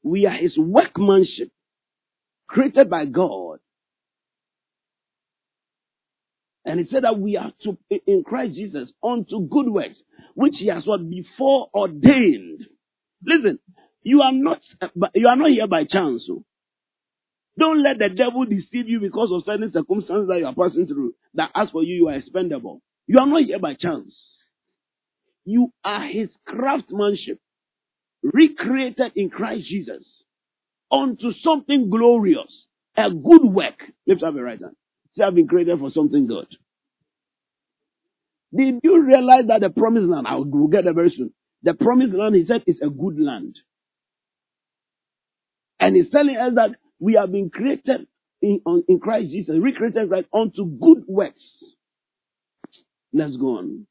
We 0.03 0.25
are 0.25 0.37
His 0.37 0.57
workmanship, 0.57 1.51
created 2.47 2.89
by 2.89 3.05
God. 3.05 3.59
And 6.65 6.79
He 6.79 6.87
said 6.91 7.03
that 7.03 7.19
we 7.19 7.37
are 7.37 7.51
to 7.63 7.77
in 8.07 8.23
Christ 8.23 8.55
Jesus 8.55 8.91
unto 9.03 9.47
good 9.47 9.69
works, 9.69 9.95
which 10.35 10.55
He 10.57 10.67
has 10.67 10.85
what 10.85 11.09
before 11.09 11.69
ordained. 11.73 12.65
Listen, 13.25 13.59
you 14.01 14.21
are 14.21 14.33
not 14.33 14.59
you 15.13 15.27
are 15.27 15.35
not 15.35 15.49
here 15.49 15.67
by 15.67 15.85
chance. 15.85 16.23
So. 16.27 16.43
Don't 17.57 17.83
let 17.83 17.99
the 17.99 18.09
devil 18.09 18.45
deceive 18.45 18.89
you 18.89 18.99
because 18.99 19.29
of 19.31 19.43
certain 19.45 19.71
circumstances 19.71 20.27
that 20.27 20.39
you 20.39 20.47
are 20.47 20.55
passing 20.55 20.87
through. 20.87 21.13
That 21.35 21.51
as 21.53 21.69
for 21.69 21.83
you, 21.83 21.95
you 21.95 22.07
are 22.07 22.15
expendable. 22.15 22.81
You 23.05 23.19
are 23.19 23.27
not 23.27 23.43
here 23.43 23.59
by 23.59 23.75
chance. 23.75 24.15
You 25.45 25.71
are 25.83 26.07
his 26.07 26.29
craftsmanship, 26.47 27.39
recreated 28.23 29.11
in 29.15 29.29
Christ 29.29 29.67
Jesus 29.67 30.22
unto 30.93 31.33
something 31.43 31.89
glorious, 31.89 32.65
a 32.95 33.09
good 33.09 33.43
work. 33.43 33.83
Lift 34.07 34.23
up 34.23 34.35
your 34.35 34.43
right 34.43 34.59
hand. 34.59 34.75
Say, 35.17 35.23
I've 35.23 35.35
been 35.35 35.47
created 35.47 35.79
for 35.79 35.89
something 35.91 36.27
good. 36.27 36.47
Did 38.55 38.79
you 38.83 39.01
realize 39.03 39.47
that 39.47 39.61
the 39.61 39.69
promised 39.69 40.07
land, 40.07 40.27
I 40.27 40.35
will 40.35 40.67
get 40.67 40.83
there 40.83 40.93
very 40.93 41.13
soon. 41.15 41.33
The 41.63 41.73
promised 41.73 42.13
land, 42.13 42.35
he 42.35 42.45
said, 42.45 42.63
is 42.67 42.77
a 42.83 42.89
good 42.89 43.19
land. 43.19 43.57
And 45.79 45.95
he's 45.95 46.11
telling 46.11 46.37
us 46.37 46.53
that 46.55 46.71
we 46.99 47.15
have 47.15 47.31
been 47.31 47.49
created 47.49 48.07
in, 48.41 48.61
on, 48.65 48.83
in 48.87 48.99
Christ 48.99 49.31
Jesus, 49.31 49.55
recreated 49.59 50.11
right 50.11 50.25
unto 50.33 50.65
good 50.65 51.03
works. 51.07 51.41
Let's 53.11 53.35
go 53.37 53.57
on. 53.57 53.87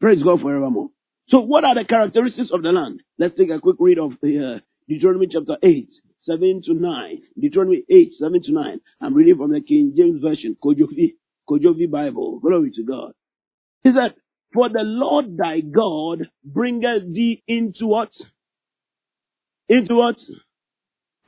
Praise 0.00 0.22
God 0.22 0.40
forevermore. 0.40 0.88
So 1.28 1.40
what 1.40 1.64
are 1.64 1.74
the 1.74 1.84
characteristics 1.84 2.50
of 2.52 2.62
the 2.62 2.70
land? 2.70 3.02
Let's 3.18 3.36
take 3.36 3.50
a 3.50 3.60
quick 3.60 3.76
read 3.78 3.98
of 3.98 4.12
the, 4.22 4.56
uh, 4.56 4.58
Deuteronomy 4.90 5.28
chapter 5.30 5.56
8, 5.62 5.88
7 6.26 6.62
to 6.64 6.74
9. 6.74 7.22
Deuteronomy 7.40 7.84
8, 7.88 8.10
7 8.18 8.42
to 8.42 8.52
9. 8.52 8.80
I'm 9.00 9.14
reading 9.14 9.36
from 9.36 9.52
the 9.52 9.60
King 9.60 9.94
James 9.96 10.20
Version, 10.20 10.56
Kojovi, 10.60 11.14
Kojovi 11.48 11.88
Bible. 11.88 12.40
Glory 12.40 12.72
to 12.72 12.82
God. 12.82 13.12
He 13.84 13.90
said, 13.90 14.16
For 14.52 14.68
the 14.68 14.82
Lord 14.82 15.36
thy 15.36 15.60
God 15.60 16.28
bringeth 16.44 17.14
thee 17.14 17.40
into 17.46 17.86
what? 17.86 18.10
Into 19.68 19.94
what? 19.94 20.16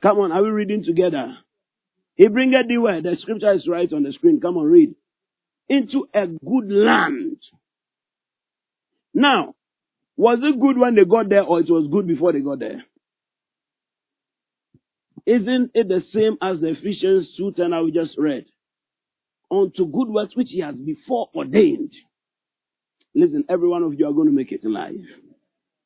Come 0.01 0.19
on, 0.19 0.33
are 0.33 0.43
we 0.43 0.49
reading 0.49 0.83
together? 0.83 1.37
He 2.15 2.27
bringeth 2.27 2.67
thee 2.67 2.77
where? 2.77 3.01
The 3.01 3.15
scripture 3.21 3.53
is 3.53 3.65
right 3.65 3.91
on 3.93 4.03
the 4.03 4.11
screen. 4.11 4.41
Come 4.41 4.57
on, 4.57 4.65
read. 4.65 4.93
Into 5.69 6.09
a 6.13 6.27
good 6.27 6.69
land. 6.69 7.37
Now, 9.13 9.55
was 10.17 10.39
it 10.43 10.59
good 10.59 10.77
when 10.77 10.95
they 10.95 11.05
got 11.05 11.29
there 11.29 11.43
or 11.43 11.61
it 11.61 11.69
was 11.69 11.87
good 11.89 12.07
before 12.09 12.33
they 12.33 12.41
got 12.41 12.59
there? 12.59 12.83
Isn't 15.25 15.71
it 15.73 15.87
the 15.87 16.03
same 16.13 16.37
as 16.41 16.59
the 16.59 16.69
Ephesians 16.69 17.27
2 17.37 17.53
10 17.53 17.71
we 17.85 17.91
just 17.91 18.17
read? 18.17 18.45
Unto 19.49 19.85
good 19.85 20.09
works 20.09 20.35
which 20.35 20.49
he 20.49 20.59
has 20.59 20.75
before 20.75 21.29
ordained. 21.35 21.91
Listen, 23.15 23.45
every 23.49 23.67
one 23.67 23.83
of 23.83 23.93
you 23.97 24.07
are 24.07 24.13
going 24.13 24.27
to 24.27 24.33
make 24.33 24.51
it 24.51 24.63
in 24.63 24.73
life. 24.73 24.95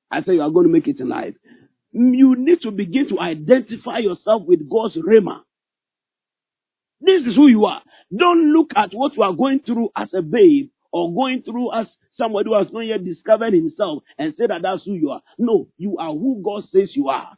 I 0.10 0.24
say 0.24 0.34
you 0.36 0.42
are 0.42 0.50
going 0.50 0.68
to 0.68 0.72
make 0.72 0.88
it 0.88 1.00
in 1.00 1.10
life. 1.10 1.36
You 1.92 2.36
need 2.38 2.62
to 2.62 2.72
begin 2.72 3.10
to 3.10 3.20
identify 3.20 4.00
yourself 4.00 4.44
with 4.46 4.70
God's 4.70 4.96
Rhema. 4.98 5.42
This 7.02 7.22
is 7.28 7.36
who 7.36 7.48
you 7.48 7.66
are. 7.66 7.82
Don't 8.16 8.54
look 8.54 8.72
at 8.76 8.92
what 8.94 9.16
you 9.16 9.24
are 9.24 9.34
going 9.34 9.60
through 9.60 9.90
as 9.96 10.10
a 10.14 10.22
babe 10.22 10.70
or 10.92 11.14
going 11.14 11.44
through 11.44 11.74
as 11.74 11.88
somebody 12.18 12.50
who 12.50 12.58
has 12.58 12.68
not 12.72 12.82
yet 12.82 13.04
discovered 13.04 13.54
himself 13.54 14.04
and 14.18 14.34
say 14.36 14.48
that 14.48 14.62
that's 14.64 14.84
who 14.86 14.94
you 14.94 15.12
are. 15.12 15.22
No, 15.38 15.68
you 15.78 15.98
are 15.98 16.12
who 16.12 16.42
God 16.44 16.64
says 16.72 16.90
you 16.96 17.10
are. 17.10 17.38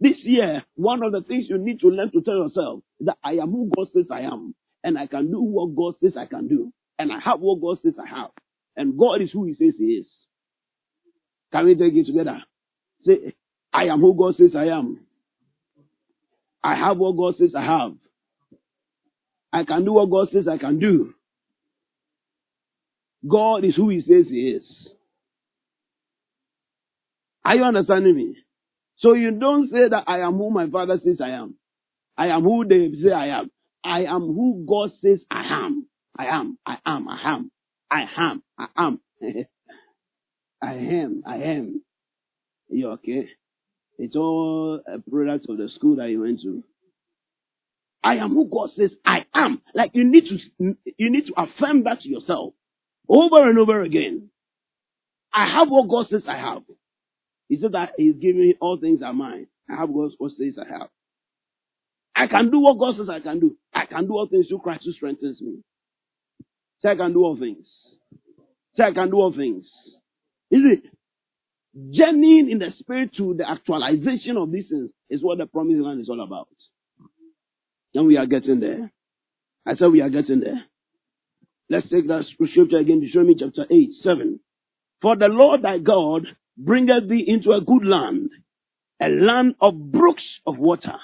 This 0.00 0.16
year, 0.22 0.64
one 0.74 1.02
of 1.02 1.12
the 1.12 1.22
things 1.22 1.46
you 1.48 1.58
need 1.58 1.80
to 1.80 1.88
learn 1.88 2.10
to 2.12 2.20
tell 2.22 2.34
yourself 2.36 2.82
is 3.00 3.06
that 3.06 3.18
I 3.24 3.32
am 3.34 3.50
who 3.50 3.70
God 3.74 3.88
says 3.94 4.06
I 4.10 4.20
am, 4.22 4.54
and 4.82 4.98
I 4.98 5.06
can 5.06 5.30
do 5.30 5.40
what 5.40 5.74
God 5.74 5.94
says 6.02 6.16
I 6.16 6.26
can 6.26 6.48
do, 6.48 6.72
and 6.98 7.12
I 7.12 7.18
have 7.20 7.40
what 7.40 7.60
God 7.60 7.78
says 7.82 7.94
I 8.02 8.08
have, 8.08 8.30
and 8.76 8.98
God 8.98 9.22
is 9.22 9.30
who 9.32 9.46
He 9.46 9.54
says 9.54 9.74
He 9.78 9.84
is. 9.84 10.06
Can 11.52 11.66
we 11.66 11.76
take 11.76 11.94
it 11.94 12.06
together? 12.06 12.42
Say, 13.06 13.34
I 13.72 13.84
am 13.84 14.00
who 14.00 14.14
God 14.14 14.36
says 14.36 14.50
I 14.56 14.66
am. 14.66 15.06
I 16.62 16.74
have 16.76 16.98
what 16.98 17.16
God 17.16 17.36
says 17.38 17.54
I 17.56 17.62
have. 17.62 17.94
I 19.52 19.64
can 19.64 19.84
do 19.84 19.92
what 19.92 20.10
God 20.10 20.28
says 20.32 20.48
I 20.48 20.58
can 20.58 20.78
do. 20.78 21.14
God 23.28 23.64
is 23.64 23.76
who 23.76 23.90
He 23.90 24.00
says 24.00 24.26
He 24.28 24.50
is. 24.50 24.64
Are 27.44 27.56
you 27.56 27.62
understanding 27.62 28.16
me? 28.16 28.36
So 28.98 29.14
you 29.14 29.32
don't 29.32 29.70
say 29.70 29.88
that 29.88 30.04
I 30.06 30.20
am 30.20 30.34
who 30.34 30.50
my 30.50 30.68
father 30.68 30.98
says 31.04 31.20
I 31.20 31.30
am. 31.30 31.56
I 32.16 32.28
am 32.28 32.42
who 32.42 32.64
they 32.66 32.90
say 33.02 33.12
I 33.12 33.40
am. 33.40 33.50
I 33.82 34.04
am 34.04 34.22
who 34.22 34.64
God 34.68 34.90
says 35.02 35.20
I 35.30 35.42
am. 35.64 35.86
I 36.16 36.26
am. 36.26 36.58
I 36.64 36.78
am. 36.86 37.08
I 37.08 37.20
am. 37.24 37.50
I 37.90 38.06
am. 38.16 38.42
I 38.58 38.68
am. 38.76 39.00
I 40.62 40.74
am. 40.74 41.22
I 41.26 41.36
am. 41.36 41.82
You 42.68 42.90
okay? 42.92 43.28
It's 43.98 44.16
all 44.16 44.80
a 44.86 44.98
product 44.98 45.46
of 45.48 45.58
the 45.58 45.68
school 45.68 45.96
that 45.96 46.08
you 46.08 46.22
went 46.22 46.40
to. 46.42 46.62
I 48.02 48.16
am 48.16 48.30
who 48.30 48.48
God 48.48 48.70
says 48.76 48.90
I 49.04 49.24
am. 49.34 49.62
Like 49.74 49.92
you 49.94 50.04
need 50.04 50.24
to, 50.28 50.76
you 50.98 51.10
need 51.10 51.26
to 51.26 51.34
affirm 51.36 51.84
that 51.84 52.00
to 52.00 52.08
yourself 52.08 52.54
over 53.08 53.48
and 53.48 53.58
over 53.58 53.82
again. 53.82 54.30
I 55.32 55.58
have 55.58 55.68
what 55.68 55.88
God 55.88 56.06
says 56.10 56.22
I 56.28 56.36
have. 56.36 56.62
He 57.48 57.58
said 57.60 57.72
that 57.72 57.90
He's 57.96 58.16
giving 58.16 58.40
me 58.40 58.54
all 58.60 58.78
things 58.78 59.02
are 59.02 59.12
mine. 59.12 59.46
I 59.68 59.76
have 59.76 59.90
what 59.90 60.12
God 60.18 60.30
says 60.38 60.58
I 60.58 60.78
have. 60.78 60.88
I 62.16 62.26
can 62.26 62.50
do 62.50 62.60
what 62.60 62.78
God 62.78 62.96
says 62.96 63.08
I 63.08 63.20
can 63.20 63.40
do. 63.40 63.56
I 63.72 63.86
can 63.86 64.06
do 64.06 64.12
all 64.12 64.28
things 64.28 64.48
through 64.48 64.60
Christ 64.60 64.82
who 64.84 64.92
strengthens 64.92 65.40
me. 65.40 65.58
Say 66.80 66.90
I 66.90 66.96
can 66.96 67.12
do 67.12 67.24
all 67.24 67.36
things. 67.36 67.66
Say 68.76 68.84
I 68.84 68.92
can 68.92 69.10
do 69.10 69.16
all 69.16 69.34
things. 69.34 69.64
Is 70.50 70.62
it? 70.64 70.82
Journeying 71.90 72.50
in 72.50 72.58
the 72.60 72.72
spirit 72.78 73.16
to 73.16 73.34
the 73.34 73.48
actualization 73.48 74.36
of 74.36 74.52
these 74.52 74.68
things 74.68 74.90
is 75.10 75.22
what 75.22 75.38
the 75.38 75.46
promised 75.46 75.80
land 75.80 76.00
is 76.00 76.08
all 76.08 76.22
about. 76.22 76.48
And 77.94 78.06
we 78.06 78.16
are 78.16 78.26
getting 78.26 78.60
there. 78.60 78.92
I 79.66 79.74
said 79.74 79.88
we 79.88 80.00
are 80.00 80.10
getting 80.10 80.40
there. 80.40 80.64
Let's 81.68 81.88
take 81.88 82.06
that 82.08 82.24
scripture 82.32 82.78
again, 82.78 83.00
Deuteronomy 83.00 83.36
chapter 83.38 83.64
8, 83.68 83.90
7. 84.02 84.40
For 85.00 85.16
the 85.16 85.26
Lord 85.26 85.62
thy 85.62 85.78
God 85.78 86.26
bringeth 86.56 87.08
thee 87.08 87.24
into 87.26 87.52
a 87.52 87.60
good 87.60 87.84
land, 87.84 88.30
a 89.00 89.08
land 89.08 89.54
of 89.60 89.90
brooks 89.90 90.24
of 90.46 90.58
water, 90.58 90.98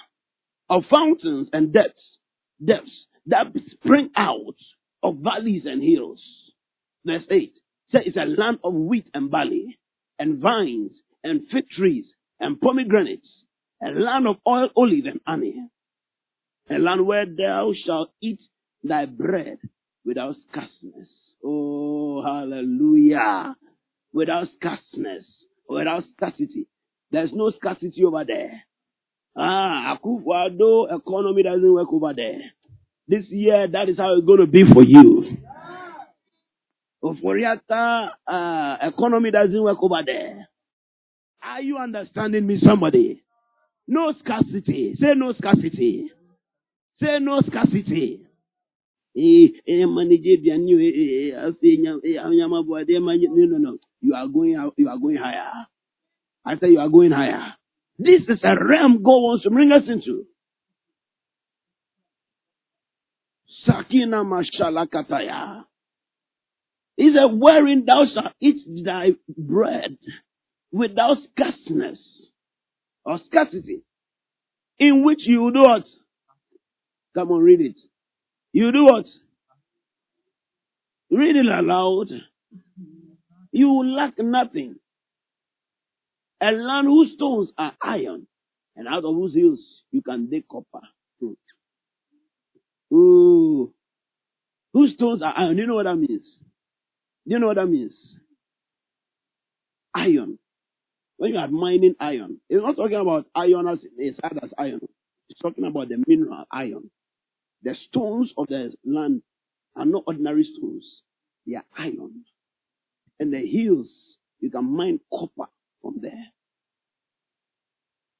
of 0.68 0.84
fountains 0.90 1.48
and 1.52 1.72
depths, 1.72 2.18
depths 2.64 3.06
that 3.26 3.46
spring 3.72 4.10
out 4.16 4.56
of 5.02 5.16
valleys 5.18 5.62
and 5.66 5.82
hills. 5.82 6.22
Verse 7.04 7.24
8 7.30 7.52
says 7.90 8.02
it's 8.06 8.16
a 8.16 8.24
land 8.24 8.58
of 8.62 8.74
wheat 8.74 9.08
and 9.14 9.30
barley, 9.30 9.78
and 10.18 10.38
vines, 10.38 10.92
and 11.24 11.42
fig 11.50 11.68
trees, 11.70 12.06
and 12.38 12.60
pomegranates, 12.60 13.28
a 13.82 13.90
land 13.90 14.26
of 14.26 14.36
oil, 14.46 14.68
olive, 14.76 15.06
and 15.06 15.20
honey, 15.26 15.54
a 16.70 16.78
land 16.78 17.06
where 17.06 17.26
thou 17.26 17.72
shalt 17.84 18.10
eat 18.22 18.40
thy 18.82 19.06
bread 19.06 19.58
without 20.04 20.34
scarceness. 20.48 21.08
Oh, 21.44 22.22
hallelujah. 22.22 23.56
Without 24.12 24.48
scarceness, 24.56 25.24
without 25.70 26.04
scarcity. 26.16 26.66
There's 27.10 27.30
no 27.32 27.50
scarcity 27.50 28.04
over 28.04 28.24
there. 28.24 28.62
Ah, 29.36 29.96
Akufo-Addo 29.96 30.96
economy 30.98 31.42
doesn't 31.42 31.72
work 31.72 31.92
over 31.92 32.12
there. 32.14 32.40
This 33.06 33.24
year, 33.30 33.66
that 33.68 33.88
is 33.88 33.96
how 33.98 34.14
it's 34.16 34.26
going 34.26 34.40
to 34.40 34.46
be 34.46 34.62
for 34.72 34.82
you. 34.82 35.38
Ofori-Atta 37.02 38.10
uh, 38.26 38.76
economy 38.82 39.30
doesn't 39.30 39.62
work 39.62 39.78
over 39.82 40.02
there. 40.04 40.48
Are 41.42 41.62
you 41.62 41.78
understanding 41.78 42.46
me, 42.46 42.60
somebody? 42.62 43.22
No 43.88 44.12
scarcity. 44.20 44.94
Say 45.00 45.14
no 45.16 45.32
scarcity. 45.32 46.10
Say 47.00 47.18
no 47.20 47.40
scarcity. 47.46 48.26
No, 49.14 49.48
no, 53.46 53.58
no. 53.58 53.78
You 54.00 54.14
are 54.14 54.26
going, 54.26 54.70
you 54.76 54.88
are 54.88 54.98
going 54.98 55.16
higher. 55.16 55.66
I 56.44 56.56
say 56.56 56.68
you 56.68 56.80
are 56.80 56.88
going 56.88 57.12
higher. 57.12 57.54
This 57.98 58.22
is 58.28 58.40
a 58.42 58.56
realm 58.56 59.02
God 59.02 59.20
wants 59.20 59.44
to 59.44 59.50
bring 59.50 59.72
us 59.72 59.82
into. 59.86 60.24
Sakina 63.64 64.24
mashalakataya. 64.24 65.64
He 66.96 67.12
said, 67.14 67.26
wherein 67.32 67.84
thou 67.86 68.04
shalt 68.12 68.32
eat 68.40 68.84
thy 68.84 69.10
bread 69.36 69.96
without 70.72 71.16
scarceness 71.30 71.98
or 73.04 73.18
scarcity, 73.26 73.82
in 74.78 75.04
which 75.04 75.20
you 75.20 75.50
do 75.52 75.60
what? 75.60 75.84
Come 77.14 77.32
on, 77.32 77.40
read 77.40 77.60
it. 77.60 77.76
You 78.52 78.72
do 78.72 78.84
what? 78.84 79.04
Read 81.10 81.36
it 81.36 81.46
aloud. 81.46 82.08
You 83.52 83.68
will 83.68 83.94
lack 83.94 84.14
nothing. 84.18 84.76
A 86.42 86.50
land 86.52 86.86
whose 86.86 87.12
stones 87.14 87.50
are 87.58 87.72
iron, 87.82 88.26
and 88.76 88.88
out 88.88 89.04
of 89.04 89.14
whose 89.14 89.34
hills 89.34 89.60
you 89.90 90.02
can 90.02 90.30
dig 90.30 90.48
copper. 90.48 90.86
Ooh. 92.92 93.72
Whose 94.72 94.94
stones 94.94 95.22
are 95.22 95.34
iron? 95.36 95.56
Do 95.56 95.62
you 95.62 95.68
know 95.68 95.76
what 95.76 95.84
that 95.84 95.96
means? 95.96 96.24
Do 97.26 97.34
you 97.34 97.38
know 97.38 97.48
what 97.48 97.56
that 97.56 97.66
means? 97.66 97.92
Iron. 99.94 100.38
When 101.16 101.32
you 101.32 101.38
are 101.38 101.48
mining 101.48 101.94
iron, 102.00 102.38
it's 102.48 102.62
not 102.62 102.76
talking 102.76 102.96
about 102.96 103.26
iron 103.34 103.68
as 103.68 103.78
it's 103.98 104.18
hard 104.22 104.40
as 104.42 104.50
iron. 104.58 104.80
It's 105.28 105.40
talking 105.40 105.64
about 105.64 105.88
the 105.88 106.02
mineral 106.06 106.44
iron. 106.50 106.90
The 107.62 107.74
stones 107.88 108.32
of 108.38 108.46
the 108.48 108.72
land 108.84 109.22
are 109.76 109.84
not 109.84 110.04
ordinary 110.06 110.44
stones. 110.44 110.86
They 111.46 111.56
are 111.56 111.64
iron. 111.76 112.24
And 113.20 113.32
the 113.32 113.46
hills, 113.46 113.88
you 114.40 114.50
can 114.50 114.64
mine 114.64 114.98
copper 115.12 115.50
from 115.82 115.98
there. 116.00 116.26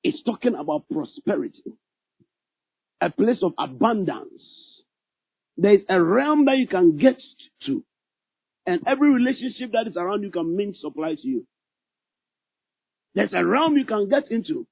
It's 0.03 0.22
talking 0.22 0.55
about 0.55 0.84
prosperity. 0.90 1.64
A 3.01 3.11
place 3.11 3.38
of 3.42 3.53
abundance. 3.59 4.42
There 5.57 5.72
is 5.72 5.80
a 5.88 6.01
realm 6.01 6.44
that 6.44 6.59
you 6.59 6.68
can 6.68 6.98
get 6.98 7.16
to. 7.66 7.82
And 8.66 8.82
every 8.86 9.11
relationship 9.11 9.72
that 9.72 9.88
is 9.88 9.96
around 9.96 10.22
you 10.22 10.30
can 10.30 10.55
mean 10.55 10.74
supply 10.78 11.14
to 11.14 11.26
you. 11.26 11.46
There's 13.14 13.32
a 13.32 13.44
realm 13.44 13.76
you 13.76 13.86
can 13.86 14.09
get 14.09 14.30
into. 14.30 14.66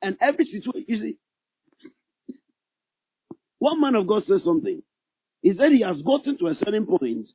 And 0.00 0.16
every 0.20 0.46
situation, 0.46 0.84
you 0.88 0.98
see, 0.98 2.34
one 3.58 3.80
man 3.80 3.94
of 3.96 4.06
God 4.06 4.22
says 4.26 4.42
something. 4.44 4.82
He 5.42 5.52
said 5.56 5.72
he 5.72 5.82
has 5.82 6.00
gotten 6.02 6.38
to 6.38 6.48
a 6.48 6.54
certain 6.54 6.86
point 6.86 7.28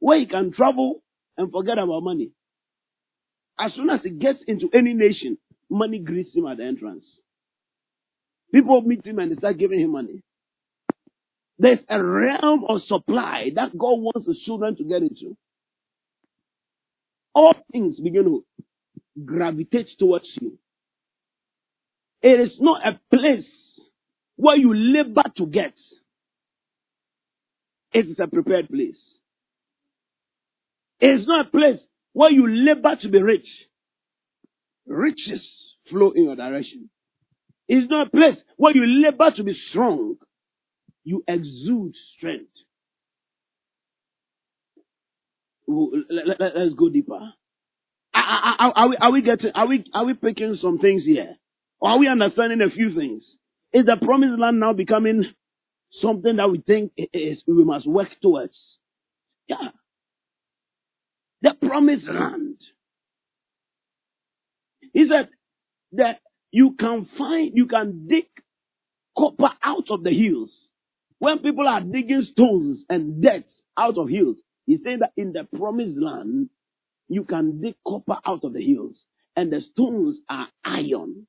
where 0.00 0.18
he 0.18 0.26
can 0.26 0.52
travel 0.52 1.02
and 1.38 1.50
forget 1.50 1.78
about 1.78 2.02
money. 2.02 2.32
As 3.58 3.72
soon 3.74 3.88
as 3.90 4.00
he 4.02 4.10
gets 4.10 4.40
into 4.46 4.68
any 4.74 4.92
nation, 4.92 5.38
money 5.70 5.98
greets 5.98 6.34
him 6.34 6.46
at 6.46 6.58
the 6.58 6.64
entrance. 6.64 7.04
People 8.52 8.82
meet 8.82 9.06
him 9.06 9.18
and 9.18 9.30
they 9.32 9.36
start 9.36 9.58
giving 9.58 9.80
him 9.80 9.92
money. 9.92 10.22
There's 11.58 11.80
a 11.88 12.02
realm 12.02 12.64
of 12.68 12.82
supply 12.86 13.50
that 13.54 13.76
God 13.76 13.98
wants 13.98 14.26
his 14.26 14.38
children 14.44 14.76
to 14.76 14.84
get 14.84 15.02
into. 15.02 15.36
All 17.34 17.54
things 17.72 17.98
begin 18.00 18.24
to 18.24 18.44
gravitate 19.24 19.88
towards 19.98 20.26
you. 20.40 20.58
It 22.22 22.40
is 22.40 22.52
not 22.60 22.82
a 22.86 23.00
place 23.14 23.44
where 24.36 24.56
you 24.56 24.74
labor 24.74 25.24
to 25.36 25.46
get. 25.46 25.74
It 27.92 28.06
is 28.06 28.18
a 28.20 28.26
prepared 28.26 28.68
place. 28.68 28.96
It's 31.00 31.26
not 31.26 31.46
a 31.46 31.50
place 31.50 31.78
where 32.12 32.30
you 32.30 32.46
labor 32.48 32.96
to 33.02 33.08
be 33.08 33.22
rich. 33.22 33.46
Riches 34.86 35.46
flow 35.90 36.10
in 36.10 36.24
your 36.24 36.36
direction. 36.36 36.90
It's 37.68 37.88
not 37.90 38.08
a 38.08 38.10
place 38.10 38.36
where 38.56 38.74
you 38.74 38.84
labor 38.86 39.30
to 39.36 39.44
be 39.44 39.56
strong. 39.70 40.16
You 41.04 41.22
exude 41.28 41.94
strength. 42.16 42.50
Let, 45.68 46.40
us 46.40 46.72
go 46.76 46.88
deeper. 46.88 47.20
Are, 48.14 48.56
are, 48.58 48.72
are, 48.74 48.88
we, 48.88 48.96
are 48.96 49.12
we 49.12 49.22
getting, 49.22 49.52
are 49.54 49.66
we, 49.66 49.84
are 49.92 50.04
we 50.04 50.14
picking 50.14 50.58
some 50.60 50.78
things 50.78 51.04
here? 51.04 51.36
Or 51.80 51.90
are 51.90 51.98
we 51.98 52.08
understanding 52.08 52.60
a 52.62 52.70
few 52.70 52.94
things? 52.94 53.22
Is 53.72 53.84
the 53.84 53.96
promised 54.00 54.38
land 54.38 54.60
now 54.60 54.72
becoming 54.72 55.24
something 56.00 56.36
that 56.36 56.50
we 56.50 56.60
think 56.66 56.92
is, 57.12 57.42
we 57.46 57.64
must 57.64 57.86
work 57.86 58.08
towards? 58.22 58.56
Yeah. 59.46 59.68
The 61.42 61.54
promised 61.66 62.06
land. 62.06 62.56
He 64.92 65.08
said 65.08 65.28
that 65.92 66.20
you 66.52 66.76
can 66.78 67.08
find, 67.18 67.52
you 67.54 67.66
can 67.66 68.08
dig 68.08 68.26
copper 69.16 69.50
out 69.62 69.90
of 69.90 70.04
the 70.04 70.10
hills. 70.12 70.50
When 71.18 71.40
people 71.40 71.68
are 71.68 71.80
digging 71.80 72.26
stones 72.32 72.84
and 72.88 73.22
dirt 73.22 73.44
out 73.78 73.98
of 73.98 74.08
hills, 74.08 74.36
he 74.66 74.78
said 74.84 75.00
that 75.00 75.12
in 75.16 75.32
the 75.32 75.44
promised 75.58 75.98
land, 75.98 76.50
you 77.08 77.24
can 77.24 77.60
dig 77.60 77.76
copper 77.86 78.18
out 78.26 78.44
of 78.44 78.52
the 78.52 78.62
hills, 78.64 78.96
and 79.36 79.52
the 79.52 79.62
stones 79.72 80.18
are 80.28 80.48
iron. 80.64 81.26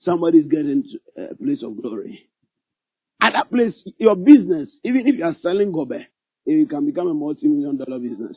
Somebody's 0.00 0.48
getting 0.48 0.84
to 1.16 1.22
uh, 1.22 1.28
a 1.32 1.36
place 1.36 1.62
of 1.62 1.80
glory. 1.80 2.28
At 3.22 3.32
that 3.34 3.50
place, 3.50 3.74
your 3.98 4.16
business, 4.16 4.68
even 4.84 5.06
if 5.06 5.16
you 5.16 5.24
are 5.24 5.36
selling 5.42 5.72
gobe, 5.72 6.06
you 6.56 6.66
can 6.66 6.86
become 6.86 7.08
a 7.08 7.14
multi-million 7.14 7.76
dollar 7.76 7.98
business. 7.98 8.36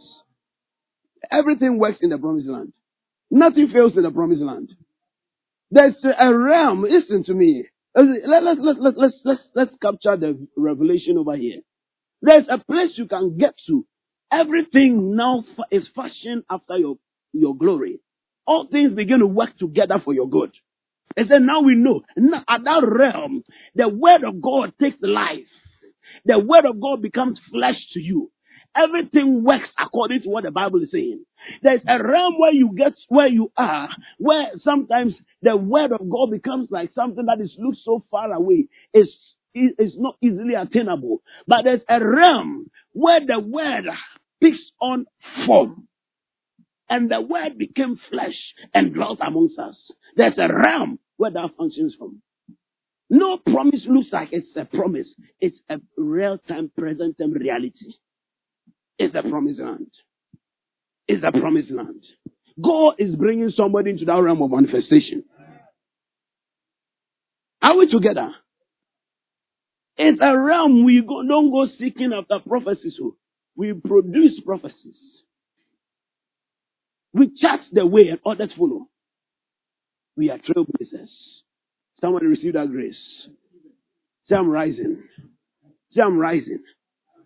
Everything 1.32 1.78
works 1.78 2.00
in 2.02 2.10
the 2.10 2.18
promised 2.18 2.48
land. 2.48 2.74
Nothing 3.30 3.70
fails 3.70 3.94
in 3.96 4.04
the 4.04 4.12
promised 4.12 4.42
land. 4.42 4.72
There's 5.72 5.96
a 6.04 6.34
realm, 6.34 6.84
listen 6.84 7.24
to 7.26 7.34
me. 7.34 7.66
Let, 7.96 8.44
let, 8.44 8.58
let, 8.60 8.80
let, 8.82 8.98
let's, 8.98 9.16
let's, 9.24 9.42
let's 9.56 9.72
capture 9.82 10.18
the 10.18 10.48
revelation 10.58 11.18
over 11.18 11.36
here. 11.36 11.62
There's 12.22 12.46
a 12.50 12.58
place 12.58 12.92
you 12.96 13.08
can 13.08 13.38
get 13.38 13.56
to. 13.68 13.86
Everything 14.32 15.16
now 15.16 15.44
is 15.72 15.84
fashioned 15.96 16.44
after 16.50 16.78
your, 16.78 16.98
your 17.34 17.56
glory. 17.56 18.00
All 18.46 18.68
things 18.72 18.94
begin 18.94 19.20
to 19.20 19.28
work 19.28 19.58
together 19.58 19.96
for 20.04 20.14
your 20.14 20.30
good. 20.30 20.52
And 21.18 21.30
then 21.30 21.46
now 21.46 21.62
we 21.62 21.76
know, 21.76 22.02
now 22.18 22.44
at 22.48 22.64
that 22.64 22.84
realm, 22.88 23.44
the 23.76 23.90
word 23.90 24.24
of 24.26 24.42
God 24.42 24.74
takes 24.80 24.98
life. 25.02 25.40
The 26.26 26.40
word 26.40 26.66
of 26.66 26.80
God 26.82 27.02
becomes 27.02 27.40
flesh 27.52 27.78
to 27.94 28.00
you. 28.00 28.32
Everything 28.76 29.44
works 29.44 29.70
according 29.78 30.22
to 30.24 30.30
what 30.30 30.44
the 30.46 30.52
Bible 30.52 30.82
is 30.82 30.92
saying. 30.92 31.26
There's 31.62 31.82
a 31.88 32.02
realm 32.02 32.36
where 32.40 32.54
you 32.54 32.72
get 32.76 32.94
where 33.10 33.28
you 33.28 33.52
are, 33.58 33.90
where 34.20 34.52
sometimes 34.64 35.14
the 35.42 35.58
word 35.58 35.92
of 35.92 36.10
God 36.10 36.32
becomes 36.32 36.70
like 36.72 36.92
something 36.94 37.26
that 37.26 37.44
is 37.44 37.54
looks 37.58 37.80
so 37.84 38.06
far 38.12 38.32
away. 38.32 38.68
It's 38.94 39.12
is 39.54 39.96
not 39.98 40.16
easily 40.22 40.54
attainable. 40.54 41.22
But 41.48 41.60
there's 41.66 41.82
a 41.90 42.00
realm 42.06 42.70
where 42.94 43.20
the 43.26 43.40
word 43.40 43.86
picks 44.42 44.60
on 44.82 45.06
form. 45.46 45.88
And 46.90 47.10
the 47.10 47.22
word 47.22 47.58
became 47.58 48.00
flesh 48.10 48.36
and 48.74 48.94
dwelt 48.94 49.20
amongst 49.26 49.58
us. 49.60 49.76
There's 50.18 50.38
a 50.38 50.54
realm 50.54 51.00
where 51.18 51.32
that 51.32 51.52
functions 51.58 51.96
from. 51.98 52.22
No 53.12 53.38
promise 53.38 53.82
looks 53.90 54.08
like 54.14 54.30
it's 54.32 54.48
a 54.56 54.64
promise. 54.64 55.08
It's 55.42 55.58
a 55.70 55.82
real 55.98 56.38
time, 56.48 56.72
present 56.78 57.18
time 57.18 57.34
reality. 57.34 57.94
It's 58.98 59.14
a 59.16 59.22
promised 59.22 59.60
land. 59.60 59.92
It's 61.10 61.22
a 61.22 61.32
promised 61.38 61.72
land. 61.72 62.02
God 62.64 62.96
is 63.00 63.14
bringing 63.18 63.50
somebody 63.50 63.90
into 63.90 64.06
that 64.06 64.14
realm 64.14 64.42
of 64.42 64.52
manifestation. 64.52 65.26
Are 67.62 67.78
we 67.78 67.92
together? 67.92 68.32
It's 69.98 70.22
a 70.22 70.38
realm 70.38 70.86
we 70.86 71.02
go, 71.06 71.22
don't 71.28 71.52
go 71.52 71.68
seeking 71.78 72.14
after 72.14 72.40
prophecies. 72.48 72.98
Oh. 73.04 73.18
We 73.58 73.74
produce 73.74 74.40
prophecies. 74.46 74.96
We 77.14 77.30
chart 77.42 77.60
the 77.74 77.86
way 77.86 78.08
and 78.08 78.20
others 78.26 78.54
follow. 78.58 78.88
We 80.16 80.30
are 80.30 80.38
trailblazers. 80.38 81.10
Somebody 82.02 82.28
receive 82.28 82.54
that 82.54 82.72
grace. 82.72 82.96
Say, 84.28 84.36
I'm 84.36 84.50
rising. 84.50 85.04
Say, 85.94 86.02
I'm 86.02 86.18
rising. 86.18 86.60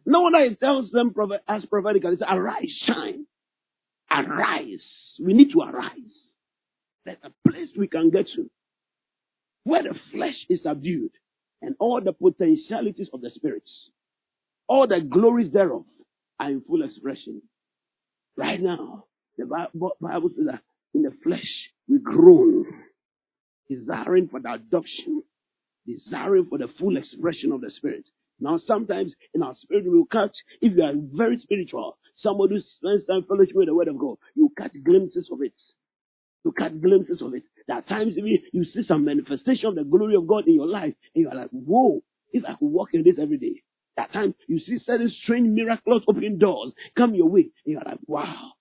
No 0.06 0.22
one 0.22 0.34
that 0.34 0.60
tells 0.60 0.92
them 0.92 1.14
as 1.48 1.66
prophetically, 1.66 2.18
say, 2.18 2.26
arise, 2.30 2.72
shine. 2.86 3.26
Arise. 4.12 4.84
We 5.20 5.34
need 5.34 5.52
to 5.54 5.62
arise. 5.62 5.96
There's 7.06 7.18
a 7.24 7.50
place 7.50 7.70
we 7.78 7.88
can 7.88 8.10
get 8.10 8.28
to 8.36 8.50
where 9.64 9.84
the 9.84 9.96
flesh 10.12 10.36
is 10.50 10.62
subdued 10.64 11.12
and 11.62 11.76
all 11.80 12.02
the 12.02 12.14
potentialities 12.14 13.10
of 13.14 13.22
the 13.22 13.32
spirits, 13.34 13.70
all 14.68 14.88
the 14.88 15.02
glories 15.02 15.52
thereof 15.52 15.86
are 16.40 16.50
in 16.50 16.62
full 16.62 16.84
expression. 16.84 17.42
Right 18.38 18.62
now, 18.62 19.06
the 19.38 19.46
Bible 19.46 20.30
says 20.36 20.46
that 20.48 20.62
in 20.94 21.04
the 21.04 21.12
flesh 21.24 21.48
we 21.88 22.00
groan, 22.00 22.66
desiring 23.70 24.28
for 24.28 24.40
the 24.40 24.54
adoption, 24.54 25.24
desiring 25.86 26.48
for 26.50 26.58
the 26.58 26.68
full 26.80 26.98
expression 26.98 27.52
of 27.52 27.62
the 27.62 27.72
spirit. 27.72 28.06
Now, 28.40 28.60
sometimes 28.66 29.14
in 29.34 29.44
our 29.44 29.56
spirit, 29.56 29.86
we 29.86 29.92
will 29.98 30.06
catch, 30.06 30.36
if 30.62 30.76
you 30.76 30.84
are 30.84 30.94
very 30.96 31.40
spiritual, 31.40 31.98
somebody 32.18 32.56
who 32.56 32.62
spends 32.78 33.06
time 33.08 33.26
fellowship 33.28 33.56
with 33.56 33.68
the 33.68 33.76
word 33.76 33.88
of 33.88 33.98
God, 33.98 34.18
you 34.36 34.52
catch 34.58 34.74
glimpses 34.84 35.30
of 35.32 35.42
it. 35.42 35.54
You 36.44 36.52
catch 36.52 36.80
glimpses 36.80 37.22
of 37.22 37.34
it. 37.34 37.44
There 37.68 37.78
are 37.78 37.82
times 37.82 38.14
you, 38.16 38.40
you 38.52 38.66
see 38.66 38.84
some 38.88 39.06
manifestation 39.06 39.68
of 39.70 39.76
the 39.76 39.84
glory 39.84 40.16
of 40.16 40.28
God 40.28 40.48
in 40.48 40.56
your 40.56 40.68
life, 40.68 40.94
and 41.16 41.24
you 41.24 41.30
are 41.30 41.36
like, 41.36 41.50
whoa, 41.52 42.02
if 42.32 42.44
I 42.44 42.54
could 42.54 42.68
walk 42.68 42.90
in 42.94 43.04
this 43.04 43.16
every 43.20 43.38
day. 43.38 43.64
That 43.98 44.12
time 44.12 44.36
you 44.48 44.60
see 44.60 44.78
certain 44.86 45.12
strange 45.24 45.48
miraculous 45.50 46.04
open 46.08 46.38
doors 46.38 46.74
come 46.98 47.16
your 47.16 47.30
way, 47.30 47.50
and 47.66 47.74
you 47.74 47.78
are 47.80 47.86
like, 47.86 48.00
wow, 48.06 48.52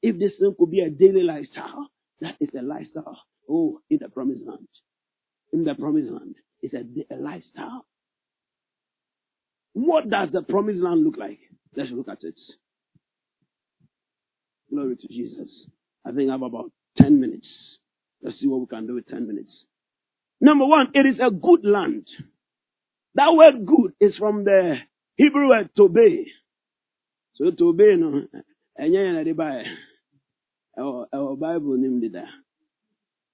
if 0.00 0.18
this 0.18 0.32
thing 0.40 0.54
could 0.58 0.70
be 0.70 0.80
a 0.80 0.90
daily 0.90 1.22
lifestyle, 1.22 1.90
that 2.20 2.36
is 2.40 2.50
a 2.58 2.62
lifestyle. 2.62 3.18
Oh, 3.50 3.80
in 3.90 3.98
the 4.00 4.08
promised 4.08 4.42
land. 4.46 4.68
In 5.52 5.64
the 5.64 5.74
promised 5.74 6.10
land. 6.10 6.36
It's 6.62 6.74
a, 6.74 7.14
a 7.14 7.16
lifestyle. 7.18 7.86
What 9.74 10.10
does 10.10 10.30
the 10.32 10.42
promised 10.42 10.80
land 10.80 11.04
look 11.04 11.16
like? 11.16 11.38
Let's 11.76 11.90
look 11.92 12.08
at 12.08 12.24
it. 12.24 12.38
Glory 14.70 14.96
to 14.96 15.08
Jesus. 15.08 15.48
I 16.04 16.12
think 16.12 16.28
I 16.30 16.32
have 16.32 16.42
about 16.42 16.72
10 16.98 17.20
minutes. 17.20 17.46
Let's 18.22 18.40
see 18.40 18.48
what 18.48 18.60
we 18.60 18.66
can 18.66 18.86
do 18.86 18.94
with 18.94 19.06
10 19.08 19.26
minutes. 19.26 19.52
Number 20.40 20.66
one, 20.66 20.88
it 20.94 21.06
is 21.06 21.16
a 21.20 21.30
good 21.30 21.64
land. 21.64 22.06
That 23.14 23.34
word 23.34 23.66
good 23.66 23.94
is 24.00 24.16
from 24.18 24.44
the 24.44 24.76
Hebrew 25.16 25.48
word 25.48 25.70
tobe. 25.76 26.26
So 27.34 27.50
tobe, 27.52 27.98
no, 27.98 28.18
eh, 28.18 28.38
eh, 28.78 28.86
enye 28.86 29.12
na 29.12 29.64
ba. 30.78 31.06
Our 31.12 31.36
Bible 31.36 31.76
name 31.76 32.00
that. 32.12 32.24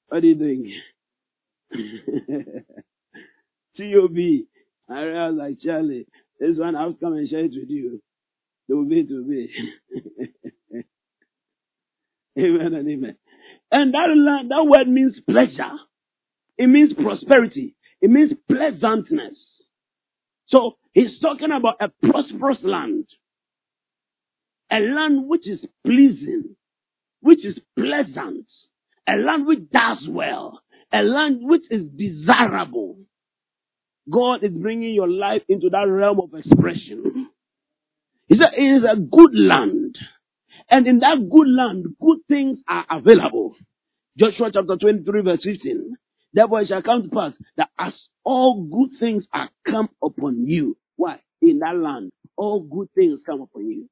What 0.09 0.23
are 0.23 0.27
you 0.27 0.35
doing? 0.35 0.73
T-O-B. 3.77 4.47
I 4.89 5.03
realized 5.03 5.37
like 5.37 5.61
Charlie, 5.65 6.07
this 6.39 6.59
one 6.59 6.77
I'll 6.77 6.95
come 6.95 7.15
and 7.15 7.29
share 7.29 7.45
it 7.45 7.55
with 7.55 7.71
you. 7.71 8.03
Tobe, 8.71 9.09
tobe. 9.09 9.49
amen 12.39 12.75
and 12.75 12.89
amen. 12.89 13.17
And 13.71 13.95
that, 13.95 14.09
that 14.49 14.67
word 14.67 14.89
means 14.89 15.19
pleasure. 15.29 15.73
It 16.59 16.69
means 16.69 16.93
prosperity. 16.93 17.77
It 18.01 18.11
means 18.11 18.33
pleasantness. 18.49 19.37
So 20.49 20.77
he's 20.93 21.19
talking 21.21 21.51
about 21.51 21.77
a 21.81 21.89
prosperous 22.09 22.59
land. 22.63 23.07
A 24.71 24.79
land 24.81 25.29
which 25.29 25.49
is 25.49 25.65
pleasing, 25.85 26.57
which 27.25 27.45
is 27.45 27.59
pleasant. 27.77 28.47
A 29.09 29.17
land 29.17 29.47
which 29.47 29.71
does 29.71 30.07
well. 30.09 30.61
A 30.93 31.03
land 31.03 31.39
which 31.41 31.63
is 31.71 31.87
desirable. 31.97 32.99
God 34.13 34.45
is 34.45 34.53
bringing 34.53 34.95
your 34.95 35.09
life 35.09 35.43
into 35.49 35.71
that 35.71 35.89
realm 35.89 36.21
of 36.21 36.39
expression. 36.39 37.31
He 38.29 38.37
said 38.37 38.51
it 38.57 38.63
is 38.63 38.85
a 38.85 38.97
good 38.97 39.31
land. 39.33 39.97
And 40.71 40.87
in 40.87 40.99
that 40.99 41.17
good 41.31 41.49
land, 41.49 41.87
good 42.01 42.19
things 42.29 42.59
are 42.69 42.85
available. 42.91 43.57
Joshua 44.19 44.51
chapter 44.53 44.77
23 44.77 45.23
verse 45.23 45.41
15. 45.43 45.97
Therefore 46.35 46.61
it 46.61 46.69
shall 46.69 46.83
come 46.83 47.05
to 47.05 47.09
pass 47.09 47.33
that 47.57 47.71
as 47.79 47.95
all 48.23 48.65
good 48.65 48.99
things 49.01 49.25
are 49.33 49.49
come 49.67 49.89
upon 50.03 50.47
you. 50.47 50.77
Why? 50.97 51.21
In 51.41 51.61
that 51.61 51.77
land, 51.77 52.13
all 52.37 52.61
good 52.61 52.89
things 52.95 53.21
come 53.25 53.41
upon 53.41 53.67
you. 53.67 53.89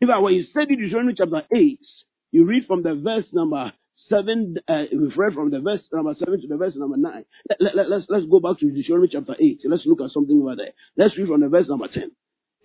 In 0.00 0.06
fact, 0.08 0.22
when 0.22 0.34
you 0.34 0.44
study 0.44 0.76
Deuteronomy 0.76 1.14
chapter 1.16 1.42
8, 1.52 1.78
you 2.30 2.44
read 2.44 2.64
from 2.66 2.82
the 2.82 2.94
verse 2.94 3.26
number 3.32 3.72
7, 4.08 4.56
uh, 4.68 4.82
we've 4.92 5.16
read 5.16 5.34
from 5.34 5.50
the 5.50 5.60
verse 5.60 5.80
number 5.92 6.14
7 6.18 6.40
to 6.40 6.46
the 6.46 6.56
verse 6.56 6.74
number 6.76 6.96
9. 6.96 7.24
Let, 7.48 7.60
let, 7.60 7.76
let, 7.76 7.90
let's, 7.90 8.06
let's 8.08 8.26
go 8.26 8.40
back 8.40 8.58
to 8.60 8.70
Deuteronomy 8.70 9.08
chapter 9.12 9.34
8. 9.38 9.60
Let's 9.64 9.86
look 9.86 10.00
at 10.00 10.10
something 10.10 10.40
over 10.40 10.56
there. 10.56 10.72
Let's 10.96 11.16
read 11.18 11.28
from 11.28 11.40
the 11.40 11.48
verse 11.48 11.68
number 11.68 11.88
10. 11.88 12.10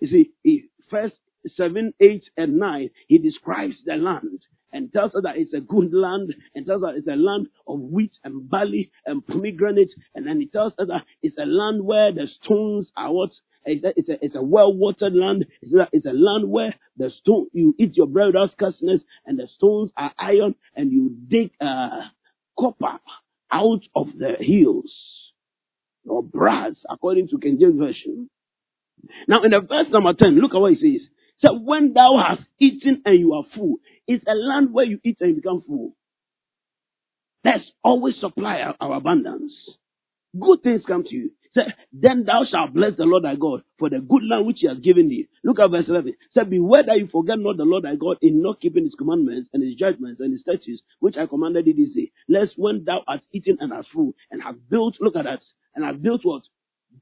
You 0.00 0.08
see, 0.08 0.30
he, 0.42 0.64
first 0.90 1.16
7, 1.56 1.92
8, 2.00 2.24
and 2.36 2.56
9, 2.58 2.90
he 3.08 3.18
describes 3.18 3.76
the 3.84 3.96
land 3.96 4.40
and 4.72 4.92
tells 4.92 5.14
us 5.14 5.22
that 5.22 5.36
it's 5.36 5.54
a 5.54 5.60
good 5.60 5.92
land 5.92 6.34
and 6.54 6.66
tells 6.66 6.82
us 6.82 6.94
it's 6.96 7.06
a 7.06 7.16
land 7.16 7.46
of 7.66 7.80
wheat 7.80 8.12
and 8.24 8.48
barley 8.50 8.90
and 9.06 9.26
pomegranate. 9.26 9.90
And 10.14 10.26
then 10.26 10.40
he 10.40 10.48
tells 10.48 10.72
us 10.78 10.88
that 10.88 11.02
it's 11.22 11.38
a 11.38 11.46
land 11.46 11.84
where 11.84 12.12
the 12.12 12.26
stones 12.42 12.90
are 12.96 13.12
what? 13.12 13.30
It's 13.66 13.84
a, 13.84 13.92
it's 13.96 14.08
a, 14.08 14.24
it's 14.24 14.36
a 14.36 14.42
well-watered 14.42 15.14
land. 15.14 15.46
It's 15.62 15.74
a, 15.74 15.88
it's 15.92 16.06
a 16.06 16.12
land 16.12 16.50
where 16.50 16.74
the 16.96 17.10
stone, 17.20 17.48
you 17.52 17.74
eat 17.78 17.96
your 17.96 18.06
bread 18.06 18.28
without 18.28 18.52
scarceness 18.52 19.00
and 19.26 19.38
the 19.38 19.48
stones 19.56 19.90
are 19.96 20.12
iron 20.18 20.54
and 20.76 20.92
you 20.92 21.16
dig, 21.28 21.52
uh, 21.60 22.02
copper 22.58 22.98
out 23.52 23.82
of 23.96 24.08
the 24.18 24.36
hills 24.40 24.92
or 26.06 26.22
brass 26.22 26.74
according 26.90 27.28
to 27.28 27.38
King 27.38 27.58
James 27.60 27.78
Version. 27.78 28.30
Now 29.28 29.42
in 29.44 29.52
the 29.52 29.60
verse 29.60 29.86
number 29.90 30.14
10, 30.14 30.40
look 30.40 30.54
at 30.54 30.60
what 30.60 30.74
he 30.74 30.98
says. 30.98 31.08
So 31.38 31.58
when 31.58 31.92
thou 31.94 32.22
hast 32.26 32.48
eaten 32.60 33.02
and 33.04 33.18
you 33.18 33.34
are 33.34 33.44
full, 33.54 33.76
it's 34.06 34.24
a 34.28 34.34
land 34.34 34.72
where 34.72 34.84
you 34.86 35.00
eat 35.04 35.18
and 35.20 35.30
you 35.30 35.36
become 35.36 35.62
full. 35.66 35.96
There's 37.44 37.62
always 37.84 38.16
supply 38.20 38.60
our, 38.60 38.76
our 38.80 38.96
abundance. 38.98 39.52
Good 40.38 40.62
things 40.62 40.82
come 40.86 41.04
to 41.04 41.14
you. 41.14 41.30
Say, 41.54 41.62
then 41.92 42.24
thou 42.24 42.44
shalt 42.50 42.74
bless 42.74 42.96
the 42.96 43.04
Lord 43.04 43.24
thy 43.24 43.36
God 43.36 43.62
for 43.78 43.90
the 43.90 44.00
good 44.00 44.24
land 44.24 44.46
which 44.46 44.58
he 44.60 44.68
has 44.68 44.78
given 44.78 45.08
thee. 45.08 45.28
Look 45.44 45.60
at 45.60 45.70
verse 45.70 45.86
11. 45.88 46.14
Say, 46.34 46.44
beware 46.44 46.84
that 46.84 46.98
you 46.98 47.08
forget 47.12 47.38
not 47.38 47.56
the 47.56 47.64
Lord 47.64 47.84
thy 47.84 47.96
God 47.96 48.18
in 48.22 48.42
not 48.42 48.60
keeping 48.60 48.84
his 48.84 48.94
commandments 48.96 49.50
and 49.52 49.62
his 49.62 49.74
judgments 49.74 50.20
and 50.20 50.32
his 50.32 50.42
statutes, 50.42 50.82
which 51.00 51.16
I 51.16 51.26
commanded 51.26 51.66
thee 51.66 51.72
this 51.72 51.94
day. 51.94 52.12
Lest 52.28 52.52
when 52.56 52.84
thou 52.84 53.02
art 53.08 53.22
eaten 53.32 53.58
and 53.60 53.72
art 53.72 53.86
full 53.92 54.14
and 54.30 54.42
have 54.42 54.56
built, 54.68 54.96
look 55.00 55.16
at 55.16 55.24
that, 55.24 55.40
and 55.74 55.84
have 55.84 56.02
built 56.02 56.22
what? 56.24 56.42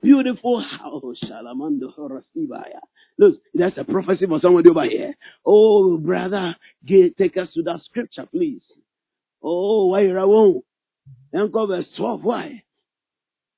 Beautiful 0.03 0.63
house. 0.63 1.19
Shalamando 1.25 1.95
Horasibaya. 1.97 2.81
Look, 3.19 3.37
that's 3.55 3.79
a 3.79 3.85
prophecy 3.85 4.27
for 4.27 4.41
somebody 4.41 4.71
over 4.71 4.85
here. 4.85 5.15
Oh, 5.47 5.99
brother, 5.99 6.57
get, 6.87 7.17
take 7.17 7.37
us 7.37 7.49
to 7.55 7.63
that 7.65 7.81
scripture, 7.85 8.27
please. 8.31 8.63
Oh, 9.43 9.89
why 9.89 10.03
you 10.03 10.15
won't? 10.15 10.65
And 11.33 11.53
go 11.53 11.67
verse 11.67 11.87
12. 11.97 12.23
Why? 12.25 12.63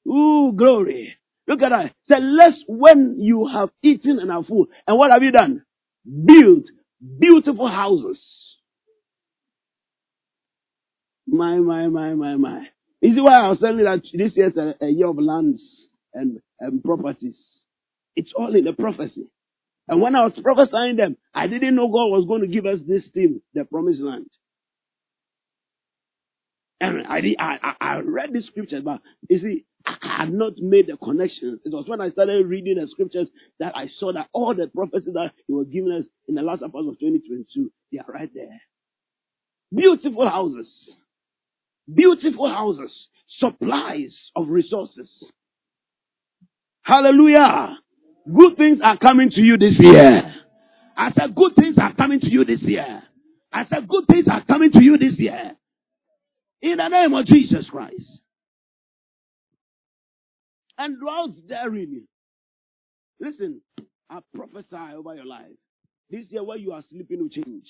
Ooh, 0.08 0.52
glory. 0.56 1.16
Look 1.48 1.62
at 1.62 1.70
that. 1.70 1.92
Say, 2.10 2.20
lest 2.20 2.64
when 2.68 3.16
you 3.20 3.48
have 3.52 3.70
eaten 3.82 4.18
and 4.20 4.30
are 4.32 4.44
full, 4.44 4.66
and 4.86 4.98
what 4.98 5.12
have 5.12 5.22
you 5.22 5.32
done? 5.32 5.62
Built 6.06 6.64
beautiful 7.20 7.68
houses. 7.68 8.18
My, 11.26 11.56
my, 11.58 11.88
my, 11.88 12.14
my, 12.14 12.36
my. 12.36 12.58
Is 13.02 13.16
it 13.16 13.22
why 13.22 13.34
I 13.34 13.48
was 13.50 13.58
telling 13.60 13.78
you 13.80 13.84
that 13.84 14.02
this 14.14 14.32
year 14.36 14.48
is 14.48 14.56
a, 14.56 14.74
a 14.84 14.88
year 14.90 15.08
of 15.08 15.18
lands 15.18 15.62
and, 16.14 16.40
and 16.60 16.82
properties? 16.84 17.36
It's 18.16 18.32
all 18.36 18.54
in 18.56 18.64
the 18.64 18.72
prophecy. 18.74 19.28
And 19.88 20.00
when 20.02 20.16
I 20.16 20.22
was 20.24 20.32
prophesying 20.42 20.96
them, 20.96 21.16
I 21.34 21.48
didn't 21.48 21.76
know 21.76 21.88
God 21.88 22.10
was 22.10 22.26
going 22.28 22.42
to 22.42 22.48
give 22.48 22.66
us 22.66 22.80
this 22.88 23.02
theme, 23.14 23.42
the 23.54 23.64
promised 23.64 24.00
land. 24.00 24.26
And 26.80 27.06
I, 27.06 27.20
I, 27.40 27.74
I 27.80 27.98
read 28.00 28.32
the 28.32 28.42
scriptures, 28.42 28.82
but 28.84 29.00
you 29.30 29.40
see, 29.40 29.64
I 29.86 30.18
had 30.24 30.32
not 30.34 30.54
made 30.58 30.88
the 30.88 30.96
connection. 30.98 31.60
It 31.64 31.72
was 31.72 31.86
when 31.88 32.00
I 32.00 32.10
started 32.10 32.46
reading 32.46 32.76
the 32.78 32.88
scriptures 32.88 33.28
that 33.60 33.76
I 33.76 33.88
saw 33.98 34.12
that 34.12 34.28
all 34.32 34.54
the 34.54 34.68
prophecies 34.68 35.14
that 35.14 35.32
He 35.46 35.54
was 35.54 35.68
giving 35.72 35.92
us 35.92 36.04
in 36.28 36.34
the 36.36 36.42
last 36.42 36.60
part 36.60 36.74
of 36.86 36.98
2022, 37.00 37.72
they 37.92 37.98
are 37.98 38.06
right 38.12 38.30
there. 38.34 38.60
Beautiful 39.74 40.28
houses. 40.28 40.68
Beautiful 41.92 42.48
houses. 42.50 42.92
Supplies 43.40 44.14
of 44.36 44.48
resources. 44.48 45.08
Hallelujah. 46.82 47.78
Good 48.32 48.56
things 48.56 48.78
are 48.82 48.98
coming 48.98 49.30
to 49.30 49.40
you 49.40 49.58
this 49.58 49.74
year. 49.78 50.34
I 50.96 51.12
said 51.12 51.34
good 51.34 51.54
things 51.56 51.76
are 51.78 51.94
coming 51.94 52.20
to 52.20 52.30
you 52.30 52.44
this 52.44 52.62
year. 52.62 53.02
I 53.52 53.66
said 53.66 53.88
good 53.88 54.06
things 54.08 54.26
are 54.30 54.44
coming 54.44 54.72
to 54.72 54.82
you 54.82 54.98
this 54.98 55.18
year. 55.18 55.56
In 56.64 56.78
the 56.78 56.88
name 56.88 57.12
of 57.12 57.26
Jesus 57.26 57.66
Christ. 57.70 57.94
And 60.78 60.96
whilst 61.02 61.36
therein, 61.46 62.08
listen, 63.20 63.60
I 64.08 64.20
prophesy 64.34 64.94
over 64.96 65.14
your 65.14 65.26
life. 65.26 65.52
This 66.08 66.24
year 66.30 66.42
where 66.42 66.56
you 66.56 66.72
are 66.72 66.82
sleeping 66.90 67.20
will 67.20 67.28
change. 67.28 67.66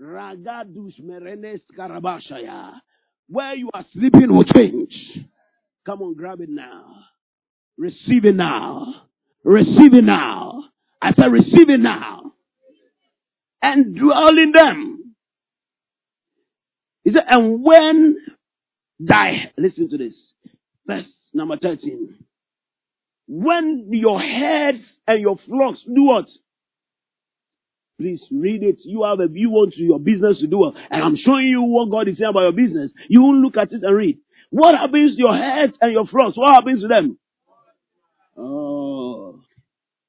Ragadus 0.00 1.02
merenes 1.02 1.58
karabashaya. 1.76 2.74
Where 3.28 3.56
you 3.56 3.68
are 3.74 3.84
sleeping 3.94 4.32
will 4.32 4.44
change. 4.44 4.94
Come 5.84 6.02
on, 6.02 6.14
grab 6.14 6.40
it 6.40 6.50
now. 6.50 7.00
Receive 7.76 8.26
it 8.26 8.36
now. 8.36 8.94
Receive 9.42 9.92
it 9.94 10.04
now. 10.04 10.66
I 11.02 11.12
said, 11.14 11.32
receive 11.32 11.68
it 11.68 11.80
now. 11.80 12.32
And 13.60 13.96
dwell 13.96 14.38
in 14.38 14.52
them. 14.52 14.99
He 17.10 17.16
said, 17.16 17.24
and 17.28 17.64
when 17.64 18.18
thy, 19.00 19.50
listen 19.56 19.90
to 19.90 19.98
this. 19.98 20.14
Verse 20.86 21.06
number 21.34 21.56
13. 21.60 22.14
When 23.26 23.88
your 23.90 24.20
herds 24.20 24.84
and 25.08 25.20
your 25.20 25.36
flocks 25.48 25.80
do 25.86 26.04
what? 26.04 26.26
Please 27.98 28.22
read 28.30 28.62
it. 28.62 28.76
You 28.84 29.02
have 29.02 29.18
a 29.18 29.26
you 29.32 29.50
want 29.50 29.74
to 29.74 29.82
your 29.82 29.98
business 29.98 30.38
to 30.38 30.46
do 30.46 30.58
well. 30.58 30.74
And 30.88 31.02
I'm 31.02 31.16
showing 31.16 31.46
you 31.46 31.62
what 31.62 31.90
God 31.90 32.08
is 32.08 32.16
saying 32.16 32.30
about 32.30 32.42
your 32.42 32.52
business. 32.52 32.92
You 33.08 33.22
won't 33.22 33.42
look 33.42 33.56
at 33.56 33.72
it 33.72 33.82
and 33.82 33.96
read. 33.96 34.18
What 34.50 34.76
happens 34.76 35.16
to 35.16 35.18
your 35.18 35.36
herds 35.36 35.74
and 35.80 35.92
your 35.92 36.06
flocks? 36.06 36.36
What 36.36 36.54
happens 36.54 36.82
to 36.82 36.88
them? 36.88 37.18
Oh. 38.36 39.40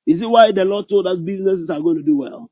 Is 0.05 0.21
it 0.21 0.29
why 0.29 0.51
the 0.53 0.65
Lord 0.65 0.85
told 0.87 1.07
us 1.07 1.17
businesses 1.17 1.69
are 1.71 1.81
going 1.81 1.97
to 1.97 2.03
do 2.03 2.17
well? 2.17 2.49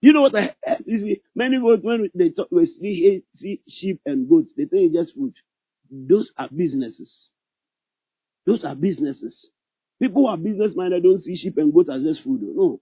You 0.00 0.12
know 0.12 0.22
what? 0.22 0.36
I, 0.36 0.54
you 0.86 1.00
see, 1.00 1.22
many 1.34 1.58
goats 1.60 1.82
when 1.84 2.10
they 2.14 2.30
talk, 2.30 2.48
we 2.52 2.66
see, 2.66 3.22
see 3.40 3.60
sheep 3.68 4.00
and 4.06 4.28
goats, 4.28 4.50
they 4.56 4.66
think 4.66 4.94
it's 4.94 5.06
just 5.08 5.18
food. 5.18 5.34
Those 5.90 6.30
are 6.38 6.48
businesses. 6.54 7.10
Those 8.46 8.64
are 8.64 8.74
businesses. 8.76 9.34
People 10.00 10.22
who 10.22 10.28
are 10.28 10.36
business 10.38 10.72
minded 10.76 11.04
don't 11.04 11.24
see 11.24 11.36
sheep 11.38 11.58
and 11.58 11.72
goats 11.74 11.90
as 11.92 12.02
just 12.02 12.22
food. 12.24 12.40
No. 12.42 12.80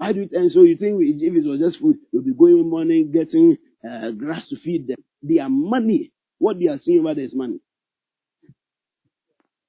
I 0.00 0.12
do 0.12 0.22
it, 0.22 0.32
and 0.32 0.52
so 0.52 0.62
you 0.62 0.76
think 0.76 0.98
if 1.02 1.34
it 1.34 1.48
was 1.48 1.60
just 1.60 1.80
food, 1.80 1.96
they'll 2.12 2.22
be 2.22 2.34
going 2.34 2.58
in 2.58 2.68
morning 2.70 3.12
getting 3.12 3.56
uh, 3.88 4.10
grass 4.12 4.48
to 4.50 4.56
feed 4.56 4.88
them. 4.88 4.98
They 5.22 5.38
are 5.38 5.48
money. 5.50 6.12
What 6.38 6.58
they 6.60 6.68
are 6.68 6.80
seeing 6.84 7.00
over 7.00 7.14
there 7.14 7.24
is 7.24 7.34
money. 7.34 7.60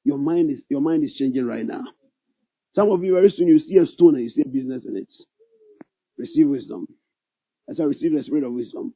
Your 0.06 0.18
mind 0.20 0.52
is 0.52 0.60
your 0.70 0.82
mind 0.82 1.04
is 1.06 1.14
changing 1.18 1.46
right 1.48 1.66
now. 1.66 1.84
Some 2.76 2.92
of 2.92 3.04
you 3.04 3.14
very 3.14 3.34
soon 3.36 3.48
you 3.50 3.60
see 3.60 3.78
a 3.78 3.88
stone 3.88 4.16
and 4.16 4.24
you 4.24 4.32
see 4.32 4.44
a 4.44 4.50
business 4.50 4.84
in 4.88 4.98
it. 4.98 5.08
Receive 6.18 6.48
wisdom. 6.50 6.88
As 7.70 7.80
I 7.80 7.84
receive 7.84 8.14
the 8.16 8.24
spirit 8.24 8.44
of 8.46 8.54
wisdom. 8.54 8.94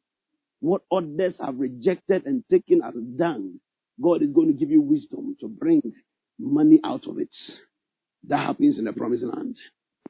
What 0.62 0.84
others 0.92 1.36
have 1.42 1.60
rejected 1.60 2.26
and 2.26 2.44
taken 2.52 2.82
as 2.84 2.96
done, 3.18 3.60
God 4.02 4.24
is 4.24 4.32
going 4.34 4.48
to 4.50 4.54
give 4.54 4.72
you 4.72 4.82
wisdom 4.82 5.36
to 5.42 5.48
bring 5.48 5.82
money 6.40 6.80
out 6.86 7.08
of 7.08 7.20
it. 7.20 7.30
That 8.28 8.46
happens 8.48 8.78
in 8.80 8.86
the 8.86 8.94
promised 8.94 9.24
land. 9.24 9.56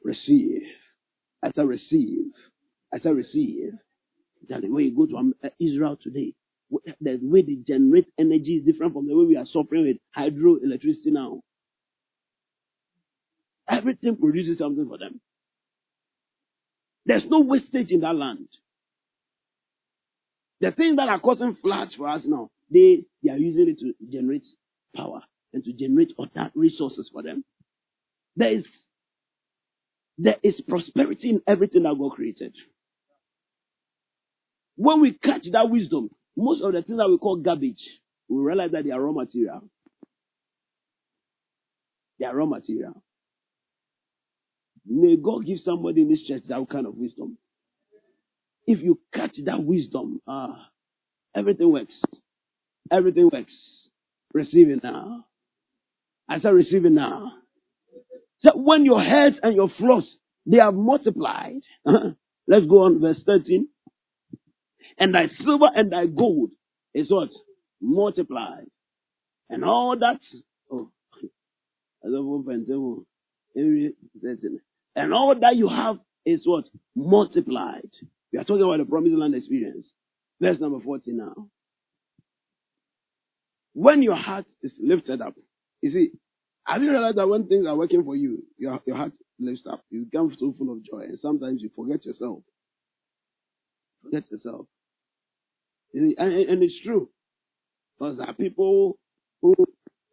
Receive. 0.04 0.62
As 1.44 1.52
I 1.58 1.62
receive. 1.62 2.26
As 2.94 3.02
I 3.06 3.10
receive. 3.10 3.72
The 4.48 4.68
way 4.68 4.84
you 4.84 4.96
go 4.96 5.06
to 5.06 5.16
um, 5.18 5.34
Israel 5.60 5.98
today, 6.02 6.34
the 7.00 7.18
way 7.22 7.42
they 7.42 7.56
generate 7.66 8.06
energy 8.18 8.56
is 8.56 8.66
different 8.66 8.94
from 8.94 9.08
the 9.08 9.16
way 9.16 9.24
we 9.26 9.36
are 9.36 9.46
suffering 9.52 9.84
with 9.86 9.98
hydroelectricity 10.16 11.06
now. 11.12 11.40
Everything 13.70 14.16
produces 14.16 14.58
something 14.58 14.88
for 14.88 14.98
them. 14.98 15.20
There's 17.08 17.24
no 17.28 17.40
wastage 17.40 17.90
in 17.92 18.02
that 18.02 18.16
land. 18.16 18.48
The 20.60 20.72
things 20.72 20.96
that 20.96 21.08
are 21.08 21.20
causing 21.20 21.56
floods 21.62 21.92
for 21.96 22.08
us 22.08 22.22
now, 22.26 22.50
they, 22.72 23.04
they 23.22 23.30
are 23.30 23.38
using 23.38 23.68
it 23.68 23.78
to 23.80 23.94
generate 24.12 24.44
power 24.96 25.22
and 25.54 25.64
to 25.64 25.72
generate 25.72 26.12
other 26.18 26.50
resources 26.54 27.10
for 27.12 27.22
them. 27.22 27.44
There 28.36 28.52
is, 28.52 28.64
there 30.18 30.36
is 30.42 30.54
prosperity 30.68 31.30
in 31.30 31.42
everything 31.46 31.84
that 31.84 31.96
God 31.98 32.12
created. 32.12 32.54
When 34.76 35.00
we 35.02 35.12
catch 35.12 35.44
that 35.52 35.70
wisdom, 35.70 36.10
most 36.36 36.62
of 36.62 36.72
the 36.72 36.82
things 36.82 36.98
that 36.98 37.08
we 37.10 37.18
call 37.18 37.36
garbage, 37.36 37.80
we 38.28 38.42
realize 38.42 38.72
that 38.72 38.84
they 38.84 38.92
are 38.92 39.02
raw 39.02 39.12
material. 39.12 39.62
They 42.20 42.26
are 42.26 42.36
raw 42.36 42.46
material. 42.46 43.02
May 44.88 45.16
God 45.16 45.46
give 45.46 45.58
somebody 45.64 46.02
in 46.02 46.08
this 46.08 46.22
church 46.26 46.42
that 46.48 46.66
kind 46.70 46.86
of 46.86 46.96
wisdom. 46.96 47.38
If 48.66 48.80
you 48.80 48.98
catch 49.14 49.36
that 49.44 49.62
wisdom, 49.62 50.20
ah, 50.26 50.68
everything 51.34 51.72
works. 51.72 51.94
Everything 52.90 53.30
works. 53.32 53.52
Receive 54.32 54.70
it 54.70 54.82
now. 54.82 55.24
I 56.28 56.40
said, 56.40 56.50
receive 56.50 56.84
it 56.84 56.92
now. 56.92 57.32
So 58.40 58.52
when 58.56 58.84
your 58.84 59.02
heads 59.02 59.36
and 59.42 59.54
your 59.54 59.70
flocks, 59.78 60.06
they 60.46 60.58
have 60.58 60.74
multiplied. 60.74 61.60
Let's 61.84 62.66
go 62.66 62.84
on 62.84 63.00
verse 63.00 63.20
13. 63.26 63.68
And 64.98 65.14
thy 65.14 65.26
silver 65.44 65.66
and 65.74 65.92
thy 65.92 66.06
gold 66.06 66.50
is 66.94 67.10
what? 67.10 67.28
Multiplied. 67.80 68.66
And 69.50 69.64
all 69.64 69.96
that, 69.98 70.20
oh, 70.70 70.90
and 74.98 75.14
all 75.14 75.34
that 75.40 75.56
you 75.56 75.68
have 75.68 75.96
is 76.26 76.42
what? 76.44 76.64
Multiplied. 76.94 77.90
We 78.32 78.38
are 78.38 78.44
talking 78.44 78.62
about 78.62 78.78
the 78.78 78.84
promised 78.84 79.16
land 79.16 79.34
experience. 79.34 79.86
Verse 80.40 80.60
number 80.60 80.80
40 80.80 81.12
now. 81.12 81.48
When 83.72 84.02
your 84.02 84.16
heart 84.16 84.46
is 84.62 84.72
lifted 84.80 85.22
up, 85.22 85.34
you 85.80 85.92
see, 85.92 86.10
have 86.66 86.82
you 86.82 86.90
realized 86.90 87.16
that 87.16 87.28
when 87.28 87.46
things 87.46 87.66
are 87.66 87.76
working 87.76 88.04
for 88.04 88.16
you, 88.16 88.42
your, 88.58 88.80
your 88.86 88.96
heart 88.96 89.12
lifts 89.38 89.62
up. 89.70 89.82
You 89.90 90.04
become 90.04 90.34
so 90.38 90.54
full 90.58 90.72
of 90.72 90.84
joy, 90.84 91.00
and 91.00 91.18
sometimes 91.20 91.62
you 91.62 91.70
forget 91.74 92.04
yourself. 92.04 92.40
Forget 94.02 94.30
yourself. 94.30 94.66
And, 95.94 96.14
and 96.18 96.62
it's 96.62 96.80
true. 96.84 97.08
Because 97.98 98.18
there 98.18 98.26
are 98.28 98.34
people 98.34 98.98
who 99.42 99.54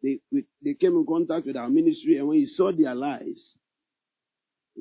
they, 0.02 0.18
they 0.62 0.74
came 0.74 0.96
in 0.96 1.06
contact 1.06 1.46
with 1.46 1.56
our 1.56 1.68
ministry, 1.68 2.18
and 2.18 2.28
when 2.28 2.38
you 2.38 2.48
saw 2.56 2.72
their 2.72 2.94
lives, 2.94 3.40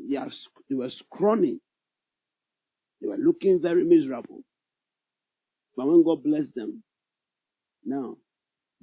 they, 0.10 0.76
were 0.76 0.90
scrawny. 0.90 1.60
They 3.02 3.08
were 3.08 3.18
looking 3.18 3.62
very 3.62 3.84
miserable. 3.84 4.42
But 5.76 5.88
when 5.88 6.04
God 6.04 6.24
blessed 6.24 6.56
them, 6.56 6.84
now 7.86 8.18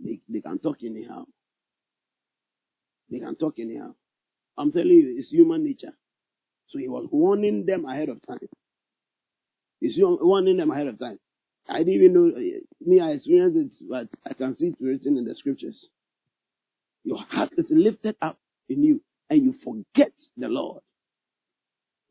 they, 0.02 0.20
they 0.28 0.40
can 0.40 0.58
talk 0.58 0.78
anyhow. 0.84 1.24
They 3.10 3.18
can 3.18 3.36
talk 3.36 3.54
anyhow. 3.58 3.94
I'm 4.56 4.72
telling 4.72 4.88
you, 4.88 5.16
it's 5.18 5.30
human 5.30 5.64
nature. 5.64 5.92
So 6.68 6.78
he 6.78 6.88
was 6.88 7.06
warning 7.10 7.66
them 7.66 7.84
ahead 7.84 8.08
of 8.08 8.24
time. 8.26 8.38
He's 9.80 9.94
warning 9.98 10.56
them 10.58 10.70
ahead 10.70 10.86
of 10.86 10.98
time. 10.98 11.18
I 11.68 11.78
didn't 11.78 11.94
even 11.94 12.12
know, 12.12 12.28
uh, 12.28 12.60
me, 12.80 13.00
I 13.00 13.10
experienced 13.10 13.56
it, 13.80 13.88
but 13.88 14.08
I 14.28 14.34
can 14.34 14.56
see 14.56 14.66
it 14.66 14.76
written 14.80 15.16
in 15.16 15.24
the 15.24 15.34
scriptures. 15.34 15.76
Your 17.04 17.18
heart 17.18 17.50
is 17.56 17.66
lifted 17.70 18.16
up 18.22 18.38
in 18.68 18.82
you, 18.82 19.00
and 19.30 19.42
you 19.42 19.54
forget 19.64 20.12
the 20.36 20.48
Lord. 20.48 20.82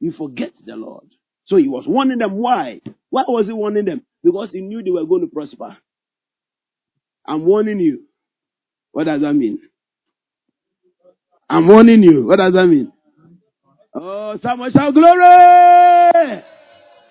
You 0.01 0.11
forget 0.17 0.51
the 0.65 0.75
Lord. 0.75 1.05
So 1.45 1.55
he 1.57 1.69
was 1.69 1.85
warning 1.87 2.17
them. 2.17 2.33
Why? 2.33 2.81
Why 3.11 3.23
was 3.27 3.45
he 3.45 3.53
warning 3.53 3.85
them? 3.85 4.01
Because 4.23 4.49
he 4.51 4.59
knew 4.59 4.83
they 4.83 4.89
were 4.89 5.05
going 5.05 5.21
to 5.21 5.27
prosper. 5.27 5.77
I'm 7.25 7.45
warning 7.45 7.79
you. 7.79 8.01
What 8.91 9.05
does 9.05 9.21
that 9.21 9.33
mean? 9.33 9.59
I'm 11.47 11.67
warning 11.67 12.01
you. 12.01 12.25
What 12.25 12.37
does 12.37 12.53
that 12.53 12.65
mean? 12.65 12.91
Oh, 13.93 14.39
someone 14.41 14.71
shout 14.71 14.93
glory! 14.93 16.43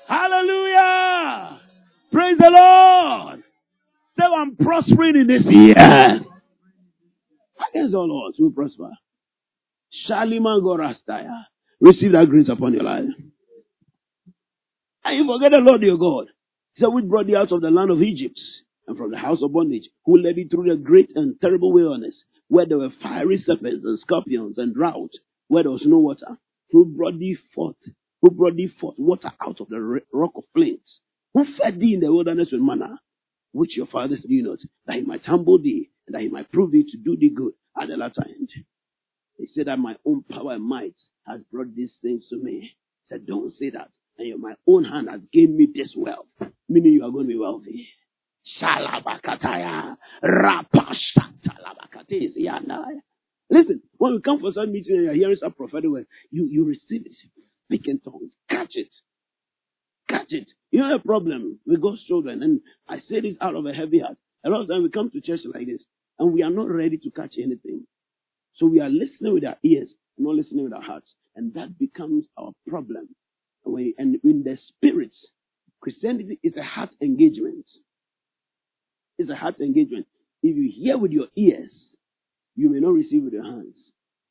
Hallelujah! 0.08 1.60
Praise 2.10 2.38
the 2.38 2.50
Lord! 2.50 3.42
So 4.18 4.34
I'm 4.34 4.56
prospering 4.56 5.16
in 5.16 5.26
this 5.26 5.42
year. 5.44 5.74
Against 7.70 7.94
all 7.94 8.26
odds, 8.26 8.38
will 8.38 8.50
prosper. 8.50 8.90
Shaliman 10.08 10.62
Gorastaya. 10.62 11.44
Receive 11.80 12.12
that 12.12 12.28
grace 12.28 12.48
upon 12.48 12.74
your 12.74 12.82
life. 12.82 13.04
And 15.04 15.16
you 15.16 15.26
forget 15.26 15.52
the 15.52 15.58
Lord 15.58 15.82
your 15.82 15.96
God. 15.96 16.26
He 16.74 16.80
said, 16.80 16.88
which 16.88 17.06
brought 17.06 17.26
thee 17.26 17.36
out 17.36 17.52
of 17.52 17.62
the 17.62 17.70
land 17.70 17.90
of 17.90 18.02
Egypt 18.02 18.38
and 18.86 18.98
from 18.98 19.10
the 19.10 19.18
house 19.18 19.38
of 19.42 19.52
bondage, 19.52 19.88
who 20.04 20.18
led 20.18 20.36
thee 20.36 20.48
through 20.48 20.68
the 20.68 20.76
great 20.76 21.10
and 21.14 21.40
terrible 21.40 21.72
wilderness, 21.72 22.14
where 22.48 22.66
there 22.66 22.78
were 22.78 22.90
fiery 23.02 23.42
serpents 23.44 23.84
and 23.84 23.98
scorpions 24.00 24.58
and 24.58 24.74
drought, 24.74 25.10
where 25.48 25.62
there 25.62 25.72
was 25.72 25.84
no 25.86 25.98
water, 25.98 26.38
who 26.70 26.84
brought 26.84 27.18
thee 27.18 27.36
forth, 27.54 27.76
who 28.20 28.30
brought 28.30 28.56
thee 28.56 28.70
forth 28.80 28.96
water 28.98 29.30
out 29.40 29.60
of 29.60 29.68
the 29.68 30.00
rock 30.12 30.32
of 30.36 30.44
flames, 30.54 31.00
who 31.32 31.44
fed 31.56 31.80
thee 31.80 31.94
in 31.94 32.00
the 32.00 32.12
wilderness 32.12 32.48
with 32.52 32.60
manna, 32.60 33.00
which 33.52 33.76
your 33.76 33.86
fathers 33.86 34.20
knew 34.24 34.42
not, 34.42 34.58
that 34.86 34.96
he 34.96 35.02
might 35.02 35.24
humble 35.24 35.58
thee, 35.58 35.90
and 36.06 36.14
that 36.14 36.22
he 36.22 36.28
might 36.28 36.50
prove 36.52 36.72
thee 36.72 36.84
to 36.90 36.98
do 36.98 37.16
thee 37.16 37.30
good 37.34 37.52
at 37.80 37.88
the 37.88 37.96
latter 37.96 38.24
end. 38.26 38.50
He 39.38 39.46
said 39.54 39.66
that 39.68 39.78
my 39.78 39.96
own 40.04 40.22
power 40.24 40.52
and 40.52 40.64
might 40.64 40.94
has 41.30 41.40
brought 41.50 41.74
these 41.74 41.92
things 42.02 42.24
to 42.30 42.36
me. 42.36 42.60
He 42.60 43.08
said, 43.08 43.26
don't 43.26 43.52
say 43.58 43.70
that. 43.70 43.90
And 44.18 44.40
my 44.40 44.54
own 44.66 44.84
hand 44.84 45.08
has 45.10 45.20
given 45.32 45.56
me 45.56 45.68
this 45.74 45.92
wealth, 45.96 46.26
meaning 46.68 46.92
you 46.92 47.04
are 47.04 47.10
going 47.10 47.26
to 47.26 47.32
be 47.32 47.38
wealthy. 47.38 47.88
Listen, 53.50 53.82
when 53.96 54.12
we 54.14 54.20
come 54.20 54.40
for 54.40 54.52
some 54.52 54.72
meeting 54.72 54.96
and 54.96 55.04
you're 55.04 55.14
hearing 55.14 55.36
some 55.40 55.52
prophetic 55.52 55.90
word, 55.90 56.06
you, 56.30 56.46
you 56.50 56.64
receive 56.64 57.06
it. 57.06 57.12
Speak 57.66 57.86
in 57.86 58.00
tongues. 58.00 58.32
Catch 58.48 58.74
it. 58.74 58.88
Catch 60.08 60.32
it. 60.32 60.48
You 60.70 60.80
know 60.80 60.96
the 60.96 61.04
problem 61.04 61.60
with 61.66 61.80
God's 61.80 62.04
children, 62.04 62.42
and 62.42 62.60
I 62.88 62.98
say 63.08 63.20
this 63.20 63.36
out 63.40 63.54
of 63.54 63.66
a 63.66 63.72
heavy 63.72 64.00
heart. 64.00 64.16
A 64.44 64.48
lot 64.48 64.62
of 64.62 64.68
times 64.68 64.82
we 64.82 64.90
come 64.90 65.10
to 65.10 65.20
church 65.20 65.40
like 65.52 65.66
this, 65.66 65.82
and 66.18 66.32
we 66.32 66.42
are 66.42 66.50
not 66.50 66.68
ready 66.68 66.96
to 66.98 67.10
catch 67.10 67.34
anything. 67.38 67.86
So 68.56 68.66
we 68.66 68.80
are 68.80 68.88
listening 68.88 69.34
with 69.34 69.44
our 69.44 69.56
ears, 69.64 69.90
not 70.18 70.34
listening 70.34 70.64
with 70.64 70.72
our 70.72 70.82
hearts. 70.82 71.12
And 71.36 71.54
that 71.54 71.78
becomes 71.78 72.24
our 72.36 72.52
problem. 72.66 73.08
And 73.64 74.18
in 74.24 74.42
the 74.44 74.58
spirits, 74.68 75.16
Christianity 75.80 76.38
is 76.42 76.56
a 76.56 76.62
heart 76.62 76.90
engagement. 77.00 77.66
It's 79.18 79.30
a 79.30 79.36
heart 79.36 79.60
engagement. 79.60 80.06
If 80.42 80.56
you 80.56 80.70
hear 80.72 80.98
with 80.98 81.12
your 81.12 81.26
ears, 81.36 81.70
you 82.56 82.70
may 82.70 82.80
not 82.80 82.92
receive 82.92 83.22
with 83.22 83.32
your 83.32 83.44
hands. 83.44 83.76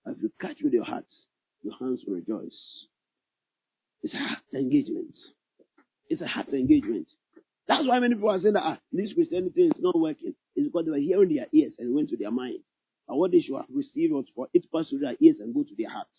But 0.03 0.15
if 0.15 0.23
you 0.23 0.31
catch 0.41 0.57
with 0.63 0.73
your 0.73 0.83
heart, 0.83 1.05
your 1.61 1.75
hands 1.79 2.01
will 2.05 2.15
rejoice. 2.15 2.57
It's 4.01 4.13
a 4.13 4.17
heart 4.17 4.39
engagement. 4.53 5.15
It's 6.07 6.21
a 6.21 6.27
heart 6.27 6.49
engagement. 6.49 7.07
That's 7.67 7.87
why 7.87 7.99
many 7.99 8.15
people 8.15 8.29
are 8.29 8.41
saying 8.41 8.53
that 8.53 8.63
ah, 8.63 8.79
this 8.91 9.13
Christianity 9.13 9.61
is 9.61 9.71
not 9.79 9.99
working. 9.99 10.33
It's 10.55 10.67
because 10.67 10.85
they 10.85 10.91
were 10.91 10.97
hearing 10.97 11.35
their 11.35 11.45
ears 11.53 11.73
and 11.77 11.93
went 11.93 12.09
to 12.09 12.17
their 12.17 12.31
mind. 12.31 12.59
And 13.07 13.19
what 13.19 13.31
they 13.31 13.41
should 13.41 13.57
have 13.57 13.65
received 13.69 14.13
was 14.13 14.25
for 14.35 14.47
it 14.53 14.71
pass 14.71 14.89
through 14.89 14.99
their 14.99 15.15
ears 15.19 15.37
and 15.39 15.53
go 15.53 15.63
to 15.63 15.75
their 15.77 15.89
hearts. 15.89 16.09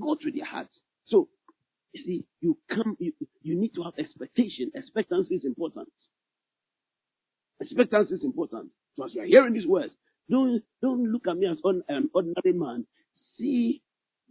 Go 0.00 0.14
to 0.16 0.30
their 0.30 0.44
hearts. 0.44 0.74
So, 1.06 1.28
you 1.92 2.04
see, 2.04 2.24
you 2.40 2.58
come, 2.68 2.96
you, 3.00 3.12
you 3.42 3.56
need 3.56 3.74
to 3.74 3.82
have 3.82 3.94
expectation. 3.98 4.70
Expectancy 4.74 5.36
is 5.36 5.44
important. 5.44 5.88
Expectancy 7.60 8.14
is 8.14 8.24
important. 8.24 8.70
So 8.96 9.04
as 9.04 9.14
you 9.14 9.22
are 9.22 9.26
hearing 9.26 9.54
these 9.54 9.66
words, 9.66 9.92
don't, 10.30 10.62
don't 10.82 11.10
look 11.12 11.26
at 11.28 11.36
me 11.36 11.46
as 11.48 11.58
an 11.88 12.10
ordinary 12.14 12.52
man. 12.58 12.86
See 13.38 13.82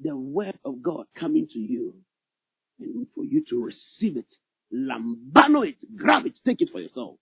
the 0.03 0.16
word 0.16 0.57
of 0.66 0.82
God 0.82 1.05
coming 1.20 1.47
to 1.53 1.60
you. 1.60 1.95
And 2.80 3.07
for 3.16 3.26
you 3.26 3.43
to 3.49 3.64
receive 3.64 4.18
it, 4.18 4.26
lambano 4.74 5.68
it, 5.68 5.76
grab 5.97 6.26
it, 6.26 6.34
take 6.45 6.62
it 6.62 6.70
for 6.72 6.80
yourself. 6.82 7.16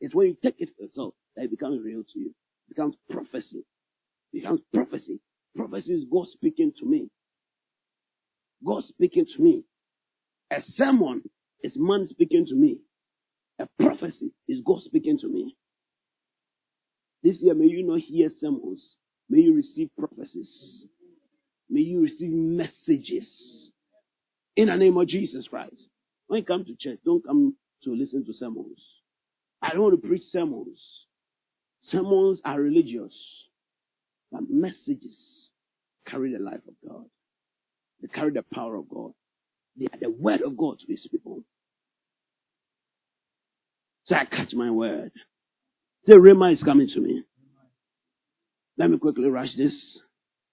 It's 0.00 0.14
when 0.14 0.28
you 0.28 0.36
take 0.42 0.56
it 0.58 0.70
for 0.76 0.84
yourself 0.84 1.14
that 1.36 1.44
it 1.44 1.50
becomes 1.50 1.82
real 1.84 2.02
to 2.02 2.18
you. 2.18 2.28
It 2.28 2.76
becomes 2.76 2.96
prophecy. 3.10 3.64
It 4.32 4.42
becomes 4.42 4.60
prophecy. 4.74 5.20
Prophecy 5.56 5.92
is 5.94 6.04
God 6.12 6.26
speaking 6.32 6.72
to 6.80 6.86
me. 6.86 7.08
God 8.64 8.84
speaking 8.88 9.26
to 9.36 9.42
me. 9.42 9.64
A 10.50 10.62
sermon 10.76 11.22
is 11.62 11.72
man 11.76 12.06
speaking 12.10 12.46
to 12.46 12.54
me. 12.54 12.78
A 13.58 13.68
prophecy 13.80 14.32
is 14.48 14.60
God 14.66 14.80
speaking 14.84 15.18
to 15.20 15.28
me. 15.28 15.56
This 17.22 17.36
year, 17.40 17.54
may 17.54 17.66
you 17.66 17.86
not 17.86 18.00
hear 18.00 18.30
sermons. 18.40 18.82
May 19.28 19.40
you 19.40 19.54
receive 19.54 19.90
prophecies. 19.98 20.48
May 21.70 21.80
you 21.80 22.02
receive 22.02 22.30
messages. 22.30 23.26
In 24.56 24.68
the 24.68 24.76
name 24.76 24.96
of 24.96 25.08
Jesus 25.08 25.46
Christ. 25.48 25.76
When 26.26 26.40
you 26.40 26.44
come 26.44 26.64
to 26.64 26.76
church, 26.78 26.98
don't 27.04 27.24
come 27.24 27.56
to 27.84 27.94
listen 27.94 28.24
to 28.26 28.32
sermons. 28.34 28.78
I 29.62 29.70
don't 29.70 29.82
want 29.82 30.02
to 30.02 30.08
preach 30.08 30.22
sermons. 30.30 30.78
Sermons 31.90 32.40
are 32.44 32.60
religious. 32.60 33.12
But 34.30 34.42
messages 34.50 35.16
carry 36.06 36.32
the 36.32 36.38
life 36.38 36.60
of 36.68 36.74
God. 36.88 37.04
Carry 38.14 38.32
the 38.32 38.44
power 38.54 38.76
of 38.76 38.88
God. 38.88 39.12
They 39.78 39.86
are 39.86 40.00
the 40.00 40.10
word 40.10 40.42
of 40.42 40.56
God 40.56 40.78
to 40.80 40.86
these 40.88 41.06
people. 41.10 41.42
So 44.06 44.14
I 44.14 44.24
catch 44.26 44.52
my 44.54 44.70
word. 44.70 45.12
The 46.06 46.14
Rhema 46.16 46.54
is 46.54 46.62
coming 46.64 46.88
to 46.94 47.00
me. 47.00 47.24
Let 48.78 48.90
me 48.90 48.98
quickly 48.98 49.28
rush 49.30 49.50
this. 49.56 49.72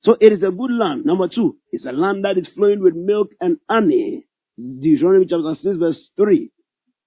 So 0.04 0.16
it 0.20 0.34
is 0.34 0.44
a 0.44 0.52
good 0.52 0.72
land. 0.72 1.06
Number 1.06 1.28
two, 1.28 1.58
it's 1.72 1.86
a 1.86 1.92
land 1.92 2.26
that 2.26 2.38
is 2.38 2.48
flowing 2.56 2.82
with 2.84 2.96
milk 2.96 3.30
and 3.42 3.58
honey. 3.70 4.26
Deuteronomy 4.58 5.26
chapter 5.30 5.56
6 5.64 5.78
verse 5.78 5.98
3. 6.18 6.52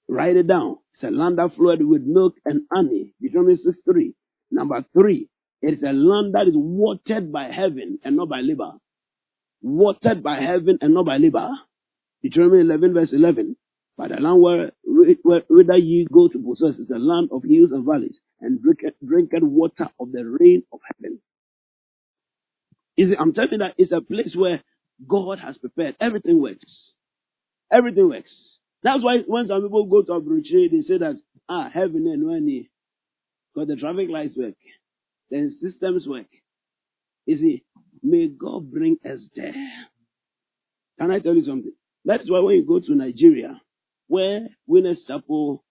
Write 0.08 0.36
it 0.36 0.46
down. 0.46 0.78
It's 0.94 1.04
a 1.04 1.10
land 1.10 1.38
that 1.38 1.56
flowed 1.56 1.82
with 1.82 2.02
milk 2.02 2.34
and 2.44 2.62
honey. 2.72 3.14
Deuteronomy 3.22 3.56
6 3.64 3.78
3. 3.90 4.14
Number 4.50 4.84
three, 4.92 5.28
it 5.62 5.74
is 5.74 5.82
a 5.82 5.92
land 5.92 6.34
that 6.34 6.48
is 6.48 6.54
watered 6.56 7.32
by 7.32 7.44
heaven 7.44 7.98
and 8.04 8.16
not 8.16 8.28
by 8.28 8.40
labor. 8.40 8.72
Watered 9.64 10.22
by 10.22 10.36
heaven 10.42 10.78
and 10.82 10.94
not 10.94 11.06
by 11.06 11.18
labor. 11.18 11.50
Deuteronomy 12.22 12.62
11 12.62 12.94
verse 12.94 13.10
11. 13.12 13.56
But 13.98 14.10
the 14.10 14.16
land 14.16 14.42
where, 14.42 14.72
where 15.22 15.42
whither 15.50 15.76
ye 15.78 16.06
go 16.12 16.28
to 16.28 16.38
possess 16.38 16.78
is 16.80 16.90
a 16.90 16.98
land 16.98 17.30
of 17.32 17.44
hills 17.44 17.70
and 17.72 17.86
valleys, 17.86 18.18
and 18.40 18.62
drinketh, 18.62 18.94
drinketh 19.06 19.42
water 19.44 19.88
of 20.00 20.12
the 20.12 20.24
rain 20.24 20.64
of 20.72 20.80
heaven. 20.96 21.20
Is 22.96 23.10
it, 23.12 23.18
I'm 23.20 23.34
telling 23.34 23.52
you 23.52 23.58
that 23.58 23.74
it's 23.78 23.92
a 23.92 24.00
place 24.00 24.34
where 24.36 24.62
God 25.08 25.38
has 25.40 25.58
prepared. 25.58 25.96
Everything 26.00 26.42
works. 26.42 26.64
Everything 27.72 28.08
works. 28.08 28.30
That's 28.84 29.02
why 29.02 29.20
when 29.26 29.48
some 29.48 29.62
people 29.62 29.86
go 29.86 30.02
to 30.02 30.12
Aburuche, 30.20 30.70
they 30.70 30.82
say 30.86 30.98
that, 30.98 31.16
ah, 31.48 31.70
heaven 31.72 32.06
and 32.06 32.26
when 32.26 32.66
because 33.54 33.68
the 33.68 33.76
traffic 33.76 34.08
lights 34.10 34.36
work, 34.36 34.54
then 35.30 35.56
systems 35.62 36.06
work. 36.08 36.26
You 37.26 37.38
see, 37.38 37.64
may 38.04 38.28
God 38.28 38.70
bring 38.70 38.98
us 39.04 39.20
there. 39.34 39.52
Can 41.00 41.10
I 41.10 41.18
tell 41.20 41.34
you 41.34 41.44
something? 41.44 41.72
That's 42.04 42.30
why 42.30 42.40
when 42.40 42.56
you 42.56 42.66
go 42.66 42.80
to 42.80 42.94
Nigeria, 42.94 43.60
where 44.08 44.48
Winners 44.66 44.98
Chapel, 45.08 45.64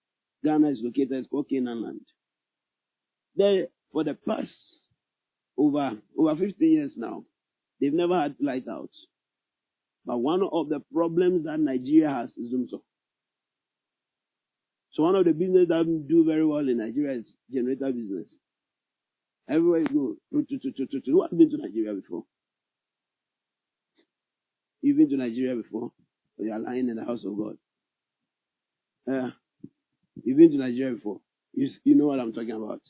Ghana 0.44 0.70
is 0.70 0.80
located, 0.82 1.12
it's 1.12 1.28
called 1.28 1.48
Canaan 1.48 1.82
land. 1.82 2.00
There, 3.36 3.68
for 3.92 4.04
the 4.04 4.14
past 4.28 4.48
over 5.56 5.92
over 6.18 6.36
15 6.36 6.54
years 6.72 6.92
now, 6.96 7.24
they've 7.80 7.92
never 7.92 8.20
had 8.20 8.36
lighthouse. 8.40 9.06
But 10.04 10.18
one 10.18 10.42
of 10.42 10.68
the 10.68 10.80
problems 10.92 11.44
that 11.46 11.58
Nigeria 11.60 12.10
has 12.10 12.30
is 12.36 12.52
Zumso. 12.52 12.80
So 14.92 15.02
one 15.02 15.16
of 15.16 15.24
the 15.24 15.32
business 15.32 15.68
that 15.68 15.84
do 16.08 16.24
very 16.24 16.44
well 16.44 16.68
in 16.68 16.78
Nigeria 16.78 17.18
is 17.20 17.26
generator 17.52 17.90
business. 17.92 18.26
Everywhere 19.48 19.80
you 19.80 19.86
go, 19.88 20.16
who 20.30 21.22
has 21.22 21.30
been 21.30 21.50
to 21.50 21.56
Nigeria 21.58 21.94
before? 21.94 22.24
You've 24.80 24.96
been 24.96 25.08
to 25.10 25.16
Nigeria 25.16 25.56
before? 25.56 25.92
Or 26.38 26.44
you 26.44 26.52
are 26.52 26.58
lying 26.58 26.88
in 26.88 26.96
the 26.96 27.04
house 27.04 27.24
of 27.24 27.36
God. 27.36 27.56
Uh, 29.10 29.30
you've 30.22 30.36
been 30.38 30.50
to 30.50 30.58
Nigeria 30.58 30.94
before. 30.94 31.20
You, 31.52 31.68
you 31.84 31.94
know 31.94 32.06
what 32.06 32.20
I'm 32.20 32.32
talking 32.32 32.52
about. 32.52 32.80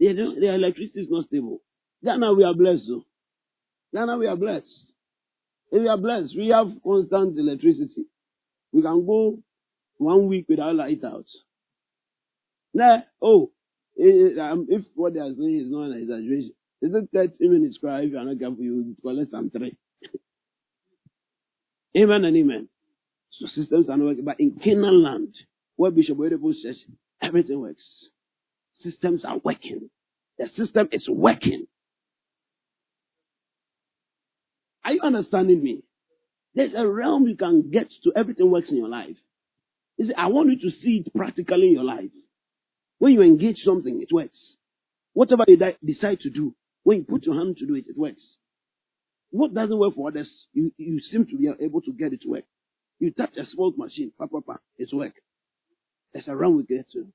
Their 0.00 0.54
electricity 0.54 1.00
is 1.00 1.08
not 1.10 1.26
stable. 1.26 1.60
Ghana, 2.04 2.32
we 2.34 2.44
are 2.44 2.54
blessed 2.54 2.84
though. 2.88 3.04
Ghana, 3.92 4.18
we 4.18 4.26
are 4.26 4.36
blessed. 4.36 4.66
If 5.70 5.82
we 5.82 5.88
are 5.88 5.98
blessed, 5.98 6.34
we 6.36 6.48
have 6.48 6.68
constant 6.82 7.38
electricity. 7.38 8.06
We 8.72 8.82
can 8.82 9.04
go 9.04 9.38
one 9.96 10.28
week 10.28 10.46
without 10.48 10.74
light 10.76 11.02
out. 11.04 11.26
Nah, 12.72 12.98
oh, 13.20 13.50
eh, 13.98 14.40
um, 14.40 14.66
if 14.68 14.84
what 14.94 15.14
they 15.14 15.20
are 15.20 15.34
saying 15.36 15.62
is 15.64 15.70
not 15.70 15.90
an 15.90 15.98
exaggeration, 16.02 16.52
is 16.82 16.94
it 16.94 17.08
30 17.12 17.48
minutes 17.48 17.78
cry 17.78 18.02
if 18.02 18.12
you 18.12 18.18
are 18.18 18.24
not 18.24 18.38
careful, 18.38 18.62
you 18.62 18.96
collect 19.02 19.30
some 19.30 19.50
three. 19.50 19.76
amen 21.96 22.24
and 22.24 22.36
amen. 22.36 22.68
So 23.32 23.46
systems 23.54 23.88
are 23.88 23.96
not 23.96 24.06
working. 24.06 24.24
But 24.24 24.40
in 24.40 24.58
Canaan 24.62 25.02
land, 25.02 25.34
where 25.76 25.90
Bishop 25.90 26.18
Oyedepo 26.18 26.52
says, 26.62 26.76
everything 27.22 27.60
works. 27.60 27.82
Systems 28.82 29.24
are 29.24 29.38
working. 29.44 29.90
The 30.38 30.48
system 30.56 30.88
is 30.92 31.04
working. 31.08 31.66
Are 34.84 34.92
you 34.92 35.00
understanding 35.02 35.62
me? 35.62 35.82
There's 36.54 36.72
a 36.76 36.86
realm 36.86 37.26
you 37.28 37.36
can 37.36 37.70
get 37.70 37.88
to 38.04 38.12
everything 38.16 38.50
works 38.50 38.68
in 38.70 38.76
your 38.76 38.88
life. 38.88 39.16
You 39.96 40.06
see, 40.08 40.14
I 40.14 40.26
want 40.26 40.50
you 40.50 40.70
to 40.70 40.76
see 40.82 41.04
it 41.04 41.14
practically 41.14 41.68
in 41.68 41.72
your 41.74 41.84
life. 41.84 42.10
When 42.98 43.12
you 43.12 43.22
engage 43.22 43.58
something, 43.64 44.00
it 44.02 44.12
works. 44.12 44.36
Whatever 45.12 45.44
you 45.46 45.56
decide 45.84 46.20
to 46.20 46.30
do, 46.30 46.54
when 46.82 46.98
you 46.98 47.04
put 47.04 47.24
your 47.24 47.34
hand 47.36 47.56
to 47.58 47.66
do 47.66 47.74
it, 47.74 47.84
it 47.88 47.96
works. 47.96 48.22
What 49.30 49.54
doesn't 49.54 49.78
work 49.78 49.94
for 49.94 50.08
others, 50.08 50.28
you, 50.52 50.72
you 50.76 51.00
seem 51.10 51.26
to 51.26 51.36
be 51.36 51.50
able 51.60 51.80
to 51.82 51.92
get 51.92 52.12
it 52.12 52.22
to 52.22 52.28
work. 52.28 52.44
You 52.98 53.12
touch 53.12 53.36
a 53.36 53.46
small 53.52 53.72
machine, 53.76 54.12
pa, 54.18 54.26
pa, 54.26 54.40
pa, 54.40 54.56
it's 54.76 54.92
work. 54.92 55.12
There's 56.12 56.26
a 56.28 56.34
realm 56.34 56.56
we 56.56 56.64
get 56.64 56.90
to. 56.92 57.06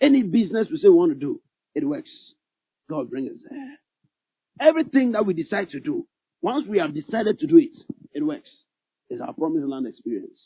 Any 0.00 0.22
business 0.22 0.68
we 0.70 0.78
say 0.78 0.88
we 0.88 0.94
want 0.94 1.12
to 1.12 1.18
do, 1.18 1.40
it 1.74 1.84
works. 1.86 2.10
God 2.88 3.10
bring 3.10 3.26
us 3.26 3.40
there. 3.48 4.68
Everything 4.68 5.12
that 5.12 5.24
we 5.26 5.34
decide 5.34 5.70
to 5.70 5.80
do, 5.80 6.06
once 6.42 6.66
we 6.68 6.78
have 6.78 6.94
decided 6.94 7.38
to 7.40 7.46
do 7.46 7.58
it, 7.58 7.70
it 8.12 8.22
works. 8.22 8.50
It's 9.08 9.20
our 9.20 9.32
promised 9.32 9.66
land 9.66 9.86
experience. 9.86 10.38